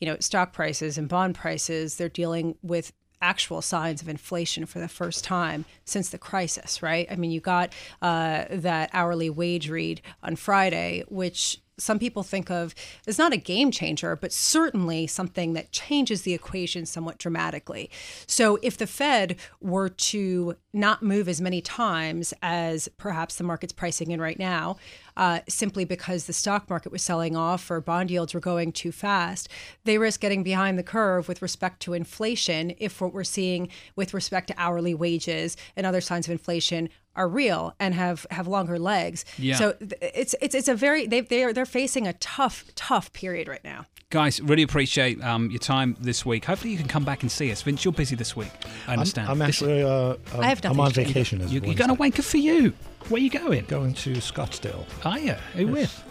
you 0.00 0.06
know, 0.06 0.16
stock 0.20 0.52
prices 0.52 0.98
and 0.98 1.08
bond 1.08 1.34
prices. 1.34 1.96
They're 1.96 2.08
dealing 2.08 2.56
with 2.62 2.92
actual 3.20 3.60
signs 3.60 4.00
of 4.00 4.08
inflation 4.08 4.64
for 4.64 4.78
the 4.78 4.88
first 4.88 5.24
time 5.24 5.64
since 5.84 6.08
the 6.10 6.18
crisis, 6.18 6.82
right? 6.82 7.06
I 7.10 7.16
mean, 7.16 7.30
you 7.30 7.40
got 7.40 7.72
uh, 8.00 8.44
that 8.50 8.90
hourly 8.92 9.28
wage 9.28 9.68
read 9.68 10.00
on 10.22 10.36
Friday, 10.36 11.04
which 11.08 11.60
some 11.78 11.98
people 11.98 12.22
think 12.22 12.50
of 12.50 12.74
as 13.06 13.18
not 13.18 13.32
a 13.32 13.36
game 13.36 13.70
changer, 13.70 14.16
but 14.16 14.32
certainly 14.32 15.06
something 15.06 15.52
that 15.54 15.72
changes 15.72 16.22
the 16.22 16.34
equation 16.34 16.86
somewhat 16.86 17.18
dramatically. 17.18 17.90
So, 18.26 18.58
if 18.62 18.76
the 18.76 18.86
Fed 18.86 19.36
were 19.60 19.88
to 19.88 20.56
not 20.72 21.02
move 21.02 21.28
as 21.28 21.40
many 21.40 21.60
times 21.60 22.34
as 22.42 22.88
perhaps 22.98 23.36
the 23.36 23.44
market's 23.44 23.72
pricing 23.72 24.10
in 24.10 24.20
right 24.20 24.38
now, 24.38 24.76
uh, 25.16 25.40
simply 25.48 25.84
because 25.84 26.24
the 26.24 26.32
stock 26.32 26.70
market 26.70 26.92
was 26.92 27.02
selling 27.02 27.36
off 27.36 27.70
or 27.70 27.80
bond 27.80 28.10
yields 28.10 28.34
were 28.34 28.40
going 28.40 28.70
too 28.70 28.92
fast, 28.92 29.48
they 29.84 29.98
risk 29.98 30.20
getting 30.20 30.42
behind 30.42 30.78
the 30.78 30.82
curve 30.82 31.26
with 31.26 31.42
respect 31.42 31.80
to 31.80 31.92
inflation 31.94 32.72
if 32.78 33.00
what 33.00 33.12
we're 33.12 33.24
seeing 33.24 33.68
with 33.96 34.14
respect 34.14 34.46
to 34.46 34.54
hourly 34.56 34.94
wages 34.94 35.56
and 35.76 35.86
other 35.86 36.00
signs 36.00 36.26
of 36.26 36.32
inflation 36.32 36.88
are 37.18 37.28
real 37.28 37.74
and 37.78 37.94
have 37.94 38.26
have 38.30 38.46
longer 38.48 38.78
legs. 38.78 39.24
Yeah. 39.36 39.56
So 39.56 39.74
it's 40.00 40.34
it's 40.40 40.54
it's 40.54 40.68
a 40.68 40.74
very 40.74 41.06
they 41.06 41.20
they 41.20 41.44
are 41.44 41.52
they're 41.52 41.66
facing 41.66 42.06
a 42.06 42.14
tough 42.14 42.64
tough 42.74 43.12
period 43.12 43.48
right 43.48 43.64
now. 43.64 43.84
Guys, 44.10 44.40
really 44.40 44.62
appreciate 44.62 45.22
um, 45.22 45.50
your 45.50 45.58
time 45.58 45.94
this 46.00 46.24
week. 46.24 46.46
Hopefully, 46.46 46.70
you 46.72 46.78
can 46.78 46.88
come 46.88 47.04
back 47.04 47.20
and 47.22 47.30
see 47.30 47.52
us. 47.52 47.60
Vince, 47.60 47.84
you're 47.84 47.92
busy 47.92 48.16
this 48.16 48.34
week. 48.34 48.50
I 48.86 48.94
understand. 48.94 49.28
I'm, 49.28 49.32
I'm 49.32 49.46
This- 49.46 49.60
actually 49.60 49.82
uh, 49.82 50.14
I'm, 50.32 50.40
I 50.40 50.46
have 50.46 50.64
I'm 50.64 50.80
on 50.80 50.92
vacation. 50.92 51.42
As 51.42 51.52
you, 51.52 51.60
you're 51.60 51.74
going 51.74 51.90
to 51.90 51.96
Good 52.16 52.24
for 52.24 52.38
you. 52.38 52.72
Where 53.10 53.20
are 53.20 53.22
you 53.22 53.28
going? 53.28 53.66
going 53.66 53.92
to 53.94 54.12
Scottsdale. 54.14 54.86
Are 55.04 55.18
you? 55.18 55.34
Who 55.56 55.66
with? 55.66 56.04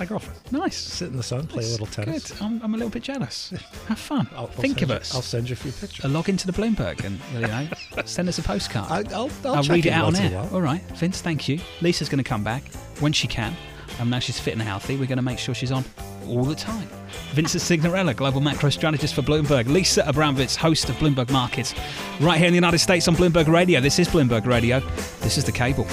My 0.00 0.06
girlfriend. 0.06 0.40
Nice. 0.50 0.78
Sit 0.78 1.08
in 1.10 1.18
the 1.18 1.22
sun, 1.22 1.46
play 1.46 1.62
a 1.62 1.68
little 1.68 1.86
tennis. 1.86 2.32
Good. 2.32 2.40
I'm, 2.42 2.58
I'm 2.62 2.72
a 2.72 2.76
little 2.78 2.88
bit 2.88 3.02
jealous. 3.02 3.50
Have 3.86 3.98
fun. 3.98 4.26
I'll- 4.32 4.38
I'll 4.38 4.46
Think 4.46 4.80
of 4.80 4.88
you- 4.88 4.94
us. 4.94 5.14
I'll 5.14 5.20
send 5.20 5.50
you 5.50 5.52
a 5.52 5.56
few 5.56 5.72
pictures. 5.72 6.02
Uh, 6.06 6.08
log 6.08 6.30
into 6.30 6.46
the 6.46 6.54
Bloomberg 6.54 7.04
and 7.04 7.20
you 7.34 7.40
know, 7.46 7.68
send 8.06 8.26
us 8.30 8.38
a 8.38 8.42
postcard. 8.42 8.90
I, 8.90 9.14
I'll, 9.14 9.30
I'll, 9.44 9.56
I'll 9.56 9.62
check 9.62 9.74
read 9.74 9.84
it 9.86 9.90
out 9.90 10.06
on 10.06 10.16
air. 10.16 10.48
All 10.52 10.62
right, 10.62 10.80
Vince, 10.96 11.20
thank 11.20 11.48
you. 11.50 11.60
Lisa's 11.82 12.08
going 12.08 12.16
to 12.16 12.24
come 12.26 12.42
back 12.42 12.72
when 13.00 13.12
she 13.12 13.28
can. 13.28 13.54
Um, 14.00 14.08
now 14.08 14.20
she's 14.20 14.40
fit 14.40 14.54
and 14.54 14.62
healthy. 14.62 14.96
We're 14.96 15.04
going 15.04 15.16
to 15.18 15.22
make 15.22 15.38
sure 15.38 15.54
she's 15.54 15.70
on 15.70 15.84
all 16.26 16.44
the 16.44 16.54
time. 16.54 16.88
Vincent 17.32 17.62
Cignarella, 17.62 18.16
global 18.16 18.40
macro 18.40 18.70
strategist 18.70 19.12
for 19.14 19.20
Bloomberg. 19.20 19.66
Lisa 19.66 20.00
Abramowicz, 20.04 20.56
host 20.56 20.88
of 20.88 20.94
Bloomberg 20.96 21.30
Markets, 21.30 21.74
right 22.20 22.38
here 22.38 22.46
in 22.46 22.54
the 22.54 22.56
United 22.56 22.78
States 22.78 23.06
on 23.06 23.16
Bloomberg 23.16 23.48
Radio. 23.48 23.82
This 23.82 23.98
is 23.98 24.08
Bloomberg 24.08 24.46
Radio. 24.46 24.80
This 25.20 25.36
is 25.36 25.44
the 25.44 25.52
cable. 25.52 25.86